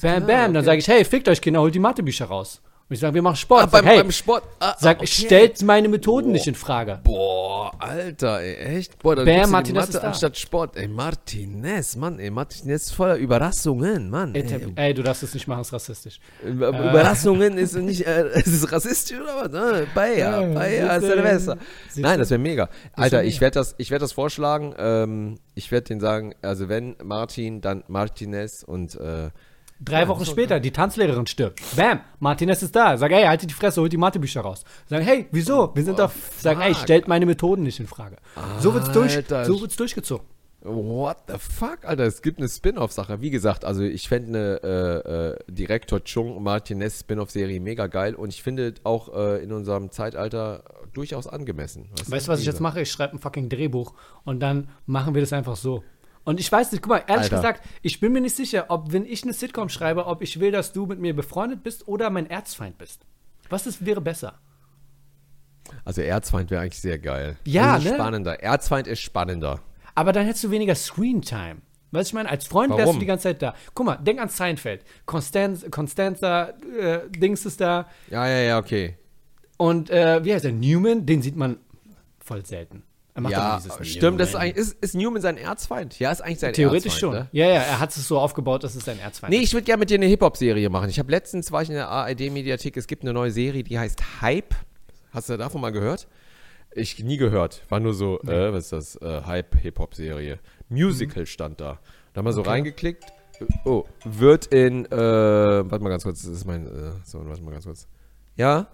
[0.00, 2.60] bam, bam, dann sage ich, hey, fickt euch Kinder, holt die Mathebücher raus.
[2.88, 3.62] Und ich sage, wir machen Sport.
[3.62, 4.42] Ah, sag, beim, hey, beim Sport.
[4.58, 5.06] Ah, sag, okay.
[5.06, 6.98] stellt meine Methoden nicht in Frage.
[7.04, 8.98] Boah, Alter, ey, echt?
[8.98, 10.76] Boah, dann Bam, Martinez Mathe anstatt Sport.
[10.76, 14.34] Ey, Martinez, Mann, ey, Martinez ist voller Überraschungen, Mann.
[14.34, 16.18] Ey, Ey, ey, du darfst es nicht machen, ist rassistisch.
[16.44, 19.52] Über- Überraschungen ist nicht, äh, ist es rassistisch oder was?
[19.52, 19.86] Ne?
[19.94, 21.00] Bayer, Ja, Bayer.
[21.00, 21.58] Silvester.
[21.94, 22.68] Nein, das wäre mega.
[22.94, 24.74] Alter, ich werde das, ich werd das vorschlagen.
[24.76, 29.30] Ähm, ich werde denen sagen, also wenn Martin, dann Martinez und äh,
[29.82, 31.60] Drei Wochen später, die Tanzlehrerin stirbt.
[31.74, 32.98] Bam, Martinez ist da.
[32.98, 34.64] Sag, ey, haltet die Fresse, holt die Mathebücher raus.
[34.86, 35.74] Sagen, hey, wieso?
[35.74, 36.12] Wir sind doch.
[36.38, 38.16] Sag, ey, stellt meine Methoden nicht in Frage.
[38.58, 40.26] So wird's durch, so wird's durchgezogen.
[40.62, 42.04] What the fuck, Alter?
[42.04, 43.22] Es gibt eine Spin-off-Sache.
[43.22, 48.28] Wie gesagt, also ich fände eine äh, äh, Direktor Chung Martinez Spin-off-Serie mega geil und
[48.28, 50.62] ich finde auch äh, in unserem Zeitalter
[50.92, 51.88] durchaus angemessen.
[52.06, 52.82] Weißt du, was ich jetzt mache?
[52.82, 55.82] Ich schreibe ein fucking Drehbuch und dann machen wir das einfach so.
[56.24, 57.36] Und ich weiß nicht, guck mal, ehrlich Alter.
[57.36, 60.52] gesagt, ich bin mir nicht sicher, ob, wenn ich eine Sitcom schreibe, ob ich will,
[60.52, 63.06] dass du mit mir befreundet bist oder mein Erzfeind bist.
[63.48, 64.38] Was ist, wäre besser?
[65.84, 67.36] Also Erzfeind wäre eigentlich sehr geil.
[67.44, 67.96] Ja, das ist ne?
[67.96, 68.42] Spannender.
[68.42, 69.60] Erzfeind ist spannender.
[69.94, 71.62] Aber dann hättest du weniger Screentime.
[71.92, 72.96] Weißt du, ich meine, als Freund wärst Warum?
[72.96, 73.54] du die ganze Zeit da.
[73.74, 74.84] Guck mal, denk an Seinfeld.
[75.06, 77.88] Constanz, Constanza, äh, Dings ist da.
[78.08, 78.96] Ja, ja, ja, okay.
[79.56, 80.52] Und äh, wie heißt der?
[80.52, 81.58] Newman, den sieht man
[82.20, 82.84] voll selten.
[83.14, 84.20] Er macht Ja, dieses stimmt.
[84.20, 85.98] Das ist, eigentlich, ist, ist Newman sein Erzfeind?
[85.98, 87.22] Ja, ist eigentlich sein Theoretisch Erzfeind, schon.
[87.24, 87.28] Ne?
[87.32, 89.80] Ja, ja, er hat es so aufgebaut, dass es sein Erzfeind Nee, ich würde gerne
[89.80, 90.88] mit dir eine Hip-Hop-Serie machen.
[90.90, 94.20] Ich habe letztens, war ich in der ARD-Mediathek, es gibt eine neue Serie, die heißt
[94.20, 94.54] Hype.
[95.12, 96.06] Hast du davon mal gehört?
[96.72, 97.62] Ich nie gehört.
[97.68, 98.96] War nur so, äh, was ist das?
[99.02, 100.38] Äh, Hype-Hip-Hop-Serie.
[100.68, 101.80] Musical stand da.
[102.12, 102.50] Da haben wir so Okay.
[102.50, 103.04] reingeklickt.
[103.64, 107.50] Oh, wird in, äh, warte mal ganz kurz, das ist mein, äh, so, warte mal
[107.50, 107.88] ganz kurz.
[108.36, 108.68] Ja?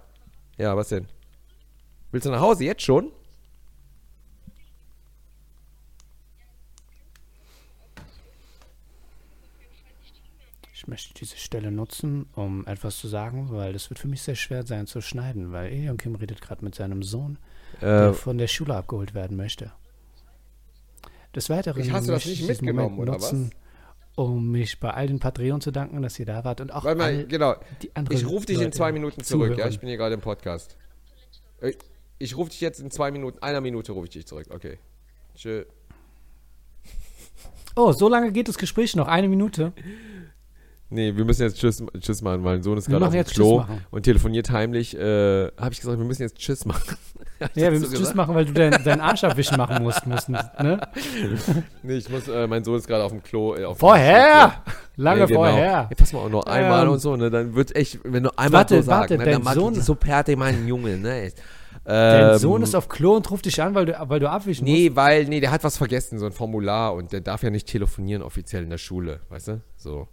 [0.58, 1.06] Ja, was denn?
[2.10, 3.12] Willst du nach Hause jetzt schon?
[10.86, 14.36] Ich möchte diese Stelle nutzen, um etwas zu sagen, weil es wird für mich sehr
[14.36, 17.38] schwer sein zu schneiden, weil Elion Kim redet gerade mit seinem Sohn,
[17.78, 19.72] Äh, der von der Schule abgeholt werden möchte.
[21.34, 23.50] Des Weiteren Ich- das möchte nicht ich diesen mitgenommen, Moment nutzen,
[24.14, 26.98] um mich bei all den Patreon zu danken, dass ihr da wart und auch warte
[26.98, 27.56] mal, genau.
[27.82, 29.54] die anderen Ich rufe dich in Leute zwei Minuten zurück, ja?
[29.56, 29.72] zuhören.
[29.72, 30.76] Ich bin hier gerade im Podcast.
[31.62, 31.72] Äh,
[32.18, 34.46] Ich rufe dich jetzt in zwei Minuten, einer Minute rufe ich dich zurück.
[34.50, 34.78] Okay.
[35.34, 35.64] Tschö.
[37.74, 39.72] Oh, so lange geht das Gespräch noch, eine Minute.
[40.88, 42.42] Nee, wir müssen jetzt Tschüss, Tschüss machen.
[42.42, 44.96] Mein Sohn ist Wir gerade auf dem Klo Tschüss und telefoniert heimlich.
[44.96, 46.96] Äh, Habe ich gesagt, wir müssen jetzt Tschüss machen.
[47.38, 48.16] Ja, wir so müssen Tschüss gesagt?
[48.16, 50.50] machen, weil du deinen dein Arsch abwischen machen musst, musst ne?
[51.82, 53.54] Nee, ich muss, äh, mein Sohn ist gerade auf dem Klo.
[53.54, 54.62] Äh, auf dem Vorher!
[54.96, 55.40] Lange Ja, genau.
[55.40, 55.64] vorher.
[55.66, 57.28] Ja, pass mal, auch noch einmal Ähm, und so, ne?
[57.28, 59.74] Dann wird echt, wenn du einmal warte, so sagst, warte, ne, dein dann mag Sohn-
[59.74, 61.30] ich so fertig, mein Junge, ne?
[61.84, 64.64] Dein Ähm, Sohn ist auf Klo und ruft dich an, weil du, weil du abwischen
[64.64, 67.68] Nee, weil, nee, der hat was vergessen, so ein Formular und der darf ja nicht
[67.68, 69.60] telefonieren offiziell in der Schule, weißt du?
[69.76, 70.08] So.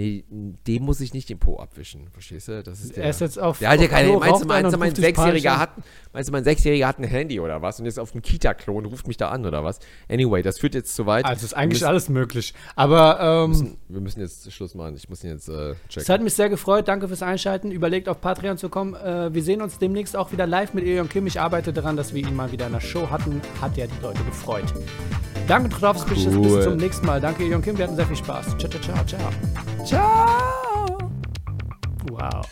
[0.00, 2.62] Nee, dem muss ich nicht den Po abwischen, verstehst du?
[2.62, 3.04] Das ist der.
[3.04, 3.58] Er ist jetzt auf.
[3.58, 4.16] der hat ja keine.
[4.16, 5.72] Meinst du, meinst du, mein Sechsjähriger hat,
[6.14, 8.86] meinst du, mein Sechsjähriger hat ein Handy oder was und ist auf dem Kita-Klo und
[8.86, 9.78] ruft mich da an oder was?
[10.08, 11.26] Anyway, das führt jetzt zu weit.
[11.26, 12.54] Also ist eigentlich wir müssen, alles möglich.
[12.76, 14.94] Aber ähm, müssen, wir müssen jetzt Schluss machen.
[14.96, 16.14] Ich muss ihn jetzt äh, es checken.
[16.14, 16.88] hat mich sehr gefreut.
[16.88, 17.70] Danke fürs Einschalten.
[17.70, 18.94] Überlegt auf Patreon zu kommen.
[18.94, 21.26] Äh, wir sehen uns demnächst auch wieder live mit Ilion Kim.
[21.26, 23.42] Ich arbeite daran, dass wir ihn mal wieder in der Show hatten.
[23.60, 24.72] Hat ja die Leute gefreut.
[25.46, 26.14] Danke, Trotowski.
[26.14, 26.62] Bis Cool.
[26.62, 27.20] zum nächsten Mal.
[27.20, 27.76] Danke, Ilion Kim.
[27.76, 28.56] Wir hatten sehr viel Spaß.
[28.56, 29.89] Ciao, ciao, ciao, ciao.
[29.90, 30.86] Ciao.
[32.12, 32.42] Wow.